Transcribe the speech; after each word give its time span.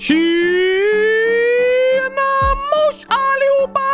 Tjena 0.00 0.16
mors 2.70 3.06
allihopa! 3.08 3.90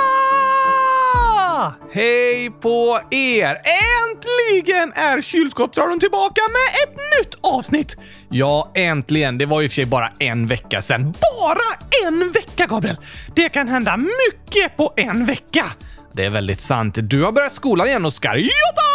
Hej 1.93 2.51
på 2.51 3.01
er! 3.11 3.61
Äntligen 3.65 4.93
är 4.93 5.21
kylskåpsradion 5.23 6.01
tillbaka 6.01 6.41
med 6.49 6.69
ett 6.83 6.97
nytt 6.97 7.35
avsnitt! 7.41 7.97
Ja, 8.29 8.73
äntligen. 8.75 9.39
Det 9.39 9.47
var 9.47 9.61
ju 9.61 9.69
för 9.69 9.75
sig 9.75 9.87
bara 9.87 10.09
en 10.19 10.47
vecka 10.47 10.83
sedan. 10.83 11.03
Bara 11.13 12.07
en 12.09 12.31
vecka, 12.33 12.67
Gabriel! 12.67 12.97
Det 13.35 13.49
kan 13.49 13.69
hända 13.69 13.97
mycket 13.97 14.77
på 14.77 14.93
en 14.97 15.27
vecka. 15.27 15.65
Det 16.13 16.25
är 16.25 16.31
väldigt 16.31 16.61
sant. 16.61 16.95
Du 17.03 17.23
har 17.23 17.33
börjat 17.33 17.55
skolan 17.55 17.87
igen, 17.87 18.05
Oskar. 18.05 18.37
Ja! 18.37 18.86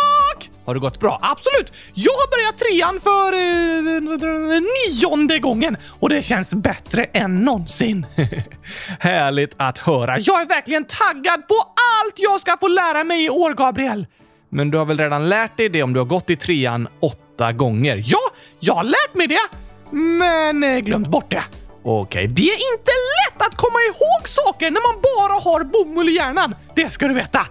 Har 0.66 0.74
det 0.74 0.80
gått 0.80 1.00
bra? 1.00 1.20
Absolut! 1.22 1.74
Jag 1.94 2.12
har 2.12 2.30
börjat 2.32 2.58
trean 2.58 3.00
för 3.00 3.34
eh, 3.34 4.62
nionde 4.62 5.40
gången 5.40 5.78
och 6.00 6.10
det 6.10 6.24
känns 6.24 6.54
bättre 6.54 7.04
än 7.04 7.36
någonsin. 7.36 8.06
Härligt 9.00 9.54
att 9.58 9.78
höra. 9.78 10.20
Jag 10.20 10.42
är 10.42 10.46
verkligen 10.46 10.86
taggad 10.86 11.48
på 11.48 11.56
allt 11.56 12.16
jag 12.16 12.42
ska 12.42 12.58
få 12.58 12.68
lära 12.68 13.04
mig 13.04 13.26
i 13.26 13.30
år, 13.30 13.54
Gabriel. 13.54 14.08
Men 14.50 14.72
du 14.72 14.78
har 14.78 14.86
väl 14.86 14.98
redan 14.98 15.30
lärt 15.30 15.58
dig 15.58 15.70
det 15.70 15.84
om 15.84 15.94
du 15.94 16.00
har 16.00 16.06
gått 16.06 16.30
i 16.30 16.36
trean 16.36 16.88
åtta 17.00 17.52
gånger? 17.52 18.04
Ja, 18.06 18.20
jag 18.60 18.74
har 18.74 18.84
lärt 18.84 19.14
mig 19.14 19.28
det, 19.28 19.48
men 19.96 20.64
eh, 20.64 20.80
glömt 20.80 21.08
bort 21.08 21.32
det. 21.32 21.44
Okej, 21.84 22.28
det 22.28 22.42
är 22.50 22.74
inte 22.74 22.92
lätt 22.92 23.42
att 23.48 23.56
komma 23.58 23.80
ihåg 23.88 24.28
saker 24.28 24.72
när 24.72 24.94
man 24.94 25.02
bara 25.02 25.40
har 25.40 25.64
bomull 25.64 26.10
i 26.10 26.12
hjärnan. 26.16 26.56
Det 26.76 26.90
ska 26.90 27.08
du 27.08 27.14
veta. 27.14 27.42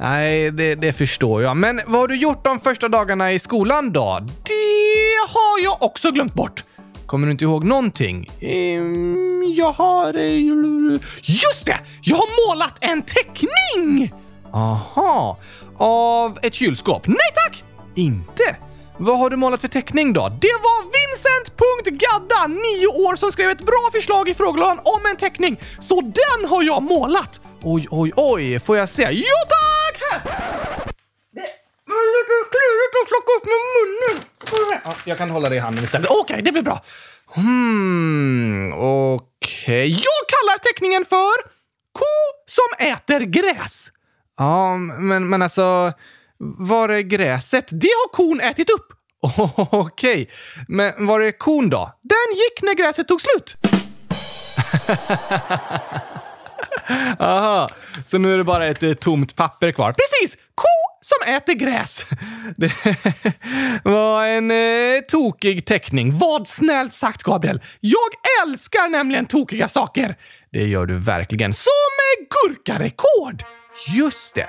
Nej, 0.00 0.50
det, 0.50 0.74
det 0.74 0.92
förstår 0.92 1.42
jag. 1.42 1.56
Men 1.56 1.80
vad 1.86 2.00
har 2.00 2.08
du 2.08 2.16
gjort 2.16 2.44
de 2.44 2.60
första 2.60 2.88
dagarna 2.88 3.32
i 3.32 3.38
skolan 3.38 3.92
då? 3.92 4.18
Det 4.42 5.28
har 5.28 5.64
jag 5.64 5.82
också 5.82 6.10
glömt 6.10 6.34
bort. 6.34 6.64
Kommer 7.06 7.26
du 7.26 7.30
inte 7.32 7.44
ihåg 7.44 7.64
någonting? 7.64 8.30
Ehm, 8.40 9.42
jag 9.56 9.72
har... 9.72 10.14
eh, 10.14 10.98
Just 11.22 11.66
det! 11.66 11.78
Jag 12.02 12.16
har 12.16 12.48
målat 12.48 12.74
en 12.80 13.02
teckning! 13.02 14.12
Aha. 14.52 15.38
Av 15.76 16.38
ett 16.42 16.54
kylskåp? 16.54 17.06
Nej 17.06 17.16
tack! 17.34 17.64
Inte? 17.94 18.56
Vad 19.02 19.18
har 19.18 19.30
du 19.30 19.36
målat 19.36 19.60
för 19.60 19.68
teckning 19.68 20.12
då? 20.12 20.28
Det 20.40 20.52
var 20.62 20.82
Vincent.Gadda, 20.82 22.46
9 22.46 22.86
år, 22.86 23.16
som 23.16 23.32
skrev 23.32 23.50
ett 23.50 23.60
bra 23.66 23.90
förslag 23.92 24.28
i 24.28 24.34
frågelådan 24.34 24.78
om 24.84 25.06
en 25.10 25.16
teckning. 25.16 25.60
Så 25.80 26.00
den 26.00 26.48
har 26.50 26.62
jag 26.62 26.82
målat! 26.82 27.40
Oj, 27.62 27.86
oj, 27.90 28.12
oj. 28.16 28.60
Får 28.60 28.76
jag 28.76 28.88
se? 28.88 29.08
Jo 29.12 29.36
tack! 29.48 30.02
Här! 30.10 30.20
Det 31.32 31.46
var 31.86 32.04
lite 32.14 32.50
klurigt 32.50 32.94
att 33.02 33.08
plocka 33.08 33.32
upp 33.36 33.44
med 33.44 33.60
munnen. 33.74 34.80
Ja, 34.84 34.94
jag 35.04 35.18
kan 35.18 35.30
hålla 35.30 35.48
det 35.48 35.56
i 35.56 35.58
handen 35.58 35.84
istället. 35.84 36.10
Okej, 36.10 36.42
det 36.42 36.52
blir 36.52 36.62
bra. 36.62 36.84
Hmm, 37.34 38.72
okej. 38.72 39.90
Jag 39.90 40.22
kallar 40.28 40.58
teckningen 40.58 41.04
för 41.04 41.42
Ko 41.92 42.04
som 42.46 42.86
äter 42.86 43.20
gräs. 43.20 43.90
Ja, 44.38 44.76
men, 44.76 45.28
men 45.28 45.42
alltså, 45.42 45.92
var 46.40 46.88
är 46.88 47.00
gräset? 47.00 47.68
Det 47.70 47.88
har 47.88 48.12
kon 48.12 48.40
ätit 48.40 48.70
upp. 48.70 48.86
Okej, 49.72 50.30
men 50.68 51.06
var 51.06 51.20
är 51.20 51.30
kon 51.30 51.70
då? 51.70 51.98
Den 52.02 52.36
gick 52.36 52.62
när 52.62 52.74
gräset 52.74 53.08
tog 53.08 53.20
slut. 53.20 53.56
Aha, 57.18 57.68
så 58.04 58.18
nu 58.18 58.34
är 58.34 58.38
det 58.38 58.44
bara 58.44 58.66
ett 58.66 58.82
eh, 58.82 58.94
tomt 58.94 59.36
papper 59.36 59.72
kvar. 59.72 59.92
Precis! 59.92 60.38
Ko 60.54 60.66
som 61.00 61.34
äter 61.34 61.54
gräs. 61.54 62.04
Det 62.56 62.72
var 63.84 64.26
en 64.26 64.50
eh, 64.50 65.00
tokig 65.08 65.66
teckning. 65.66 66.18
Vad 66.18 66.48
snällt 66.48 66.92
sagt, 66.92 67.22
Gabriel. 67.22 67.60
Jag 67.80 68.10
älskar 68.42 68.88
nämligen 68.88 69.26
tokiga 69.26 69.68
saker. 69.68 70.16
Det 70.52 70.66
gör 70.66 70.86
du 70.86 70.98
verkligen. 70.98 71.54
Som 71.54 71.72
gurkarekord! 72.30 73.42
Just 73.86 74.34
det. 74.34 74.48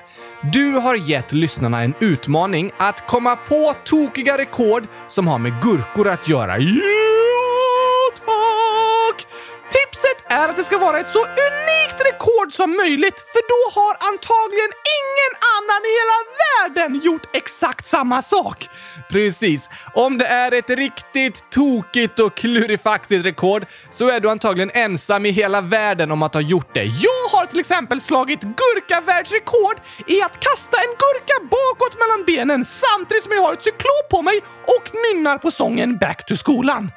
Du 0.54 0.72
har 0.72 0.96
gett 0.96 1.32
lyssnarna 1.32 1.84
en 1.84 1.94
utmaning 2.00 2.72
att 2.78 3.08
komma 3.08 3.36
på 3.36 3.74
tokiga 3.86 4.38
rekord 4.38 4.88
som 5.08 5.28
har 5.28 5.38
med 5.38 5.62
gurkor 5.62 6.08
att 6.08 6.28
göra. 6.28 6.58
Ja, 6.58 8.12
tack! 8.16 9.28
Tipset 9.72 10.32
är 10.32 10.50
att 10.50 10.58
det 10.58 10.64
ska 10.64 10.78
vara 10.78 11.00
ett 11.00 11.10
så 11.10 11.20
unikt 11.20 11.81
rekord 12.12 12.54
som 12.54 12.78
möjligt, 12.78 13.20
för 13.34 13.42
då 13.54 13.80
har 13.80 13.94
antagligen 14.10 14.72
ingen 15.00 15.34
annan 15.56 15.82
i 15.90 15.92
hela 16.00 16.18
världen 16.44 17.02
gjort 17.04 17.36
exakt 17.36 17.86
samma 17.86 18.22
sak. 18.22 18.70
Precis. 19.10 19.70
Om 19.94 20.18
det 20.18 20.26
är 20.26 20.52
ett 20.54 20.70
riktigt 20.70 21.50
tokigt 21.50 22.20
och 22.20 22.36
klurifaktigt 22.36 23.26
rekord 23.26 23.66
så 23.92 24.10
är 24.10 24.20
du 24.20 24.30
antagligen 24.30 24.72
ensam 24.74 25.26
i 25.26 25.30
hela 25.30 25.62
världen 25.62 26.12
om 26.12 26.24
att 26.24 26.34
ha 26.34 26.42
gjort 26.42 26.74
det. 26.74 26.84
Jag 26.84 27.38
har 27.38 27.46
till 27.46 27.60
exempel 27.60 28.02
slagit 28.02 28.42
gurkavärldsrekord 28.42 29.78
i 30.08 30.22
att 30.22 30.40
kasta 30.40 30.78
en 30.78 30.96
gurka 31.04 31.50
bakåt 31.50 32.00
mellan 32.00 32.26
benen 32.26 32.66
samtidigt 32.66 33.24
som 33.24 33.34
jag 33.34 33.42
har 33.42 33.54
ett 33.54 33.64
cyklop 33.64 34.10
på 34.10 34.22
mig 34.22 34.42
och 34.78 34.92
nynnar 34.94 35.38
på 35.38 35.52
sången 35.52 35.98
Back 35.98 36.26
to 36.26 36.38
skolan. 36.38 36.92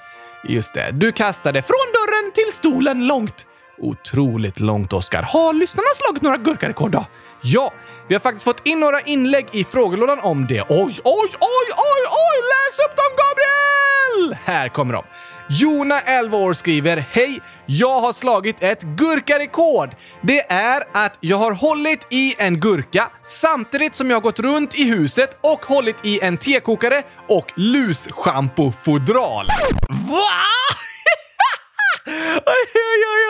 Just 0.48 0.74
det, 0.74 0.90
du 0.92 1.12
kastade 1.12 1.62
från 1.62 1.86
dörren 1.92 2.32
till 2.32 2.52
stolen 2.52 3.06
långt. 3.06 3.46
Otroligt 3.78 4.60
långt, 4.60 4.92
Oskar. 4.92 5.22
Har 5.22 5.52
lyssnarna 5.52 5.88
slagit 5.94 6.22
några 6.22 6.36
gurkarekord 6.36 6.90
då? 6.90 7.06
Ja, 7.42 7.72
vi 8.08 8.14
har 8.14 8.20
faktiskt 8.20 8.44
fått 8.44 8.66
in 8.66 8.80
några 8.80 9.00
inlägg 9.00 9.46
i 9.52 9.64
frågelådan 9.64 10.20
om 10.20 10.46
det. 10.46 10.60
Oj, 10.60 11.00
oj, 11.04 11.30
oj, 11.40 11.68
oj, 11.70 12.02
oj! 12.10 12.38
Läs 12.52 12.78
upp 12.78 12.96
dem, 12.96 13.16
Gabriel! 13.22 14.38
Här 14.44 14.68
kommer 14.68 14.94
de. 14.94 15.04
Jona, 15.48 16.00
11 16.00 16.36
år, 16.38 16.52
skriver 16.52 16.96
Hej! 17.10 17.40
Jag 17.66 18.00
har 18.00 18.12
slagit 18.12 18.62
ett 18.62 18.82
gurkarekord. 18.82 19.90
Det 20.20 20.52
är 20.52 20.82
att 20.92 21.16
jag 21.20 21.36
har 21.36 21.52
hållit 21.52 22.06
i 22.10 22.34
en 22.38 22.60
gurka 22.60 23.10
samtidigt 23.22 23.94
som 23.94 24.10
jag 24.10 24.16
har 24.16 24.22
gått 24.22 24.38
runt 24.38 24.78
i 24.78 24.84
huset 24.84 25.38
och 25.40 25.64
hållit 25.64 25.96
i 26.06 26.20
en 26.20 26.38
tekokare 26.38 27.02
och 27.28 27.52
luschampofodral. 27.56 29.46
Va? 29.88 30.30
Oj, 32.46 32.70
oj, 32.74 33.04
oj! 33.14 33.23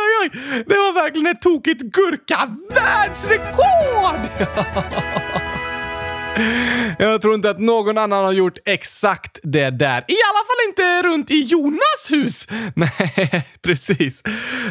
Det 0.66 0.74
var 0.74 0.94
verkligen 0.94 1.26
ett 1.26 1.42
tokigt 1.42 1.82
gurka-världsrekord! 1.82 4.20
Jag 6.98 7.22
tror 7.22 7.34
inte 7.34 7.50
att 7.50 7.58
någon 7.58 7.98
annan 7.98 8.24
har 8.24 8.32
gjort 8.32 8.58
exakt 8.64 9.38
det 9.42 9.70
där. 9.70 10.04
I 10.08 10.16
alla 10.30 10.44
fall 10.46 10.68
inte 10.68 11.02
runt 11.02 11.30
i 11.30 11.40
Jonas 11.40 12.10
hus. 12.10 12.46
Nej, 12.74 13.46
precis. 13.62 14.22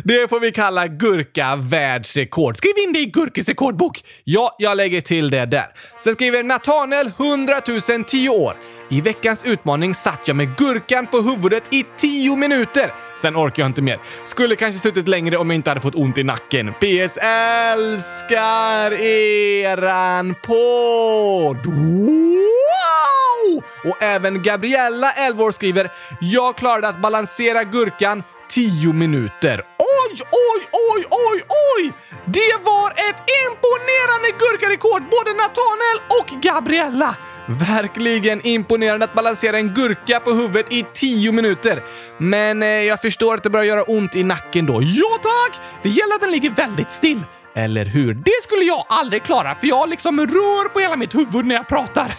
Det 0.04 0.30
får 0.30 0.40
vi 0.40 0.52
kalla 0.52 0.88
gurka 0.88 1.56
världsrekord. 1.56 2.58
Skriv 2.58 2.78
in 2.78 2.94
det 2.94 3.00
i 3.00 3.06
Gurkis 3.06 3.48
rekordbok. 3.48 4.04
Ja, 4.24 4.56
jag 4.60 4.78
lägger 4.78 5.02
till 5.02 5.30
det 5.30 5.46
där. 5.46 5.66
Sen 6.00 6.14
skriver 6.14 6.44
Natanel 6.44 7.12
100 7.20 7.62
000 7.90 8.04
10 8.04 8.30
år. 8.30 8.54
I 8.94 9.02
veckans 9.02 9.44
utmaning 9.44 9.96
satt 9.96 10.28
jag 10.28 10.36
med 10.36 10.58
gurkan 10.58 11.08
på 11.08 11.22
huvudet 11.22 11.74
i 11.74 11.86
10 11.98 12.36
minuter. 12.36 12.94
Sen 13.18 13.36
orkar 13.36 13.64
jag 13.64 13.70
inte 13.70 13.82
mer. 13.82 14.00
Skulle 14.26 14.56
kanske 14.56 14.82
suttit 14.82 15.08
längre 15.08 15.38
om 15.38 15.50
jag 15.50 15.56
inte 15.56 15.70
hade 15.70 15.82
fått 15.82 15.96
ont 15.96 16.18
i 16.18 16.24
nacken. 16.24 16.74
PS 16.74 17.18
älskar 17.18 18.94
eran 18.94 20.36
podd! 20.44 21.66
Wow! 21.66 23.64
Och 23.84 24.02
även 24.02 24.44
Gabriella, 24.44 25.12
11 25.12 25.44
år, 25.44 25.52
skriver 25.52 25.92
“Jag 26.22 26.56
klarade 26.56 26.88
att 26.88 27.02
balansera 27.02 27.64
gurkan 27.64 28.24
10 28.50 28.94
minuter. 28.94 29.62
Oj, 29.78 30.20
oj, 30.22 30.68
oj, 30.94 31.04
oj, 31.10 31.42
oj! 31.78 31.94
Det 32.26 32.56
var 32.64 32.92
ett 32.92 33.24
imponerande 33.46 34.30
gurkarekord, 34.40 35.04
både 35.12 35.34
Nathaniel 35.34 36.00
och 36.20 36.42
Gabriella. 36.42 37.16
Verkligen 37.48 38.48
imponerande 38.48 39.06
att 39.06 39.14
balansera 39.14 39.58
en 39.58 39.74
gurka 39.74 40.20
på 40.20 40.32
huvudet 40.32 40.74
i 40.74 40.86
10 40.94 41.32
minuter. 41.32 41.84
Men 42.18 42.64
eh, 42.64 42.68
jag 42.68 43.02
förstår 43.02 43.36
att 43.36 43.44
det 43.44 43.50
börjar 43.50 43.66
göra 43.66 43.84
ont 43.84 44.16
i 44.16 44.24
nacken 44.24 44.66
då. 44.66 44.82
Ja 44.82 45.20
tack! 45.22 45.60
Det 45.84 45.90
gäller 45.90 46.16
att 46.16 46.22
den 46.22 46.32
ligger 46.32 46.50
väldigt 46.50 46.92
still. 46.92 47.22
Eller 47.56 47.86
hur? 47.86 48.14
Det 48.14 48.44
skulle 48.44 48.64
jag 48.66 48.86
aldrig 48.90 49.24
klara, 49.24 49.56
för 49.56 49.68
jag 49.68 49.90
liksom 49.90 50.20
rör 50.20 50.70
på 50.70 50.80
hela 50.80 50.96
mitt 50.96 51.16
huvud 51.16 51.46
när 51.46 51.56
jag 51.56 51.68
pratar. 51.68 52.16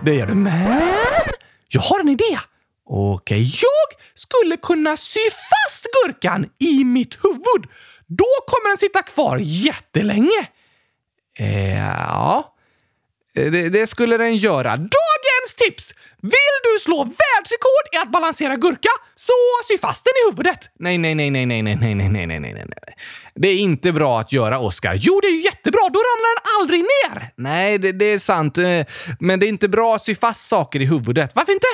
det 0.04 0.14
gör 0.14 0.26
du. 0.26 0.34
Men 0.34 0.82
jag 1.68 1.80
har 1.80 2.00
en 2.00 2.08
idé. 2.08 2.38
Okej, 2.86 3.42
jag 3.42 4.00
skulle 4.14 4.56
kunna 4.56 4.96
sy 4.96 5.20
fast 5.30 5.86
gurkan 6.04 6.46
i 6.58 6.84
mitt 6.84 7.24
huvud. 7.24 7.70
Då 8.06 8.26
kommer 8.46 8.68
den 8.68 8.78
sitta 8.78 9.02
kvar 9.02 9.38
jättelänge. 9.40 10.48
Eh, 11.38 11.78
ja, 11.78 12.53
det, 13.34 13.68
det 13.68 13.86
skulle 13.86 14.16
den 14.16 14.36
göra. 14.36 14.76
Dagens 14.76 15.54
tips! 15.56 15.94
Vill 16.22 16.56
du 16.62 16.80
slå 16.80 17.04
världsrekord 17.04 17.86
i 17.92 17.96
att 17.96 18.12
balansera 18.12 18.56
gurka, 18.56 18.88
så 19.14 19.32
sy 19.68 19.78
fast 19.78 20.04
den 20.04 20.12
i 20.12 20.30
huvudet. 20.30 20.70
Nej, 20.78 20.98
nej, 20.98 21.14
nej, 21.14 21.30
nej, 21.30 21.46
nej, 21.46 21.62
nej, 21.62 21.76
nej, 21.76 21.94
nej, 21.94 22.08
nej, 22.08 22.26
nej, 22.26 22.40
nej, 22.40 22.54
nej. 22.54 22.96
Det 23.34 23.48
är 23.48 23.56
inte 23.56 23.92
bra 23.92 24.20
att 24.20 24.32
göra, 24.32 24.58
Oskar. 24.58 24.94
Jo, 24.98 25.20
det 25.20 25.26
är 25.26 25.32
ju 25.32 25.40
jättebra. 25.40 25.80
Då 25.80 25.98
ramlar 25.98 26.34
den 26.36 26.60
aldrig 26.60 26.80
ner. 26.80 27.30
Nej, 27.36 27.78
det, 27.78 27.92
det 27.92 28.04
är 28.04 28.18
sant. 28.18 28.58
Men 29.20 29.40
det 29.40 29.46
är 29.46 29.48
inte 29.48 29.68
bra 29.68 29.96
att 29.96 30.04
sy 30.04 30.14
fast 30.14 30.48
saker 30.48 30.82
i 30.82 30.84
huvudet. 30.84 31.30
Varför 31.34 31.52
inte? 31.52 31.66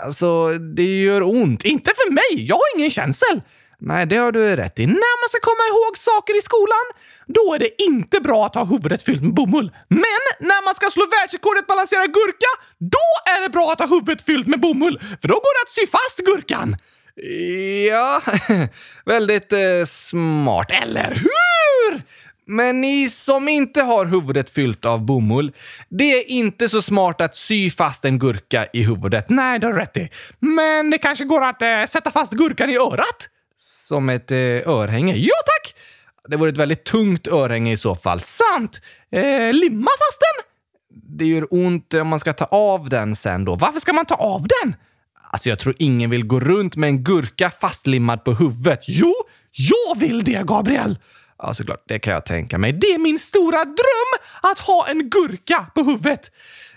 Alltså, 0.00 0.58
det 0.58 1.00
gör 1.02 1.22
ont. 1.22 1.64
Inte 1.64 1.90
för 1.96 2.12
mig. 2.12 2.46
Jag 2.48 2.56
har 2.56 2.78
ingen 2.78 2.90
känsel. 2.90 3.40
Nej, 3.80 4.06
det 4.06 4.16
har 4.16 4.32
du 4.32 4.56
rätt 4.56 4.80
i. 4.80 4.86
När 4.86 5.22
man 5.22 5.28
ska 5.28 5.40
komma 5.40 5.64
ihåg 5.72 5.96
saker 5.98 6.38
i 6.38 6.40
skolan, 6.40 6.86
då 7.26 7.54
är 7.54 7.58
det 7.58 7.82
inte 7.82 8.20
bra 8.20 8.46
att 8.46 8.54
ha 8.54 8.64
huvudet 8.64 9.02
fyllt 9.02 9.22
med 9.22 9.34
bomull. 9.34 9.70
Men 9.88 10.22
när 10.40 10.64
man 10.64 10.74
ska 10.74 10.90
slå 10.90 11.06
världsrekordet 11.06 11.66
balansera 11.66 12.06
gurka, 12.06 12.50
då 12.78 13.32
är 13.32 13.42
det 13.42 13.48
bra 13.48 13.72
att 13.72 13.78
ha 13.78 13.86
huvudet 13.86 14.22
fyllt 14.22 14.46
med 14.46 14.60
bomull, 14.60 15.00
för 15.20 15.28
då 15.28 15.34
går 15.34 15.54
det 15.58 15.62
att 15.66 15.70
sy 15.70 15.86
fast 15.86 16.18
gurkan. 16.18 16.76
Ja, 17.90 18.22
väldigt 19.04 19.52
eh, 19.52 19.84
smart, 19.86 20.70
eller 20.70 21.14
hur? 21.14 22.02
Men 22.46 22.80
ni 22.80 23.10
som 23.10 23.48
inte 23.48 23.82
har 23.82 24.06
huvudet 24.06 24.50
fyllt 24.50 24.84
av 24.84 25.00
bomull, 25.00 25.52
det 25.88 26.04
är 26.04 26.30
inte 26.30 26.68
så 26.68 26.82
smart 26.82 27.20
att 27.20 27.36
sy 27.36 27.70
fast 27.70 28.04
en 28.04 28.18
gurka 28.18 28.66
i 28.72 28.82
huvudet. 28.82 29.30
Nej, 29.30 29.58
det 29.58 29.66
har 29.66 29.74
du 29.74 29.80
rätt 29.80 29.96
i. 29.96 30.08
Men 30.38 30.90
det 30.90 30.98
kanske 30.98 31.24
går 31.24 31.44
att 31.44 31.62
eh, 31.62 31.86
sätta 31.88 32.10
fast 32.10 32.32
gurkan 32.32 32.70
i 32.70 32.76
örat? 32.76 33.28
Som 33.58 34.08
ett 34.08 34.30
eh, 34.30 34.38
örhänge? 34.38 35.14
Ja, 35.16 35.34
tack! 35.46 35.74
Det 36.28 36.36
vore 36.36 36.50
ett 36.50 36.56
väldigt 36.56 36.84
tungt 36.84 37.28
örhänge 37.28 37.72
i 37.72 37.76
så 37.76 37.94
fall. 37.94 38.20
Sant! 38.20 38.80
Eh, 39.10 39.52
limma 39.52 39.90
fast 39.90 40.20
den? 40.20 40.44
Det 41.18 41.24
gör 41.24 41.46
ont 41.50 41.94
om 41.94 42.08
man 42.08 42.20
ska 42.20 42.32
ta 42.32 42.44
av 42.44 42.88
den 42.88 43.16
sen 43.16 43.44
då. 43.44 43.54
Varför 43.54 43.80
ska 43.80 43.92
man 43.92 44.06
ta 44.06 44.14
av 44.14 44.46
den? 44.62 44.76
Alltså, 45.30 45.48
jag 45.48 45.58
tror 45.58 45.74
ingen 45.78 46.10
vill 46.10 46.24
gå 46.26 46.40
runt 46.40 46.76
med 46.76 46.88
en 46.88 47.04
gurka 47.04 47.50
fastlimmad 47.50 48.24
på 48.24 48.32
huvudet. 48.32 48.80
Jo, 48.86 49.14
jag 49.50 49.98
vill 50.00 50.24
det, 50.24 50.46
Gabriel! 50.46 50.98
Ja, 51.38 51.54
såklart. 51.54 51.84
Det 51.88 51.98
kan 51.98 52.12
jag 52.12 52.26
tänka 52.26 52.58
mig. 52.58 52.72
Det 52.72 52.86
är 52.86 52.98
min 52.98 53.18
stora 53.18 53.64
dröm 53.64 54.20
att 54.42 54.58
ha 54.58 54.86
en 54.88 55.10
gurka 55.10 55.66
på 55.74 55.82
huvudet. 55.82 56.30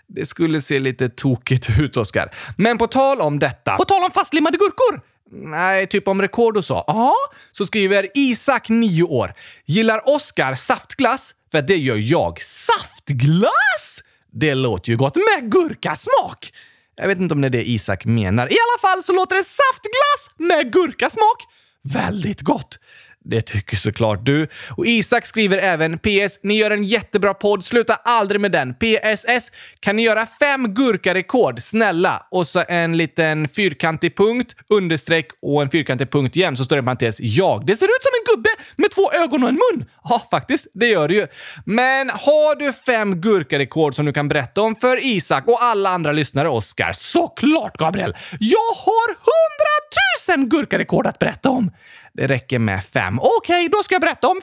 Det 0.07 0.25
skulle 0.25 0.61
se 0.61 0.79
lite 0.79 1.09
tokigt 1.09 1.79
ut, 1.79 1.97
Oskar. 1.97 2.31
Men 2.57 2.77
på 2.77 2.87
tal 2.87 3.21
om 3.21 3.39
detta... 3.39 3.77
På 3.77 3.85
tal 3.85 4.03
om 4.03 4.11
fastlimmade 4.11 4.57
gurkor! 4.57 5.10
Nej, 5.31 5.87
typ 5.87 6.07
om 6.07 6.21
rekord 6.21 6.57
och 6.57 6.65
så. 6.65 6.83
Ja, 6.87 7.13
så 7.51 7.65
skriver 7.65 8.07
Isak, 8.13 8.69
9 8.69 9.03
år. 9.03 9.33
Gillar 9.65 10.09
Oskar 10.09 10.55
saftglass? 10.55 11.35
För 11.51 11.61
det 11.61 11.77
gör 11.77 11.97
jag. 11.97 12.41
Saftglass? 12.41 14.03
Det 14.31 14.55
låter 14.55 14.91
ju 14.91 14.97
gott 14.97 15.15
med 15.15 15.51
gurkasmak. 15.51 16.53
Jag 16.95 17.07
vet 17.07 17.17
inte 17.17 17.33
om 17.33 17.41
det 17.41 17.47
är 17.47 17.49
det 17.49 17.69
Isak 17.69 18.05
menar. 18.05 18.53
I 18.53 18.55
alla 18.55 18.89
fall 18.89 19.03
så 19.03 19.13
låter 19.13 19.35
det 19.35 19.43
saftglass 19.43 20.37
med 20.37 20.73
gurkasmak 20.73 21.47
väldigt 21.83 22.41
gott. 22.41 22.79
Det 23.23 23.41
tycker 23.41 23.77
såklart 23.77 24.25
du. 24.25 24.47
Och 24.69 24.85
Isak 24.85 25.25
skriver 25.25 25.57
även 25.57 25.97
PS. 25.97 26.39
Ni 26.43 26.57
gör 26.57 26.71
en 26.71 26.83
jättebra 26.83 27.33
podd. 27.33 27.65
Sluta 27.65 27.93
aldrig 27.93 28.41
med 28.41 28.51
den. 28.51 28.73
PSS. 28.73 29.51
Kan 29.79 29.95
ni 29.95 30.03
göra 30.03 30.25
fem 30.39 30.73
gurkarekord? 30.73 31.61
Snälla. 31.61 32.27
Och 32.31 32.47
så 32.47 32.63
en 32.67 32.97
liten 32.97 33.47
fyrkantig 33.47 34.17
punkt, 34.17 34.55
understreck 34.69 35.27
och 35.41 35.61
en 35.61 35.69
fyrkantig 35.69 36.11
punkt 36.11 36.35
igen. 36.35 36.57
Så 36.57 36.65
står 36.65 36.75
det 36.75 36.79
i 36.79 36.83
parentes 36.83 37.19
jag. 37.19 37.65
Det 37.65 37.75
ser 37.75 37.85
ut 37.85 38.03
som 38.03 38.11
en 38.19 38.35
gubbe 38.35 38.49
med 38.75 38.91
två 38.91 39.11
ögon 39.11 39.43
och 39.43 39.49
en 39.49 39.59
mun. 39.71 39.85
Ja, 40.03 40.27
faktiskt. 40.31 40.67
Det 40.73 40.87
gör 40.87 41.07
det 41.07 41.13
ju. 41.13 41.27
Men 41.65 42.09
har 42.09 42.55
du 42.55 42.73
fem 42.73 43.21
gurkarekord 43.21 43.95
som 43.95 44.05
du 44.05 44.13
kan 44.13 44.27
berätta 44.27 44.61
om 44.61 44.75
för 44.75 45.05
Isak 45.05 45.47
och 45.47 45.63
alla 45.63 45.89
andra 45.89 46.11
lyssnare, 46.11 46.49
Oskar? 46.49 46.93
Såklart, 46.93 47.77
Gabriel! 47.77 48.15
Jag 48.39 48.75
har 48.75 49.07
hundratusen 49.07 50.49
gurkarekord 50.49 51.07
att 51.07 51.19
berätta 51.19 51.49
om! 51.49 51.71
Det 52.13 52.27
räcker 52.27 52.59
med 52.59 52.83
fem. 52.83 53.19
Okej, 53.19 53.31
okay, 53.37 53.67
då 53.67 53.83
ska 53.83 53.95
jag 53.95 54.01
berätta 54.01 54.27
om 54.27 54.41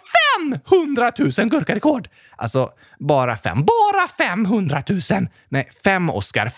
500 0.68 1.12
000 1.18 1.30
gurkarekord. 1.48 2.08
Alltså, 2.36 2.70
bara 2.98 3.36
fem. 3.36 3.64
Bara 3.64 4.08
500 4.08 4.82
000. 4.88 5.00
Nej, 5.48 5.70
fem 5.84 6.10
Oscar. 6.10 6.52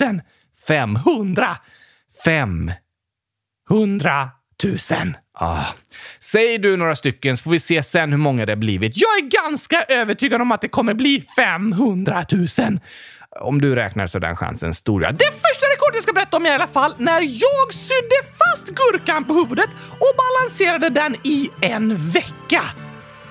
5 0.00 0.10
000. 0.10 0.20
500. 0.66 1.56
500 2.24 4.30
000. 4.64 4.76
Ah. 5.38 5.64
Säg 6.20 6.58
du 6.58 6.76
några 6.76 6.96
stycken 6.96 7.36
så 7.36 7.42
får 7.42 7.50
vi 7.50 7.60
se 7.60 7.82
sen 7.82 8.10
hur 8.10 8.18
många 8.18 8.46
det 8.46 8.56
blivit. 8.56 8.92
Jag 8.96 9.18
är 9.18 9.44
ganska 9.44 9.82
övertygad 9.82 10.40
om 10.40 10.52
att 10.52 10.60
det 10.60 10.68
kommer 10.68 10.94
bli 10.94 11.24
500 11.36 12.24
000. 12.32 12.46
Om 13.40 13.60
du 13.60 13.74
räknar 13.74 14.06
så 14.06 14.18
är 14.18 14.20
den 14.20 14.36
chansen 14.36 14.74
stor. 14.74 15.00
Det 15.00 15.30
första 15.30 15.66
rekordet 15.74 15.94
jag 15.94 16.02
ska 16.02 16.12
berätta 16.12 16.36
om 16.36 16.46
i 16.46 16.50
alla 16.50 16.66
fall 16.66 16.94
när 16.98 17.20
jag 17.20 17.74
sydde 17.74 18.16
fast 18.38 18.68
gurkan 18.68 19.24
på 19.24 19.32
huvudet 19.32 19.70
och 19.90 20.12
balanserade 20.16 20.88
den 20.88 21.16
i 21.22 21.50
en 21.60 21.96
vecka. 21.96 22.62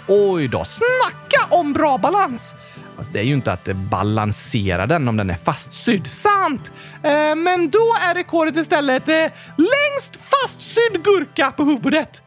Oj 0.07 0.47
då, 0.47 0.63
snacka 0.63 1.55
om 1.55 1.73
bra 1.73 1.97
balans! 1.97 2.53
Alltså, 2.97 3.13
det 3.13 3.19
är 3.19 3.23
ju 3.23 3.33
inte 3.33 3.51
att 3.51 3.65
balansera 3.75 4.85
den 4.85 5.07
om 5.07 5.17
den 5.17 5.29
är 5.29 5.35
fastsydd. 5.35 6.07
Sant! 6.07 6.71
Eh, 7.03 7.35
men 7.35 7.69
då 7.69 7.95
är 8.09 8.15
rekordet 8.15 8.56
istället 8.56 9.09
eh, 9.09 9.15
längst 9.57 10.19
fastsydd 10.21 11.03
gurka 11.03 11.51
på 11.51 11.63
huvudet. 11.63 12.21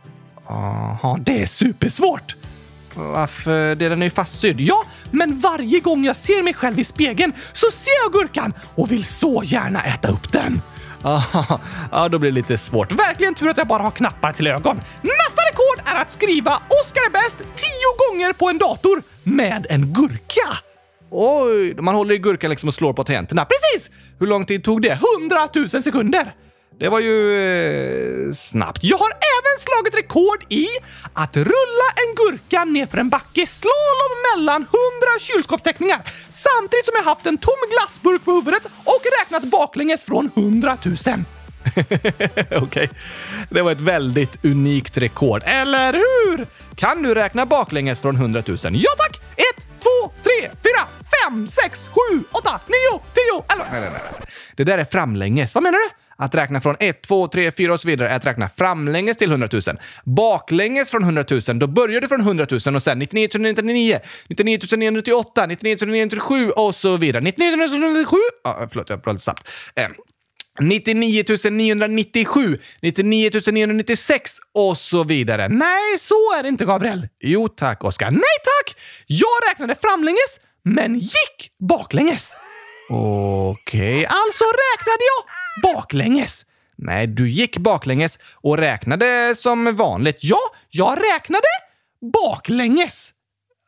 Jaha, 0.49 1.19
det 1.20 1.43
är 1.43 1.46
supersvårt. 1.46 2.34
Varför? 2.96 3.75
Det 3.75 3.88
den 3.88 4.02
är 4.02 4.06
ju 4.06 4.10
fastsydd. 4.10 4.60
Ja, 4.60 4.84
men 5.10 5.40
varje 5.40 5.81
gång 5.81 6.04
jag 6.04 6.16
ser 6.16 6.43
mig 6.43 6.54
själv 6.54 6.78
i 6.78 6.84
spegeln 6.84 7.32
så 7.52 7.70
ser 7.70 8.02
jag 8.04 8.12
gurkan 8.12 8.54
och 8.75 8.93
vill 8.93 9.04
så 9.04 9.43
gärna 9.44 9.82
äta 9.84 10.08
upp 10.08 10.32
den. 10.32 10.60
ja, 11.93 12.08
då 12.10 12.19
blir 12.19 12.31
det 12.31 12.34
lite 12.34 12.58
svårt. 12.58 12.93
Verkligen 12.93 13.34
tur 13.34 13.48
att 13.48 13.58
jag 13.58 13.66
bara 13.66 13.82
har 13.82 13.90
knappar 13.90 14.32
till 14.32 14.46
ögon. 14.46 14.76
Nästa 15.02 15.43
rekord 15.50 15.96
är 15.96 16.00
att 16.00 16.10
skriva 16.10 16.60
“Oskar 16.84 17.06
är 17.06 17.10
bäst” 17.10 17.38
tio 17.38 18.10
gånger 18.10 18.32
på 18.32 18.48
en 18.48 18.58
dator 18.58 19.02
med 19.22 19.66
en 19.70 19.93
gurka. 19.93 20.58
Oj, 21.10 21.75
man 21.75 21.94
håller 21.94 22.14
i 22.14 22.19
gurkan 22.19 22.50
liksom 22.50 22.69
och 22.69 22.75
slår 22.75 22.93
på 22.93 23.04
tangenterna. 23.04 23.44
Precis! 23.44 23.90
Hur 24.19 24.26
lång 24.26 24.44
tid 24.44 24.64
tog 24.64 24.82
det? 24.82 24.98
100 25.20 25.48
000 25.54 25.69
sekunder! 25.69 26.34
Det 26.78 26.88
var 26.88 27.00
ju 27.00 27.17
eh, 28.26 28.32
snabbt. 28.32 28.84
Jag 28.84 28.96
har 28.96 29.11
även 29.11 29.58
slagit 29.58 29.94
rekord 30.05 30.52
i 30.52 30.67
att 31.12 31.37
rulla 31.37 31.88
en 31.96 32.14
gurka 32.17 32.64
nerför 32.64 32.99
en 32.99 33.08
backe 33.08 33.46
slalom 33.46 34.12
mellan 34.34 34.62
100 34.62 34.69
kylskåpsteckningar 35.20 36.12
samtidigt 36.31 36.87
som 36.87 36.94
jag 36.96 37.02
haft 37.02 37.26
en 37.26 37.38
tom 37.38 37.55
glassburk 37.70 38.25
på 38.25 38.32
huvudet 38.32 38.62
och 38.84 39.02
räknat 39.20 39.44
baklänges 39.44 40.05
från 40.05 40.31
100 40.34 40.76
000. 40.84 40.96
Okej, 41.67 42.58
okay. 42.62 42.88
det 43.50 43.62
var 43.62 43.72
ett 43.72 43.81
väldigt 43.81 44.44
unikt 44.44 44.96
rekord, 44.96 45.43
eller 45.46 45.93
hur? 45.93 46.46
Kan 46.75 47.02
du 47.02 47.14
räkna 47.14 47.46
baklänges 47.46 48.00
från 48.00 48.17
100 48.17 48.43
000? 48.46 48.58
Ja 48.62 48.90
tack! 48.99 49.20
1, 49.58 49.69
2, 49.81 49.88
3, 50.22 50.32
4, 50.40 50.50
5, 51.29 51.49
6, 51.49 51.88
7, 52.12 52.25
8, 52.32 52.61
9, 52.93 53.00
10, 53.14 53.44
11... 53.52 53.64
Nej, 53.72 53.81
nej, 53.81 53.90
nej. 53.93 54.29
Det 54.56 54.64
där 54.64 54.79
är 54.79 54.84
framlänges. 54.84 55.55
Vad 55.55 55.62
menar 55.62 55.79
du? 55.79 56.06
Att 56.17 56.35
räkna 56.35 56.61
från 56.61 56.77
1, 56.81 57.03
2, 57.03 57.29
3, 57.29 57.53
4 57.53 57.75
och 57.75 57.81
så 57.81 57.89
vidare 57.89 58.09
är 58.09 58.17
att 58.17 58.27
räkna 58.27 58.49
framlänges 58.49 59.17
till 59.17 59.31
100 59.31 59.49
000. 59.53 59.63
Baklänges 60.05 60.91
från 60.91 61.03
100 61.03 61.25
000, 61.31 61.58
då 61.58 61.67
börjar 61.67 62.01
du 62.01 62.08
från 62.08 62.20
100 62.20 62.46
000 62.67 62.77
och 62.77 62.82
sen 62.82 62.99
99 62.99 63.29
999, 63.35 64.01
99 64.29 64.58
998, 64.77 65.46
99 65.46 65.77
997 65.81 66.51
och 66.51 66.75
så 66.75 66.96
vidare. 66.96 67.25
99 67.25 67.56
997... 67.56 68.17
Ah, 68.44 68.67
förlåt, 68.70 68.91
jag 68.91 69.03
pratade 69.03 69.19
snabbt. 69.19 69.49
Eh. 69.75 69.89
99 70.61 71.25
997, 71.51 72.58
99 72.82 73.31
996 73.53 74.31
och 74.55 74.79
så 74.79 75.05
vidare. 75.05 75.49
Nej, 75.49 75.99
så 75.99 76.15
är 76.39 76.43
det 76.43 76.49
inte, 76.49 76.65
Gabriel. 76.65 77.08
Jo 77.20 77.49
tack, 77.49 77.85
Oskar. 77.85 78.11
Nej 78.11 78.37
tack! 78.44 78.77
Jag 79.06 79.51
räknade 79.51 79.75
framlänges, 79.82 80.41
men 80.63 80.94
gick 80.99 81.51
baklänges. 81.69 82.37
Okej, 82.91 83.94
okay. 83.94 84.05
alltså 84.05 84.44
räknade 84.44 85.05
jag 85.17 85.45
baklänges. 85.63 86.44
Nej, 86.77 87.06
du 87.06 87.29
gick 87.31 87.58
baklänges 87.58 88.19
och 88.34 88.58
räknade 88.58 89.34
som 89.36 89.77
vanligt. 89.77 90.19
Ja, 90.20 90.39
jag 90.70 90.98
räknade 90.98 91.46
baklänges. 92.13 93.13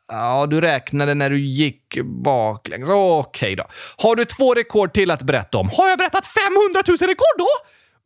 Ja, 0.07 0.47
du 0.49 0.61
räknade 0.61 1.13
när 1.13 1.29
du 1.29 1.39
gick 1.39 1.97
baklänges. 2.03 2.89
Okej 2.89 3.55
då. 3.55 3.65
Har 3.97 4.15
du 4.15 4.25
två 4.25 4.53
rekord 4.53 4.93
till 4.93 5.11
att 5.11 5.23
berätta 5.23 5.57
om? 5.57 5.69
Har 5.69 5.89
jag 5.89 5.97
berättat 5.97 6.25
500 6.25 6.83
000 6.87 6.97
rekord 6.97 7.37
då? 7.37 7.47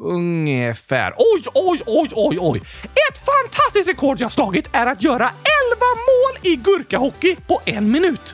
Ungefär. 0.05 1.13
Oj, 1.17 1.43
oj, 1.53 1.81
oj, 1.85 2.09
oj, 2.15 2.37
oj! 2.39 2.61
Ett 2.83 3.19
fantastiskt 3.25 3.87
rekord 3.87 4.21
jag 4.21 4.31
slagit 4.31 4.69
är 4.71 4.85
att 4.87 5.03
göra 5.03 5.29
11 5.29 5.33
mål 6.07 6.51
i 6.53 6.55
gurkahockey 6.55 7.35
på 7.47 7.61
en 7.65 7.91
minut. 7.91 8.33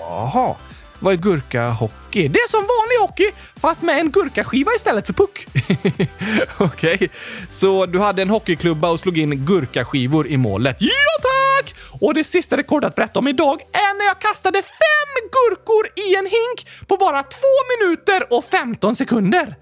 Jaha. 0.00 0.54
Vad 1.00 1.12
är 1.12 1.16
gurkahockey? 1.16 2.28
Det 2.28 2.38
är 2.38 2.48
som 2.48 2.60
vanlig 2.60 2.98
hockey, 3.00 3.30
fast 3.60 3.82
med 3.82 3.98
en 3.98 4.10
gurkaskiva 4.10 4.70
istället 4.76 5.06
för 5.06 5.12
puck. 5.12 5.46
Okej, 6.58 6.94
okay. 6.94 7.08
så 7.50 7.86
du 7.86 7.98
hade 7.98 8.22
en 8.22 8.30
hockeyklubba 8.30 8.90
och 8.90 9.00
slog 9.00 9.18
in 9.18 9.46
gurkaskivor 9.46 10.26
i 10.26 10.36
målet? 10.36 10.76
Ja, 10.80 10.88
tack! 11.22 11.74
Och 12.00 12.14
det 12.14 12.24
sista 12.24 12.56
rekordet 12.56 12.88
att 12.88 12.94
berätta 12.94 13.18
om 13.18 13.28
idag 13.28 13.60
är 13.72 13.98
när 13.98 14.04
jag 14.04 14.18
kastade 14.18 14.62
fem 14.62 15.28
gurkor 15.32 15.88
i 16.08 16.14
en 16.14 16.26
hink 16.26 16.86
på 16.86 16.96
bara 16.96 17.22
två 17.22 17.56
minuter 17.78 18.32
och 18.32 18.44
15 18.44 18.96
sekunder. 18.96 19.56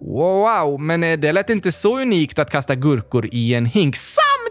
Wow, 0.00 0.80
men 0.80 1.04
eh, 1.04 1.18
det 1.18 1.32
lät 1.32 1.50
inte 1.50 1.72
så 1.72 1.98
unikt 1.98 2.38
att 2.38 2.50
kasta 2.50 2.74
gurkor 2.74 3.28
i 3.32 3.54
en 3.54 3.66
hink 3.66 3.96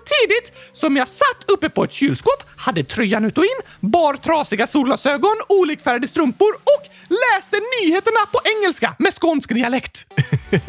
samtidigt 0.01 0.51
som 0.73 0.97
jag 0.97 1.07
satt 1.07 1.43
uppe 1.47 1.69
på 1.69 1.83
ett 1.83 1.91
kylskåp, 1.91 2.43
hade 2.57 2.83
tröjan 2.83 3.25
ut 3.25 3.37
och 3.37 3.43
in, 3.43 3.61
bar 3.79 4.13
trasiga 4.13 4.67
solglasögon, 4.67 5.35
olikfärgade 5.49 6.07
strumpor 6.07 6.53
och 6.53 6.87
läste 7.09 7.59
nyheterna 7.81 8.19
på 8.31 8.39
engelska 8.43 8.95
med 8.99 9.13
skånsk 9.13 9.53
dialekt. 9.53 10.05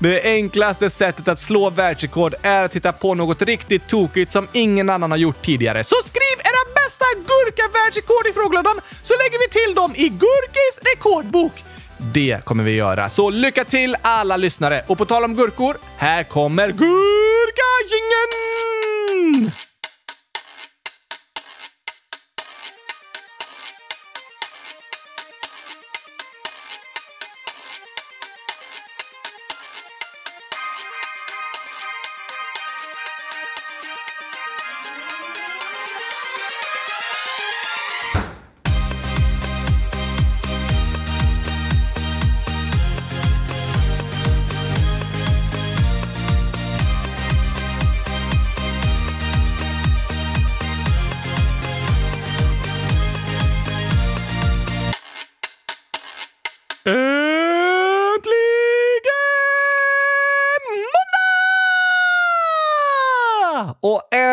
Det 0.00 0.22
enklaste 0.24 0.90
sättet 0.90 1.28
att 1.28 1.38
slå 1.38 1.70
världsrekord 1.70 2.34
är 2.42 2.64
att 2.64 2.76
hitta 2.76 2.92
på 2.92 3.14
något 3.14 3.42
riktigt 3.42 3.88
tokigt 3.88 4.30
som 4.30 4.48
ingen 4.52 4.90
annan 4.90 5.10
har 5.10 5.18
gjort 5.18 5.44
tidigare. 5.44 5.84
Så 5.84 5.96
skriv 6.04 6.38
era 6.38 6.74
bästa 6.74 7.04
gurka-världsrekord 7.16 8.26
i 8.26 8.32
frågelådan 8.32 8.80
så 9.02 9.14
lägger 9.14 9.38
vi 9.38 9.48
till 9.48 9.74
dem 9.74 9.92
i 9.94 10.08
Gurkis 10.08 10.80
rekordbok. 10.94 11.64
Det 12.14 12.44
kommer 12.44 12.64
vi 12.64 12.72
göra. 12.72 13.08
Så 13.08 13.30
lycka 13.30 13.64
till 13.64 13.96
alla 14.02 14.36
lyssnare! 14.36 14.82
Och 14.86 14.98
på 14.98 15.06
tal 15.06 15.24
om 15.24 15.34
gurkor, 15.34 15.76
här 15.96 16.22
kommer 16.22 16.68
Gurkagingen! 16.68 18.10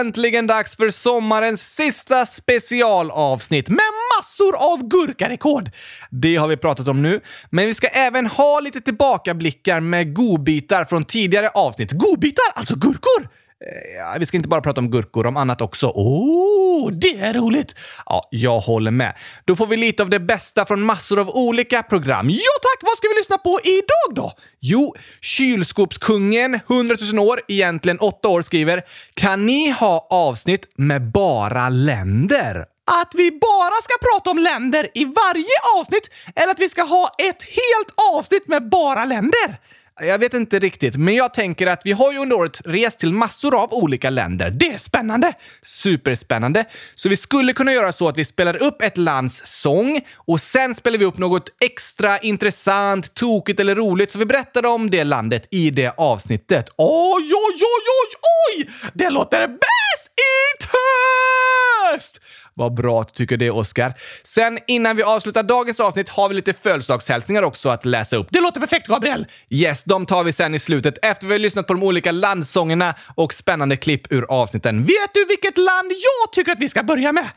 Äntligen 0.07 0.47
dags 0.47 0.75
för 0.75 0.89
sommarens 0.89 1.75
sista 1.75 2.25
specialavsnitt 2.25 3.69
med 3.69 3.85
massor 4.17 4.55
av 4.55 4.87
gurkarekord! 4.87 5.71
Det 6.09 6.35
har 6.35 6.47
vi 6.47 6.57
pratat 6.57 6.87
om 6.87 7.01
nu, 7.01 7.21
men 7.49 7.65
vi 7.65 7.73
ska 7.73 7.87
även 7.87 8.27
ha 8.27 8.59
lite 8.59 8.81
tillbakablickar 8.81 9.79
med 9.79 10.15
godbitar 10.15 10.85
från 10.85 11.05
tidigare 11.05 11.49
avsnitt. 11.49 11.91
Godbitar, 11.91 12.45
alltså 12.55 12.75
gurkor! 12.75 13.29
Eh, 13.65 13.97
ja, 13.97 14.15
vi 14.19 14.25
ska 14.25 14.37
inte 14.37 14.49
bara 14.49 14.61
prata 14.61 14.81
om 14.81 14.91
gurkor, 14.91 15.27
om 15.27 15.37
annat 15.37 15.61
också. 15.61 15.87
Oh, 15.87 16.56
Oh, 16.77 16.91
det 16.91 17.19
är 17.19 17.33
roligt! 17.33 17.75
Ja, 18.05 18.27
jag 18.31 18.59
håller 18.59 18.91
med. 18.91 19.13
Då 19.45 19.55
får 19.55 19.67
vi 19.67 19.77
lite 19.77 20.03
av 20.03 20.09
det 20.09 20.19
bästa 20.19 20.65
från 20.65 20.81
massor 20.81 21.19
av 21.19 21.29
olika 21.29 21.83
program. 21.83 22.29
Ja 22.29 22.53
tack! 22.61 22.89
Vad 22.89 22.97
ska 22.97 23.07
vi 23.07 23.15
lyssna 23.15 23.37
på 23.37 23.59
idag 23.63 24.15
då? 24.15 24.31
Jo, 24.59 24.95
kylskåpskungen, 25.21 26.59
100 26.69 26.95
000 27.13 27.27
år, 27.27 27.41
egentligen 27.47 27.99
8 27.99 28.27
år, 28.27 28.41
skriver 28.41 28.83
“Kan 29.13 29.45
ni 29.45 29.69
ha 29.69 30.07
avsnitt 30.09 30.67
med 30.75 31.11
bara 31.11 31.69
länder?” 31.69 32.65
Att 33.01 33.11
vi 33.15 33.31
bara 33.31 33.81
ska 33.83 33.93
prata 34.01 34.29
om 34.29 34.37
länder 34.37 34.87
i 34.93 35.05
varje 35.05 35.57
avsnitt 35.79 36.09
eller 36.35 36.51
att 36.51 36.59
vi 36.59 36.69
ska 36.69 36.83
ha 36.83 37.09
ett 37.17 37.43
helt 37.43 38.15
avsnitt 38.15 38.47
med 38.47 38.69
bara 38.69 39.05
länder? 39.05 39.57
Jag 39.99 40.19
vet 40.19 40.33
inte 40.33 40.59
riktigt, 40.59 40.95
men 40.95 41.15
jag 41.15 41.33
tänker 41.33 41.67
att 41.67 41.81
vi 41.83 41.91
har 41.91 42.11
ju 42.11 42.17
under 42.17 42.35
året 42.35 42.61
rest 42.65 42.99
till 42.99 43.13
massor 43.13 43.61
av 43.63 43.73
olika 43.73 44.09
länder. 44.09 44.51
Det 44.51 44.73
är 44.73 44.77
spännande! 44.77 45.33
Superspännande. 45.61 46.65
Så 46.95 47.09
vi 47.09 47.15
skulle 47.15 47.53
kunna 47.53 47.73
göra 47.73 47.91
så 47.91 48.07
att 48.07 48.17
vi 48.17 48.25
spelar 48.25 48.63
upp 48.63 48.81
ett 48.81 48.97
lands 48.97 49.41
sång 49.45 50.01
och 50.15 50.39
sen 50.39 50.75
spelar 50.75 50.97
vi 50.97 51.05
upp 51.05 51.17
något 51.17 51.49
extra 51.59 52.17
intressant, 52.19 53.13
tokigt 53.13 53.59
eller 53.59 53.75
roligt 53.75 54.11
så 54.11 54.19
vi 54.19 54.25
berättar 54.25 54.65
om 54.65 54.89
det 54.89 55.03
landet 55.03 55.47
i 55.51 55.69
det 55.69 55.93
avsnittet. 55.97 56.69
Oj, 56.77 57.33
oj, 57.33 57.61
oj, 57.61 57.85
oj, 58.01 58.15
oj! 58.55 58.69
Det 58.93 59.09
låter 59.09 59.47
bäst 59.47 60.11
i 60.15 60.63
test! 60.63 62.21
Vad 62.57 62.73
bra 62.73 63.01
att 63.01 63.07
du 63.07 63.13
tycker 63.13 63.37
det, 63.37 63.51
Oskar. 63.51 63.93
Sen 64.23 64.59
innan 64.67 64.95
vi 64.95 65.03
avslutar 65.03 65.43
dagens 65.43 65.79
avsnitt 65.79 66.09
har 66.09 66.29
vi 66.29 66.35
lite 66.35 66.53
födelsedagshälsningar 66.53 67.43
också 67.43 67.69
att 67.69 67.85
läsa 67.85 68.17
upp. 68.17 68.27
Det 68.29 68.41
låter 68.41 68.59
perfekt, 68.59 68.87
Gabriel! 68.87 69.25
Yes, 69.49 69.83
de 69.83 70.05
tar 70.05 70.23
vi 70.23 70.33
sen 70.33 70.55
i 70.55 70.59
slutet 70.59 70.97
efter 71.01 71.27
vi 71.27 71.33
har 71.33 71.39
lyssnat 71.39 71.67
på 71.67 71.73
de 71.73 71.83
olika 71.83 72.11
landsångerna 72.11 72.95
och 73.15 73.33
spännande 73.33 73.77
klipp 73.77 74.11
ur 74.11 74.25
avsnitten. 74.29 74.85
Vet 74.85 75.13
du 75.13 75.25
vilket 75.25 75.57
land 75.57 75.91
jag 75.91 76.33
tycker 76.33 76.51
att 76.51 76.59
vi 76.59 76.69
ska 76.69 76.83
börja 76.83 77.11
med? 77.11 77.29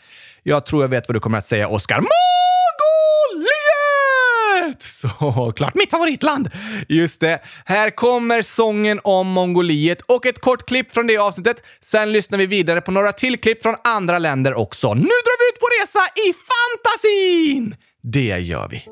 Jag 0.42 0.66
tror 0.66 0.82
jag 0.82 0.88
vet 0.88 1.08
vad 1.08 1.16
du 1.16 1.20
kommer 1.20 1.38
att 1.38 1.46
säga, 1.46 1.68
Oskar. 1.68 2.00
Mål! 2.00 2.49
Såklart 5.00 5.74
mitt 5.74 5.90
favoritland! 5.90 6.50
Just 6.88 7.20
det. 7.20 7.42
Här 7.64 7.90
kommer 7.90 8.42
sången 8.42 9.00
om 9.04 9.26
Mongoliet 9.26 10.00
och 10.00 10.26
ett 10.26 10.40
kort 10.40 10.66
klipp 10.66 10.94
från 10.94 11.06
det 11.06 11.18
avsnittet. 11.18 11.62
Sen 11.80 12.12
lyssnar 12.12 12.38
vi 12.38 12.46
vidare 12.46 12.80
på 12.80 12.90
några 12.90 13.12
till 13.12 13.40
klipp 13.40 13.62
från 13.62 13.74
andra 13.84 14.18
länder 14.18 14.54
också. 14.54 14.94
Nu 14.94 15.00
drar 15.00 15.38
vi 15.38 15.54
ut 15.54 15.60
på 15.60 15.66
resa 15.82 16.00
i 16.28 16.32
fantasin! 16.32 17.76
Det 18.02 18.38
gör 18.38 18.68
vi. 18.68 18.84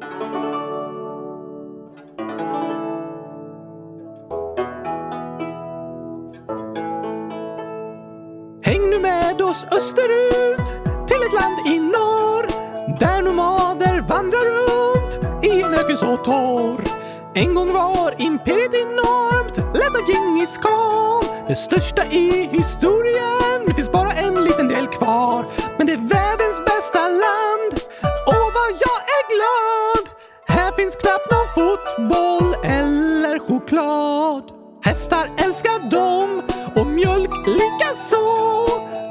Häng 8.65 8.91
nu 8.91 8.99
med 8.99 9.41
oss 9.41 9.67
österut 9.71 10.67
till 11.09 11.17
ett 11.17 11.33
land 11.33 11.67
i 11.67 11.79
norr 11.79 12.47
där 12.99 13.23
nomader 13.23 13.58
så 16.01 16.17
torr. 16.17 16.81
En 17.35 17.55
gång 17.55 17.73
var 17.73 18.15
imperiet 18.19 18.75
enormt, 18.75 19.57
lett 19.77 19.97
av 19.97 20.11
Djingis 20.11 20.57
khan. 20.57 21.25
Det 21.49 21.55
största 21.55 22.05
i 22.05 22.49
historien, 22.53 23.63
det 23.67 23.75
finns 23.75 23.93
bara 23.93 24.13
en 24.13 24.45
liten 24.45 24.69
del 24.69 24.87
kvar. 24.87 25.47
Men 25.77 25.87
det 25.87 25.93
är 25.93 26.09
världens 26.09 26.65
bästa 26.67 27.09
land, 27.09 27.75
och 28.27 28.49
vad 28.59 28.71
jag 28.87 28.99
är 29.17 29.25
glad. 29.35 30.05
Här 30.49 30.73
finns 30.73 30.97
knappt 30.97 31.31
någon 31.31 31.49
fotboll 31.55 32.55
eller 32.65 33.39
choklad. 33.39 34.43
Hästar 34.85 35.29
älskar 35.37 35.91
dem 35.91 36.43
och 36.77 36.87
mjölk 36.87 37.47
likaså. 37.47 38.25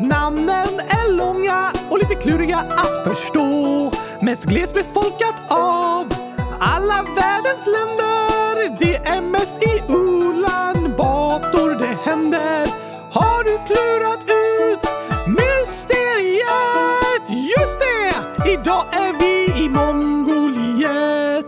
Namnen 0.02 0.80
är 0.88 1.12
långa 1.12 1.72
och 1.90 1.98
lite 1.98 2.16
kluriga 2.16 2.58
att 2.58 3.04
förstå. 3.04 3.92
Mest 4.22 4.44
glesbefolkat 4.44 5.36
av 5.50 6.17
alla 6.60 7.04
världens 7.04 7.66
länder. 7.66 8.78
Det 8.80 8.96
är 8.96 9.22
mest 9.22 9.64
i 9.64 9.84
Ulan 9.94 10.96
Bator 10.98 11.80
det 11.80 11.98
händer. 12.10 12.68
Har 13.12 13.44
du 13.44 13.58
klurat 13.68 14.24
ut 14.24 14.90
mysteriet? 15.28 17.30
Just 17.58 17.80
det! 17.80 18.14
Idag 18.52 18.86
är 18.92 19.14
vi 19.20 19.64
i 19.66 19.70
Mongoliet. 19.70 21.46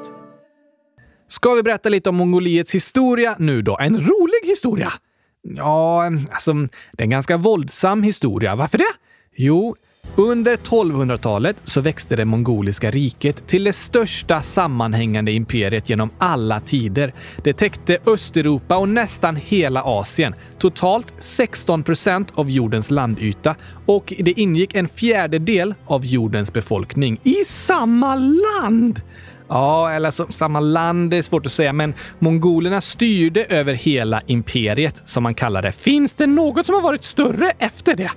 Ska 1.28 1.54
vi 1.54 1.64
berätta 1.64 1.90
lite 1.90 2.10
om 2.10 2.16
Mongoliets 2.16 2.72
historia 2.72 3.36
nu 3.40 3.62
då? 3.62 3.78
En 3.80 3.98
rolig 3.98 4.48
historia? 4.50 4.92
Ja, 5.42 6.06
alltså, 6.32 6.54
det 6.54 6.70
är 6.98 7.04
en 7.04 7.10
ganska 7.10 7.38
våldsam 7.38 8.04
historia. 8.04 8.56
Varför 8.56 8.78
det? 8.78 8.86
Jo, 9.36 9.76
under 10.16 10.56
1200-talet 10.56 11.62
så 11.64 11.82
växte 11.82 12.16
det 12.16 12.26
mongoliska 12.26 12.92
riket 12.92 13.48
till 13.48 13.64
det 13.64 13.74
största 13.74 14.42
sammanhängande 14.42 15.32
imperiet 15.32 15.90
genom 15.90 16.10
alla 16.18 16.60
tider. 16.60 17.14
Det 17.44 17.54
täckte 17.54 17.98
Östeuropa 18.06 18.78
och 18.78 18.90
nästan 18.90 19.36
hela 19.36 19.84
Asien. 19.84 20.36
Totalt 20.58 21.14
16 21.20 21.84
procent 21.84 22.32
av 22.36 22.50
jordens 22.50 22.92
landyta 22.92 23.56
och 23.86 24.14
det 24.20 24.40
ingick 24.40 24.76
en 24.76 24.88
fjärdedel 24.88 25.76
av 25.88 26.06
jordens 26.06 26.54
befolkning 26.54 27.20
i 27.24 27.36
samma 27.46 28.16
land! 28.16 29.02
Ja, 29.50 29.92
eller 29.92 30.12
så, 30.12 30.26
samma 30.30 30.60
land, 30.60 31.10
det 31.10 31.18
är 31.18 31.22
svårt 31.22 31.46
att 31.46 31.52
säga, 31.52 31.74
men 31.74 31.94
mongolerna 32.20 32.82
styrde 32.82 33.46
över 33.46 33.74
hela 33.74 34.22
imperiet, 34.26 35.02
som 35.06 35.24
man 35.24 35.34
kallar 35.34 35.62
det. 35.62 35.72
Finns 35.72 36.14
det 36.14 36.28
något 36.28 36.66
som 36.66 36.76
har 36.76 36.82
varit 36.82 37.04
större 37.04 37.52
efter 37.60 37.96
det? 37.96 38.12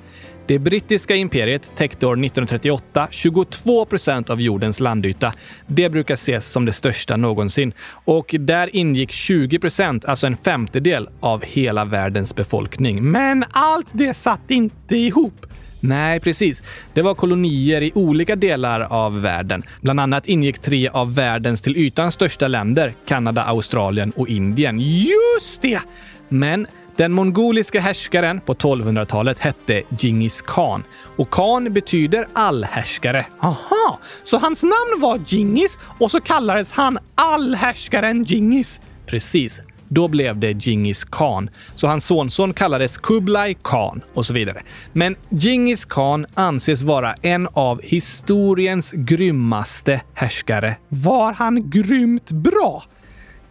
Det 0.47 0.59
brittiska 0.59 1.17
imperiet 1.17 1.77
täckte 1.77 2.07
år 2.07 2.13
1938 2.13 3.09
22 3.11 3.85
procent 3.85 4.31
av 4.31 4.41
jordens 4.41 4.81
landyta. 4.81 5.33
Det 5.67 5.89
brukar 5.89 6.15
ses 6.15 6.49
som 6.49 6.65
det 6.65 6.73
största 6.73 7.17
någonsin. 7.17 7.73
Och 8.05 8.35
där 8.39 8.77
ingick 8.77 9.11
20 9.11 9.59
procent, 9.59 10.05
alltså 10.05 10.27
en 10.27 10.37
femtedel, 10.37 11.09
av 11.21 11.45
hela 11.45 11.85
världens 11.85 12.35
befolkning. 12.35 13.11
Men 13.11 13.45
allt 13.51 13.89
det 13.93 14.15
satt 14.15 14.51
inte 14.51 14.97
ihop. 14.97 15.47
Nej, 15.81 16.21
precis. 16.21 16.63
Det 16.95 17.03
var 17.03 17.15
kolonier 17.15 17.83
i 17.83 17.93
olika 17.95 18.37
delar 18.37 18.81
av 18.81 19.23
världen. 19.23 19.63
Bland 19.81 20.01
annat 20.01 20.29
ingick 20.29 20.59
tre 20.59 20.89
av 20.89 21.15
världens 21.15 21.63
till 21.63 21.77
ytan 21.77 22.13
största 22.13 22.49
länder, 22.49 22.95
Kanada, 23.07 23.43
Australien 23.43 24.13
och 24.17 24.29
Indien. 24.29 24.81
Just 24.81 25.63
det! 25.63 25.81
Men 26.29 26.67
den 26.97 27.13
mongoliska 27.13 27.81
härskaren 27.81 28.41
på 28.41 28.55
1200-talet 28.55 29.39
hette 29.39 29.83
Djingis 29.99 30.43
khan 30.43 30.85
och 31.17 31.31
khan 31.31 31.73
betyder 31.73 32.27
allhärskare. 32.33 33.27
Aha, 33.41 33.99
så 34.23 34.39
hans 34.39 34.63
namn 34.63 35.01
var 35.01 35.21
Djingis 35.27 35.79
och 36.01 36.11
så 36.11 36.21
kallades 36.21 36.73
han 36.73 36.99
allhärskaren 37.15 38.25
Djingis. 38.25 38.81
Precis. 39.07 39.61
Då 39.89 40.09
blev 40.09 40.39
det 40.39 40.51
Djingis 40.51 41.05
khan, 41.05 41.51
så 41.75 41.87
hans 41.87 42.05
sonson 42.05 42.55
kallades 42.55 42.97
Kublai 42.97 43.55
khan 43.63 44.01
och 44.15 44.27
så 44.27 44.33
vidare. 44.33 44.63
Men 44.93 45.17
Djingis 45.29 45.85
khan 45.85 46.27
anses 46.35 46.83
vara 46.83 47.15
en 47.23 47.49
av 47.53 47.81
historiens 47.83 48.93
grymmaste 48.93 50.01
härskare. 50.15 50.77
Var 50.89 51.33
han 51.33 51.71
grymt 51.71 52.31
bra? 52.31 52.83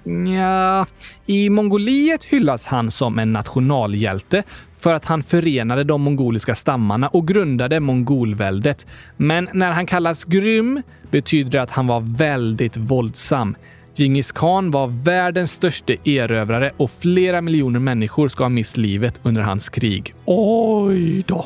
Ja, 0.03 0.85
i 1.25 1.49
Mongoliet 1.49 2.23
hyllas 2.23 2.65
han 2.65 2.91
som 2.91 3.19
en 3.19 3.33
nationalhjälte 3.33 4.43
för 4.77 4.93
att 4.93 5.05
han 5.05 5.23
förenade 5.23 5.83
de 5.83 6.01
mongoliska 6.01 6.55
stammarna 6.55 7.07
och 7.07 7.27
grundade 7.27 7.79
mongolväldet. 7.79 8.87
Men 9.17 9.49
när 9.53 9.71
han 9.71 9.85
kallas 9.85 10.23
grym 10.23 10.81
betyder 11.11 11.51
det 11.51 11.61
att 11.61 11.71
han 11.71 11.87
var 11.87 12.17
väldigt 12.17 12.77
våldsam. 12.77 13.55
Djingis 13.95 14.31
khan 14.31 14.71
var 14.71 14.87
världens 14.87 15.51
största 15.51 15.93
erövrare 16.03 16.71
och 16.77 16.91
flera 16.91 17.41
miljoner 17.41 17.79
människor 17.79 18.27
ska 18.27 18.43
ha 18.43 18.49
mist 18.49 18.77
livet 18.77 19.19
under 19.23 19.41
hans 19.41 19.69
krig. 19.69 20.13
Oj 20.25 21.23
då! 21.27 21.45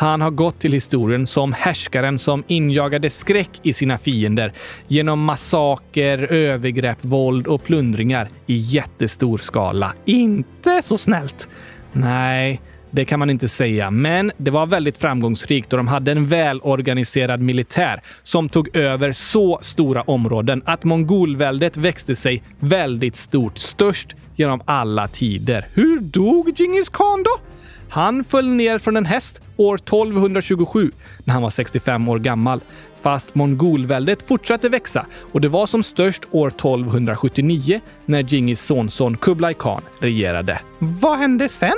Han 0.00 0.20
har 0.20 0.30
gått 0.30 0.58
till 0.58 0.72
historien 0.72 1.26
som 1.26 1.52
härskaren 1.52 2.18
som 2.18 2.44
injagade 2.46 3.10
skräck 3.10 3.50
i 3.62 3.72
sina 3.72 3.98
fiender 3.98 4.52
genom 4.88 5.24
massaker, 5.24 6.18
övergrepp, 6.32 6.98
våld 7.00 7.46
och 7.46 7.64
plundringar 7.64 8.28
i 8.46 8.56
jättestor 8.56 9.38
skala. 9.38 9.94
Inte 10.04 10.82
så 10.82 10.98
snällt. 10.98 11.48
Nej, 11.92 12.60
det 12.90 13.04
kan 13.04 13.18
man 13.18 13.30
inte 13.30 13.48
säga, 13.48 13.90
men 13.90 14.32
det 14.36 14.50
var 14.50 14.66
väldigt 14.66 14.98
framgångsrikt 14.98 15.72
och 15.72 15.76
de 15.76 15.88
hade 15.88 16.12
en 16.12 16.26
välorganiserad 16.26 17.40
militär 17.40 18.02
som 18.22 18.48
tog 18.48 18.76
över 18.76 19.12
så 19.12 19.58
stora 19.62 20.02
områden 20.02 20.62
att 20.66 20.84
mongolväldet 20.84 21.76
växte 21.76 22.16
sig 22.16 22.42
väldigt 22.58 23.16
stort, 23.16 23.58
störst 23.58 24.16
genom 24.36 24.62
alla 24.64 25.08
tider. 25.08 25.66
Hur 25.74 26.00
dog 26.00 26.52
Djingis 26.56 26.88
khan 26.88 27.22
då? 27.22 27.49
Han 27.90 28.24
föll 28.24 28.48
ner 28.48 28.78
från 28.78 28.96
en 28.96 29.06
häst 29.06 29.40
år 29.56 29.74
1227 29.74 30.90
när 31.24 31.34
han 31.34 31.42
var 31.42 31.50
65 31.50 32.08
år 32.08 32.18
gammal. 32.18 32.60
Fast 33.02 33.34
mongolväldet 33.34 34.28
fortsatte 34.28 34.68
växa 34.68 35.06
och 35.32 35.40
det 35.40 35.48
var 35.48 35.66
som 35.66 35.82
störst 35.82 36.22
år 36.30 36.48
1279 36.48 37.80
när 38.06 38.22
Djingis 38.22 38.60
sonson 38.60 39.16
Kublai 39.16 39.54
Khan 39.54 39.82
regerade. 40.00 40.60
Vad 40.78 41.18
hände 41.18 41.48
sen? 41.48 41.76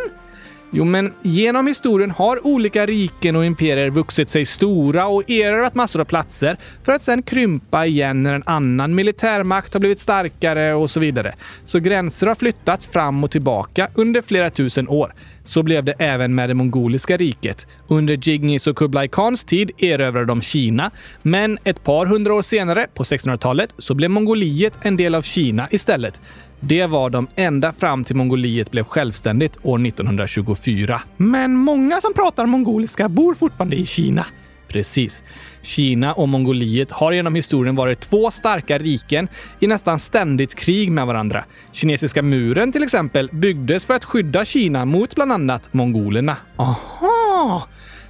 Jo, 0.74 0.84
men 0.84 1.12
genom 1.22 1.66
historien 1.66 2.10
har 2.10 2.46
olika 2.46 2.86
riken 2.86 3.36
och 3.36 3.44
imperier 3.44 3.90
vuxit 3.90 4.30
sig 4.30 4.44
stora 4.44 5.06
och 5.06 5.30
erövrat 5.30 5.74
massor 5.74 6.00
av 6.00 6.04
platser 6.04 6.56
för 6.82 6.92
att 6.92 7.02
sedan 7.02 7.22
krympa 7.22 7.86
igen 7.86 8.22
när 8.22 8.34
en 8.34 8.42
annan 8.46 8.94
militärmakt 8.94 9.72
har 9.72 9.80
blivit 9.80 10.00
starkare 10.00 10.74
och 10.74 10.90
så 10.90 11.00
vidare. 11.00 11.34
Så 11.64 11.78
gränser 11.78 12.26
har 12.26 12.34
flyttats 12.34 12.86
fram 12.86 13.24
och 13.24 13.30
tillbaka 13.30 13.88
under 13.94 14.22
flera 14.22 14.50
tusen 14.50 14.88
år. 14.88 15.14
Så 15.44 15.62
blev 15.62 15.84
det 15.84 15.94
även 15.98 16.34
med 16.34 16.50
det 16.50 16.54
mongoliska 16.54 17.16
riket. 17.16 17.66
Under 17.88 18.16
Djingis 18.16 18.66
och 18.66 18.76
Kublai 18.76 19.08
Khans 19.08 19.44
tid 19.44 19.70
erövrade 19.78 20.26
de 20.26 20.42
Kina, 20.42 20.90
men 21.22 21.58
ett 21.64 21.84
par 21.84 22.06
hundra 22.06 22.34
år 22.34 22.42
senare, 22.42 22.86
på 22.94 23.02
1600-talet, 23.02 23.74
så 23.78 23.94
blev 23.94 24.10
Mongoliet 24.10 24.78
en 24.82 24.96
del 24.96 25.14
av 25.14 25.22
Kina 25.22 25.68
istället. 25.70 26.20
Det 26.60 26.86
var 26.86 27.10
de 27.10 27.26
ända 27.34 27.72
fram 27.72 28.04
till 28.04 28.16
Mongoliet 28.16 28.70
blev 28.70 28.84
självständigt 28.84 29.58
år 29.62 29.86
1924. 29.86 31.02
Men 31.16 31.56
många 31.56 32.00
som 32.00 32.14
pratar 32.14 32.46
mongoliska 32.46 33.08
bor 33.08 33.34
fortfarande 33.34 33.76
i 33.76 33.86
Kina. 33.86 34.26
Precis. 34.72 35.22
Kina 35.62 36.12
och 36.12 36.28
Mongoliet 36.28 36.92
har 36.92 37.12
genom 37.12 37.34
historien 37.34 37.76
varit 37.76 38.00
två 38.00 38.30
starka 38.30 38.78
riken 38.78 39.28
i 39.60 39.66
nästan 39.66 39.98
ständigt 39.98 40.54
krig 40.54 40.92
med 40.92 41.06
varandra. 41.06 41.44
Kinesiska 41.72 42.22
muren 42.22 42.72
till 42.72 42.82
exempel 42.82 43.30
byggdes 43.32 43.86
för 43.86 43.94
att 43.94 44.04
skydda 44.04 44.44
Kina 44.44 44.84
mot 44.84 45.14
bland 45.14 45.32
annat 45.32 45.74
mongolerna. 45.74 46.36
Aha! 46.56 47.68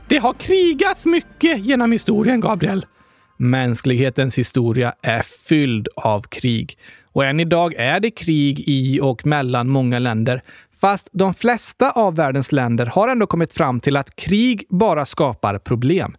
Det 0.08 0.18
har 0.18 0.32
krigats 0.32 1.06
mycket 1.06 1.64
genom 1.64 1.92
historien, 1.92 2.40
Gabriel. 2.40 2.86
Mänsklighetens 3.36 4.38
historia 4.38 4.94
är 5.02 5.22
fylld 5.22 5.88
av 5.96 6.22
krig. 6.22 6.78
Och 7.12 7.24
än 7.24 7.40
idag 7.40 7.74
är 7.74 8.00
det 8.00 8.10
krig 8.10 8.64
i 8.66 9.00
och 9.00 9.26
mellan 9.26 9.68
många 9.68 9.98
länder. 9.98 10.42
Fast 10.80 11.08
de 11.12 11.34
flesta 11.34 11.90
av 11.90 12.16
världens 12.16 12.52
länder 12.52 12.86
har 12.86 13.08
ändå 13.08 13.26
kommit 13.26 13.52
fram 13.52 13.80
till 13.80 13.96
att 13.96 14.16
krig 14.16 14.64
bara 14.68 15.06
skapar 15.06 15.58
problem. 15.58 16.16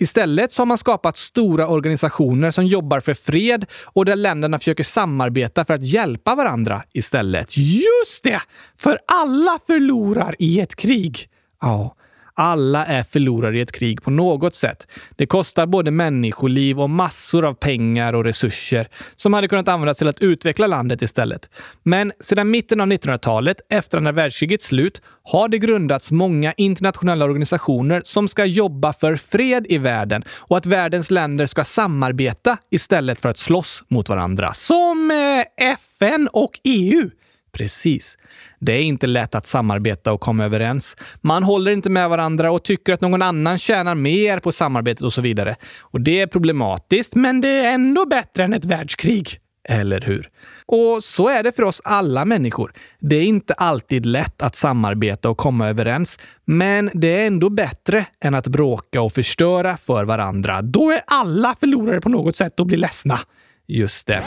Istället 0.00 0.52
så 0.52 0.62
har 0.62 0.66
man 0.66 0.78
skapat 0.78 1.16
stora 1.16 1.66
organisationer 1.66 2.50
som 2.50 2.64
jobbar 2.64 3.00
för 3.00 3.14
fred 3.14 3.66
och 3.84 4.04
där 4.04 4.16
länderna 4.16 4.58
försöker 4.58 4.84
samarbeta 4.84 5.64
för 5.64 5.74
att 5.74 5.82
hjälpa 5.82 6.34
varandra 6.34 6.82
istället. 6.92 7.56
Just 7.56 8.22
det! 8.22 8.40
För 8.76 8.98
alla 9.06 9.58
förlorar 9.66 10.34
i 10.38 10.60
ett 10.60 10.76
krig. 10.76 11.28
Ja, 11.60 11.96
alla 12.40 12.86
är 12.86 13.02
förlorare 13.02 13.58
i 13.58 13.60
ett 13.60 13.72
krig 13.72 14.02
på 14.02 14.10
något 14.10 14.54
sätt. 14.54 14.86
Det 15.16 15.26
kostar 15.26 15.66
både 15.66 15.90
människoliv 15.90 16.80
och 16.80 16.90
massor 16.90 17.44
av 17.44 17.54
pengar 17.54 18.12
och 18.12 18.24
resurser 18.24 18.88
som 19.16 19.34
hade 19.34 19.48
kunnat 19.48 19.68
användas 19.68 19.98
till 19.98 20.08
att 20.08 20.20
utveckla 20.20 20.66
landet 20.66 21.02
istället. 21.02 21.50
Men 21.82 22.12
sedan 22.20 22.50
mitten 22.50 22.80
av 22.80 22.86
1900-talet, 22.86 23.56
efter 23.68 23.98
andra 23.98 24.12
världskrigets 24.12 24.66
slut, 24.66 25.02
har 25.22 25.48
det 25.48 25.58
grundats 25.58 26.10
många 26.12 26.52
internationella 26.52 27.24
organisationer 27.24 28.02
som 28.04 28.28
ska 28.28 28.44
jobba 28.44 28.92
för 28.92 29.16
fred 29.16 29.66
i 29.68 29.78
världen 29.78 30.24
och 30.30 30.56
att 30.56 30.66
världens 30.66 31.10
länder 31.10 31.46
ska 31.46 31.64
samarbeta 31.64 32.58
istället 32.70 33.20
för 33.20 33.28
att 33.28 33.38
slåss 33.38 33.82
mot 33.88 34.08
varandra. 34.08 34.54
Som 34.54 35.10
eh, 35.10 35.72
FN 35.72 36.28
och 36.32 36.60
EU. 36.64 37.10
Precis. 37.52 38.18
Det 38.58 38.72
är 38.72 38.82
inte 38.82 39.06
lätt 39.06 39.34
att 39.34 39.46
samarbeta 39.46 40.12
och 40.12 40.20
komma 40.20 40.44
överens. 40.44 40.96
Man 41.20 41.42
håller 41.42 41.72
inte 41.72 41.90
med 41.90 42.08
varandra 42.08 42.50
och 42.50 42.64
tycker 42.64 42.92
att 42.92 43.00
någon 43.00 43.22
annan 43.22 43.58
tjänar 43.58 43.94
mer 43.94 44.38
på 44.38 44.52
samarbetet 44.52 45.02
och 45.02 45.12
så 45.12 45.20
vidare. 45.20 45.56
Och 45.80 46.00
det 46.00 46.20
är 46.20 46.26
problematiskt, 46.26 47.14
men 47.14 47.40
det 47.40 47.48
är 47.48 47.72
ändå 47.72 48.06
bättre 48.06 48.44
än 48.44 48.52
ett 48.52 48.64
världskrig. 48.64 49.40
Eller 49.68 50.00
hur? 50.00 50.28
Och 50.66 51.04
så 51.04 51.28
är 51.28 51.42
det 51.42 51.52
för 51.52 51.62
oss 51.62 51.80
alla 51.84 52.24
människor. 52.24 52.72
Det 53.00 53.16
är 53.16 53.22
inte 53.22 53.54
alltid 53.54 54.06
lätt 54.06 54.42
att 54.42 54.56
samarbeta 54.56 55.30
och 55.30 55.36
komma 55.36 55.68
överens, 55.68 56.18
men 56.44 56.90
det 56.94 57.22
är 57.22 57.26
ändå 57.26 57.50
bättre 57.50 58.06
än 58.20 58.34
att 58.34 58.46
bråka 58.46 59.00
och 59.00 59.12
förstöra 59.12 59.76
för 59.76 60.04
varandra. 60.04 60.62
Då 60.62 60.90
är 60.90 61.00
alla 61.06 61.56
förlorare 61.60 62.00
på 62.00 62.08
något 62.08 62.36
sätt 62.36 62.60
och 62.60 62.66
blir 62.66 62.78
ledsna. 62.78 63.18
Just 63.66 64.06
det. 64.06 64.22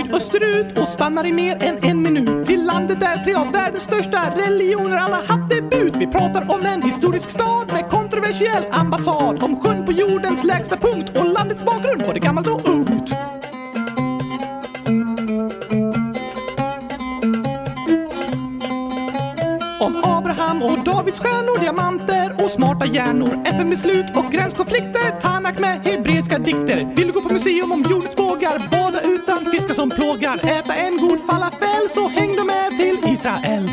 Åker 0.00 0.16
österut 0.16 0.38
sydösterut 0.38 0.78
och 0.78 0.88
stannar 0.88 1.26
i 1.26 1.32
mer 1.32 1.62
än 1.62 1.78
en 1.82 2.02
minut 2.02 2.46
till 2.46 2.66
landet 2.66 3.00
där 3.00 3.16
tre 3.16 3.34
av 3.34 3.52
världens 3.52 3.82
största 3.82 4.34
religioner 4.36 4.96
alla 4.96 5.16
haft 5.16 5.50
debut. 5.50 5.96
Vi 5.96 6.06
pratar 6.06 6.54
om 6.54 6.66
en 6.66 6.82
historisk 6.82 7.30
stad 7.30 7.72
med 7.72 7.90
kontroversiell 7.90 8.64
ambassad, 8.70 9.42
om 9.42 9.60
sjön 9.60 9.86
på 9.86 9.92
jordens 9.92 10.44
lägsta 10.44 10.76
punkt 10.76 11.18
och 11.18 11.26
landets 11.26 11.64
bakgrund, 11.64 12.02
både 12.06 12.18
gammalt 12.18 12.46
och 12.46 12.68
ungt. 12.68 13.12
Om 19.80 20.04
Abraham 20.04 20.62
och 20.62 20.78
Davids 20.84 21.20
stjärnor, 21.20 21.60
diamanter 21.60 22.37
smarta 22.58 22.86
hjärnor, 22.86 23.42
FN-beslut 23.44 24.16
och 24.16 24.32
gränskonflikter, 24.32 25.20
Tanak 25.20 25.58
med 25.58 25.80
hebreiska 25.80 26.38
dikter. 26.38 26.94
Vill 26.96 27.06
du 27.06 27.12
gå 27.12 27.20
på 27.20 27.32
museum 27.32 27.72
om 27.72 27.84
jordens 27.90 28.16
bågar, 28.16 28.68
bada 28.70 29.00
utan 29.00 29.44
fiskar 29.52 29.74
som 29.74 29.90
plågar, 29.90 30.58
äta 30.58 30.74
en 30.74 30.96
god 30.96 31.20
falafel, 31.20 31.88
så 31.88 32.08
häng 32.08 32.36
du 32.36 32.44
med 32.44 32.70
till 32.76 33.12
Israel. 33.12 33.70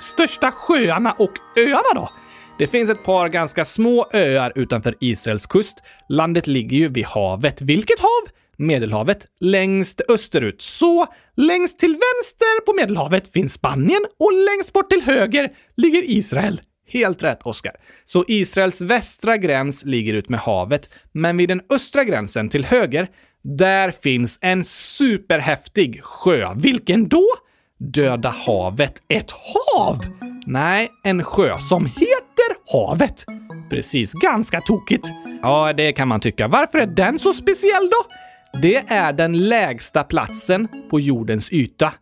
Största 0.00 0.50
sjöarna 0.50 1.12
och 1.12 1.32
öarna 1.56 1.94
då? 1.94 2.08
Det 2.58 2.66
finns 2.66 2.90
ett 2.90 3.04
par 3.04 3.28
ganska 3.28 3.64
små 3.64 4.06
öar 4.12 4.52
utanför 4.54 4.94
Israels 5.00 5.46
kust. 5.46 5.82
Landet 6.08 6.46
ligger 6.46 6.76
ju 6.76 6.88
vid 6.88 7.06
havet. 7.06 7.62
Vilket 7.62 8.00
hav? 8.00 8.35
Medelhavet 8.56 9.26
längst 9.40 10.00
österut. 10.08 10.62
Så 10.62 11.06
längst 11.36 11.78
till 11.78 11.90
vänster 11.90 12.64
på 12.66 12.72
Medelhavet 12.72 13.32
finns 13.32 13.52
Spanien 13.52 14.06
och 14.18 14.32
längst 14.32 14.72
bort 14.72 14.90
till 14.90 15.02
höger 15.02 15.50
ligger 15.76 16.10
Israel. 16.10 16.60
Helt 16.88 17.22
rätt, 17.22 17.42
Oskar. 17.42 17.72
Så 18.04 18.24
Israels 18.28 18.80
västra 18.80 19.36
gräns 19.36 19.84
ligger 19.84 20.14
ut 20.14 20.28
med 20.28 20.40
havet, 20.40 20.90
men 21.12 21.36
vid 21.36 21.48
den 21.48 21.60
östra 21.70 22.04
gränsen 22.04 22.48
till 22.48 22.64
höger, 22.64 23.08
där 23.42 23.90
finns 23.90 24.38
en 24.42 24.64
superhäftig 24.64 26.04
sjö. 26.04 26.54
Vilken 26.56 27.08
då? 27.08 27.24
Döda 27.78 28.28
havet. 28.28 29.02
Ett 29.08 29.30
hav? 29.30 29.98
Nej, 30.46 30.90
en 31.04 31.24
sjö 31.24 31.58
som 31.58 31.86
heter 31.86 32.56
Havet. 32.72 33.24
Precis, 33.70 34.12
ganska 34.12 34.60
tokigt. 34.60 35.06
Ja, 35.42 35.72
det 35.72 35.92
kan 35.92 36.08
man 36.08 36.20
tycka. 36.20 36.48
Varför 36.48 36.78
är 36.78 36.86
den 36.86 37.18
så 37.18 37.32
speciell 37.32 37.90
då? 37.90 37.96
Det 38.52 38.76
är 38.76 39.12
den 39.12 39.48
lägsta 39.48 40.04
platsen 40.04 40.68
på 40.90 41.00
jordens 41.00 41.52
yta. 41.52 41.92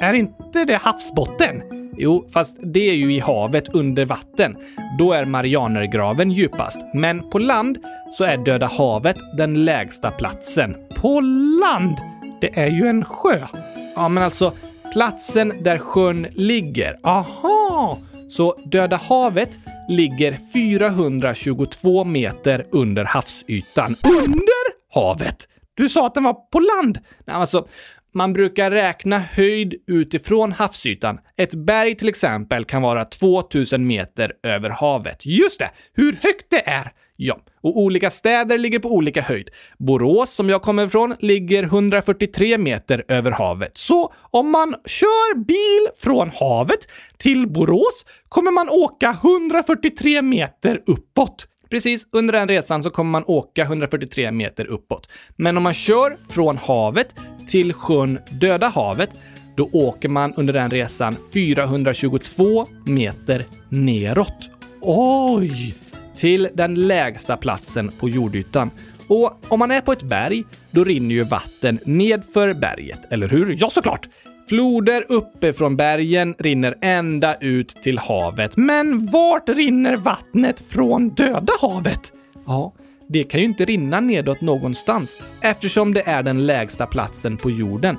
Är 0.00 0.12
inte 0.12 0.64
det 0.64 0.76
havsbotten? 0.76 1.62
Jo, 1.96 2.28
fast 2.32 2.56
det 2.62 2.90
är 2.90 2.94
ju 2.94 3.14
i 3.14 3.20
havet 3.20 3.68
under 3.68 4.04
vatten. 4.04 4.56
Då 4.98 5.12
är 5.12 5.24
Marianergraven 5.24 6.30
djupast. 6.30 6.80
Men 6.94 7.30
på 7.30 7.38
land 7.38 7.78
så 8.12 8.24
är 8.24 8.36
Döda 8.36 8.66
havet 8.66 9.16
den 9.36 9.64
lägsta 9.64 10.10
platsen. 10.10 10.76
På 11.00 11.20
land? 11.60 11.96
Det 12.40 12.58
är 12.58 12.70
ju 12.70 12.86
en 12.86 13.04
sjö. 13.04 13.46
Ja, 13.94 14.08
men 14.08 14.22
alltså 14.22 14.52
platsen 14.92 15.52
där 15.62 15.78
sjön 15.78 16.26
ligger. 16.30 16.96
Aha! 17.02 17.98
Så 18.28 18.56
Döda 18.64 18.96
havet 18.96 19.58
ligger 19.88 20.38
422 20.52 22.04
meter 22.04 22.66
under 22.70 23.04
havsytan. 23.04 23.96
Under 24.04 24.94
havet? 24.94 25.48
Du 25.74 25.88
sa 25.88 26.06
att 26.06 26.14
den 26.14 26.24
var 26.24 26.34
på 26.34 26.60
land. 26.60 26.98
Nej, 27.26 27.36
alltså, 27.36 27.66
man 28.14 28.32
brukar 28.32 28.70
räkna 28.70 29.18
höjd 29.18 29.74
utifrån 29.86 30.52
havsytan. 30.52 31.18
Ett 31.36 31.54
berg 31.54 31.94
till 31.94 32.08
exempel 32.08 32.64
kan 32.64 32.82
vara 32.82 33.04
2000 33.04 33.86
meter 33.86 34.32
över 34.42 34.70
havet. 34.70 35.26
Just 35.26 35.58
det! 35.58 35.70
Hur 35.92 36.12
högt 36.22 36.46
det 36.50 36.68
är! 36.68 36.92
Ja, 37.16 37.38
och 37.62 37.78
olika 37.78 38.10
städer 38.10 38.58
ligger 38.58 38.78
på 38.78 38.92
olika 38.92 39.22
höjd. 39.22 39.50
Borås, 39.78 40.30
som 40.30 40.48
jag 40.48 40.62
kommer 40.62 40.86
ifrån, 40.86 41.14
ligger 41.18 41.62
143 41.62 42.58
meter 42.58 43.04
över 43.08 43.30
havet. 43.30 43.76
Så 43.76 44.12
om 44.30 44.50
man 44.50 44.74
kör 44.86 45.38
bil 45.38 45.88
från 45.96 46.30
havet 46.30 46.78
till 47.18 47.48
Borås 47.48 48.06
kommer 48.28 48.50
man 48.50 48.68
åka 48.68 49.16
143 49.22 50.22
meter 50.22 50.80
uppåt. 50.86 51.46
Precis, 51.74 52.06
under 52.10 52.32
den 52.32 52.48
resan 52.48 52.82
så 52.82 52.90
kommer 52.90 53.10
man 53.10 53.24
åka 53.26 53.62
143 53.62 54.32
meter 54.32 54.66
uppåt. 54.66 55.08
Men 55.36 55.56
om 55.56 55.62
man 55.62 55.74
kör 55.74 56.16
från 56.28 56.56
havet 56.56 57.14
till 57.48 57.72
sjön 57.72 58.18
Döda 58.30 58.68
havet, 58.68 59.10
då 59.56 59.68
åker 59.72 60.08
man 60.08 60.34
under 60.34 60.52
den 60.52 60.70
resan 60.70 61.16
422 61.32 62.66
meter 62.86 63.46
neråt. 63.68 64.50
Oj! 64.80 65.74
Till 66.16 66.48
den 66.54 66.74
lägsta 66.74 67.36
platsen 67.36 67.88
på 68.00 68.08
jordytan. 68.08 68.70
Och 69.08 69.38
om 69.48 69.58
man 69.58 69.70
är 69.70 69.80
på 69.80 69.92
ett 69.92 70.02
berg, 70.02 70.44
då 70.70 70.84
rinner 70.84 71.14
ju 71.14 71.24
vatten 71.24 71.78
nedför 71.84 72.54
berget, 72.54 73.12
eller 73.12 73.28
hur? 73.28 73.56
Ja, 73.60 73.70
såklart! 73.70 74.08
Floder 74.48 75.04
uppe 75.08 75.52
från 75.52 75.76
bergen 75.76 76.34
rinner 76.38 76.74
ända 76.80 77.34
ut 77.34 77.68
till 77.68 77.98
havet. 77.98 78.56
Men 78.56 79.06
vart 79.06 79.48
rinner 79.48 79.96
vattnet 79.96 80.60
från 80.60 81.08
Döda 81.08 81.52
havet? 81.60 82.12
Ja, 82.46 82.72
det 83.08 83.24
kan 83.24 83.40
ju 83.40 83.46
inte 83.46 83.64
rinna 83.64 84.00
nedåt 84.00 84.40
någonstans 84.40 85.16
eftersom 85.40 85.94
det 85.94 86.02
är 86.06 86.22
den 86.22 86.46
lägsta 86.46 86.86
platsen 86.86 87.36
på 87.36 87.50
jorden. 87.50 87.96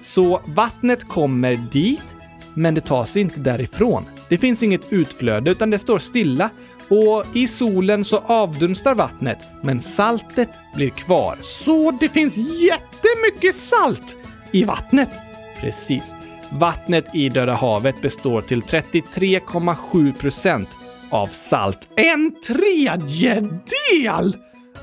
Så 0.00 0.40
vattnet 0.46 1.08
kommer 1.08 1.58
dit, 1.72 2.16
men 2.54 2.74
det 2.74 2.80
tas 2.80 3.16
inte 3.16 3.40
därifrån. 3.40 4.04
Det 4.28 4.38
finns 4.38 4.62
inget 4.62 4.92
utflöde 4.92 5.50
utan 5.50 5.70
det 5.70 5.78
står 5.78 5.98
stilla 5.98 6.50
och 6.88 7.36
i 7.36 7.46
solen 7.46 8.04
så 8.04 8.18
avdunstar 8.18 8.94
vattnet, 8.94 9.38
men 9.62 9.80
saltet 9.80 10.50
blir 10.74 10.90
kvar. 10.90 11.38
Så 11.40 11.90
det 11.90 12.08
finns 12.08 12.36
jättemycket 12.36 13.54
salt 13.54 14.16
i 14.52 14.64
vattnet. 14.64 15.25
Precis. 15.60 16.14
Vattnet 16.50 17.14
i 17.14 17.28
Döda 17.28 17.54
havet 17.54 18.02
består 18.02 18.40
till 18.40 18.62
33,7 18.62 20.12
procent 20.12 20.68
av 21.10 21.26
salt. 21.26 21.88
En 21.96 22.34
tredjedel! 22.46 24.36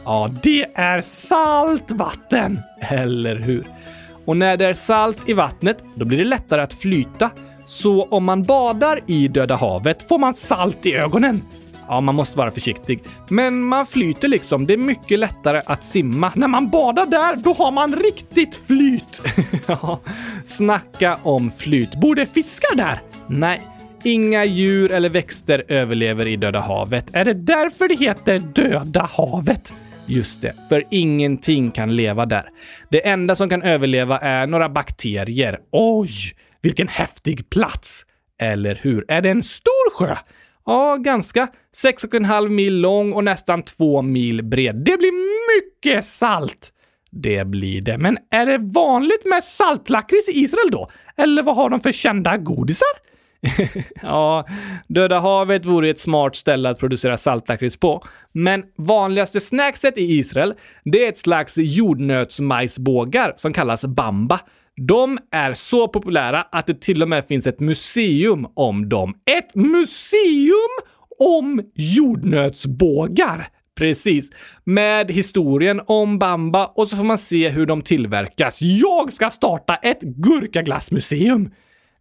Ja, 0.06 0.30
det 0.44 0.66
är 0.76 1.02
saltvatten! 1.02 2.60
Eller 2.82 3.36
hur? 3.36 3.68
Och 4.26 4.38
när 4.38 4.58
det 4.58 4.66
är 4.66 4.74
salt 4.74 5.30
i 5.30 5.34
vattnet, 5.34 5.84
då 5.96 6.06
blir 6.06 6.18
det 6.18 6.24
lättare 6.24 6.62
att 6.62 6.74
flyta. 6.74 7.30
Så 7.68 8.04
om 8.04 8.26
man 8.26 8.44
badar 8.44 9.00
i 9.08 9.28
Döda 9.28 9.56
havet 9.56 10.08
får 10.08 10.20
man 10.20 10.34
salt 10.34 10.86
i 10.86 10.94
ögonen. 10.94 11.42
Ja, 11.88 12.02
man 12.02 12.16
måste 12.16 12.38
vara 12.38 12.52
försiktig. 12.52 13.04
Men 13.30 13.64
man 13.64 13.86
flyter 13.86 14.28
liksom. 14.28 14.66
Det 14.66 14.74
är 14.74 14.78
mycket 14.78 15.20
lättare 15.20 15.62
att 15.66 15.84
simma. 15.84 16.32
När 16.36 16.48
man 16.48 16.70
badar 16.70 17.06
där, 17.06 17.36
då 17.36 17.54
har 17.54 17.72
man 17.72 17.96
riktigt 17.96 18.56
flyt. 18.68 19.22
ja, 19.68 20.00
snacka 20.46 21.20
om 21.24 21.52
flyt. 21.52 21.96
Borde 21.96 22.26
fiskar 22.26 22.76
där? 22.76 23.02
Nej, 23.28 23.62
inga 24.04 24.46
djur 24.46 24.92
eller 24.92 25.10
växter 25.10 25.64
överlever 25.68 26.28
i 26.28 26.36
Döda 26.36 26.60
havet. 26.60 27.16
Är 27.16 27.26
det 27.26 27.34
därför 27.34 27.88
det 27.88 27.96
heter 27.96 28.40
Döda 28.40 29.10
havet? 29.12 29.74
Just 30.06 30.42
det, 30.42 30.54
för 30.70 30.84
ingenting 30.90 31.72
kan 31.72 31.96
leva 31.96 32.26
där. 32.26 32.46
Det 32.90 33.08
enda 33.08 33.36
som 33.36 33.50
kan 33.50 33.62
överleva 33.62 34.20
är 34.20 34.48
några 34.48 34.70
bakterier. 34.70 35.60
Oj, 35.72 36.10
vilken 36.62 36.88
häftig 36.88 37.50
plats! 37.50 38.06
Eller 38.42 38.80
hur? 38.82 39.06
Är 39.08 39.22
det 39.22 39.30
en 39.30 39.44
stor 39.44 39.98
sjö? 39.98 40.16
Ja, 40.66 40.98
ganska. 40.98 41.48
6,5 41.84 42.50
mil 42.50 42.82
lång 42.82 43.14
och 43.14 43.24
nästan 43.24 43.64
2 43.64 44.02
mil 44.02 44.44
bred. 44.44 44.76
Det 44.76 44.98
blir 44.98 45.12
mycket 45.58 46.06
salt! 46.06 46.70
Det 47.12 47.48
blir 47.48 47.82
det. 47.82 47.98
Men 47.98 48.18
är 48.32 48.46
det 48.46 48.58
vanligt 48.58 49.26
med 49.26 49.44
saltlakrits 49.44 50.30
i 50.30 50.32
Israel 50.32 50.72
då? 50.72 50.92
Eller 51.18 51.44
vad 51.44 51.56
har 51.56 51.70
de 51.70 51.80
för 51.80 51.92
kända 51.92 52.38
godisar? 52.38 52.88
ja, 54.02 54.48
Döda 54.88 55.20
havet 55.20 55.66
vore 55.66 55.90
ett 55.90 56.00
smart 56.00 56.36
ställe 56.36 56.70
att 56.70 56.80
producera 56.80 57.18
saltlakrits 57.18 57.78
på. 57.78 58.04
Men 58.32 58.64
vanligaste 58.78 59.40
snackset 59.40 59.98
i 59.98 60.02
Israel, 60.02 60.54
det 60.84 61.06
är 61.06 61.10
ett 61.10 61.18
slags 61.18 61.58
jordnötsmajsbågar 61.58 63.34
som 63.36 63.54
kallas 63.54 63.86
bamba. 63.86 64.40
De 64.76 65.20
är 65.32 65.54
så 65.54 65.88
populära 65.88 66.42
att 66.42 66.68
det 66.68 66.82
till 66.82 67.02
och 67.02 67.10
med 67.10 67.26
finns 67.26 67.48
ett 67.48 67.60
museum 67.60 68.48
om 68.56 68.90
dem. 68.90 69.16
Ett 69.26 69.56
museum 69.56 70.70
om 71.20 71.62
jordnötsbågar! 71.76 73.48
Precis. 73.76 74.30
Med 74.64 75.12
historien 75.12 75.82
om 75.86 76.20
Bamba 76.20 76.66
och 76.66 76.88
så 76.88 76.98
får 76.98 77.04
man 77.04 77.18
se 77.18 77.50
hur 77.50 77.66
de 77.66 77.82
tillverkas. 77.82 78.62
Jag 78.62 79.14
ska 79.14 79.30
starta 79.30 79.76
ett 79.76 80.02
gurkaglassmuseum! 80.02 81.52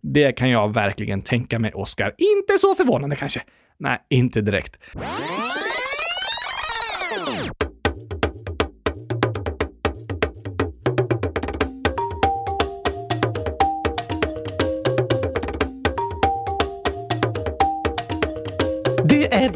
Det 0.03 0.33
kan 0.33 0.51
jag 0.51 0.73
verkligen 0.73 1.23
tänka 1.23 1.59
mig, 1.59 1.73
Oscar. 1.75 2.15
Inte 2.19 2.59
så 2.59 2.75
förvånande 2.75 3.17
kanske? 3.17 3.43
Nej, 3.79 3.99
inte 4.11 4.41
direkt. 4.41 4.79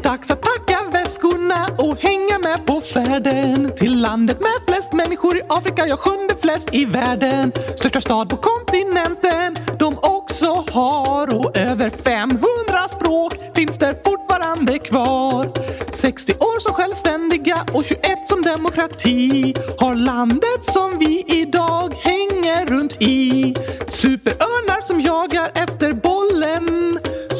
Dags 0.07 0.31
att 0.31 0.41
packa 0.41 0.79
väskorna 0.91 1.67
och 1.77 1.97
hänga 1.97 2.39
med 2.39 2.65
på 2.65 2.81
färden 2.81 3.71
till 3.77 4.01
landet 4.01 4.39
med 4.39 4.57
flest 4.67 4.93
människor 4.93 5.37
i 5.37 5.41
Afrika, 5.49 5.87
ja 5.87 5.97
sjunde 5.97 6.35
flest 6.41 6.69
i 6.71 6.85
världen. 6.85 7.51
Största 7.75 8.01
stad 8.01 8.29
på 8.29 8.37
kontinenten 8.37 9.55
de 9.79 9.97
också 10.01 10.65
har 10.71 11.35
och 11.35 11.57
över 11.57 11.89
500 11.89 12.87
språk 12.89 13.33
finns 13.55 13.77
där 13.77 13.95
fortfarande 14.05 14.79
kvar. 14.79 15.51
60 15.93 16.33
år 16.33 16.59
som 16.59 16.73
självständiga 16.73 17.65
och 17.73 17.85
21 17.85 18.25
som 18.25 18.41
demokrati 18.41 19.55
har 19.79 19.95
landet 19.95 20.63
som 20.63 20.99
vi 20.99 21.23
idag 21.27 21.93
hänger 21.93 22.65
runt 22.65 23.01
i. 23.01 23.55
Superörnar 23.87 24.81
som 24.81 25.01
jagar 25.01 25.51
efter 25.55 25.91
bollen. 25.91 26.99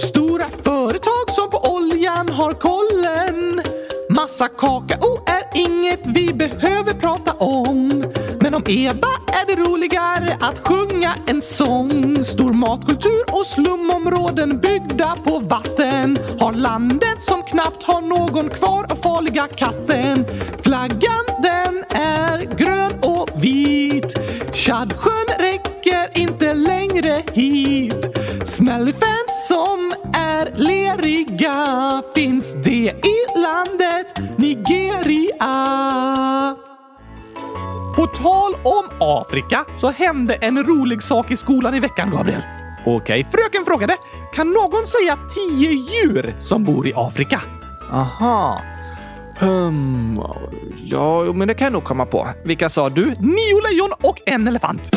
Stora 0.09 0.45
företag 0.63 1.26
som 2.17 2.35
har 2.35 2.53
kollen. 2.53 3.61
Massa 4.09 4.47
kakao 4.47 5.19
är 5.25 5.43
inget 5.53 6.07
vi 6.07 6.33
behöver 6.33 6.93
prata 6.93 7.31
om. 7.33 8.03
Men 8.41 8.55
om 8.55 8.63
EBA 8.67 9.13
är 9.27 9.45
det 9.47 9.55
roligare 9.55 10.37
att 10.39 10.59
sjunga 10.59 11.15
en 11.27 11.41
sång. 11.41 12.23
Stor 12.23 12.53
matkultur 12.53 13.23
och 13.31 13.45
slumområden 13.45 14.59
byggda 14.59 15.15
på 15.23 15.39
vatten. 15.39 16.17
Har 16.39 16.53
landet 16.53 17.21
som 17.21 17.43
knappt 17.43 17.83
har 17.83 18.01
någon 18.01 18.49
kvar 18.49 18.85
av 18.91 18.95
farliga 18.95 19.47
katten. 19.47 20.25
Flaggan 20.61 21.25
den 21.43 21.83
är 22.01 22.57
grön 22.57 22.99
och 23.01 23.43
vit. 23.43 24.17
Tjadsjön 24.53 25.27
räcker 25.39 26.21
inte 26.21 26.53
längre 26.53 27.23
hit. 27.33 28.26
Smelly 28.47 28.93
fans 28.93 29.47
som 29.47 29.93
är 30.13 30.51
leriga 30.55 32.03
finns 32.15 32.53
det 32.53 32.91
i 33.03 33.15
landet 33.35 34.21
Nigeria. 34.37 35.55
På 37.95 38.07
tal 38.07 38.53
om 38.53 38.89
Afrika 38.99 39.65
så 39.79 39.91
hände 39.91 40.33
en 40.33 40.63
rolig 40.63 41.03
sak 41.03 41.31
i 41.31 41.37
skolan 41.37 41.75
i 41.75 41.79
veckan, 41.79 42.11
Gabriel. 42.11 42.41
Okej, 42.85 43.27
fröken 43.31 43.65
frågade, 43.65 43.97
kan 44.33 44.51
någon 44.51 44.87
säga 44.87 45.17
tio 45.35 45.71
djur 45.71 46.35
som 46.39 46.63
bor 46.63 46.87
i 46.87 46.93
Afrika? 46.95 47.41
Aha. 47.91 48.61
Um, 49.41 50.21
ja, 50.83 51.33
men 51.33 51.47
det 51.47 51.53
kan 51.53 51.65
jag 51.65 51.73
nog 51.73 51.83
komma 51.83 52.05
på. 52.05 52.29
Vilka 52.45 52.69
sa 52.69 52.89
du? 52.89 53.05
Nio 53.05 53.61
lejon 53.69 53.91
och 54.01 54.17
en 54.25 54.47
elefant. 54.47 54.95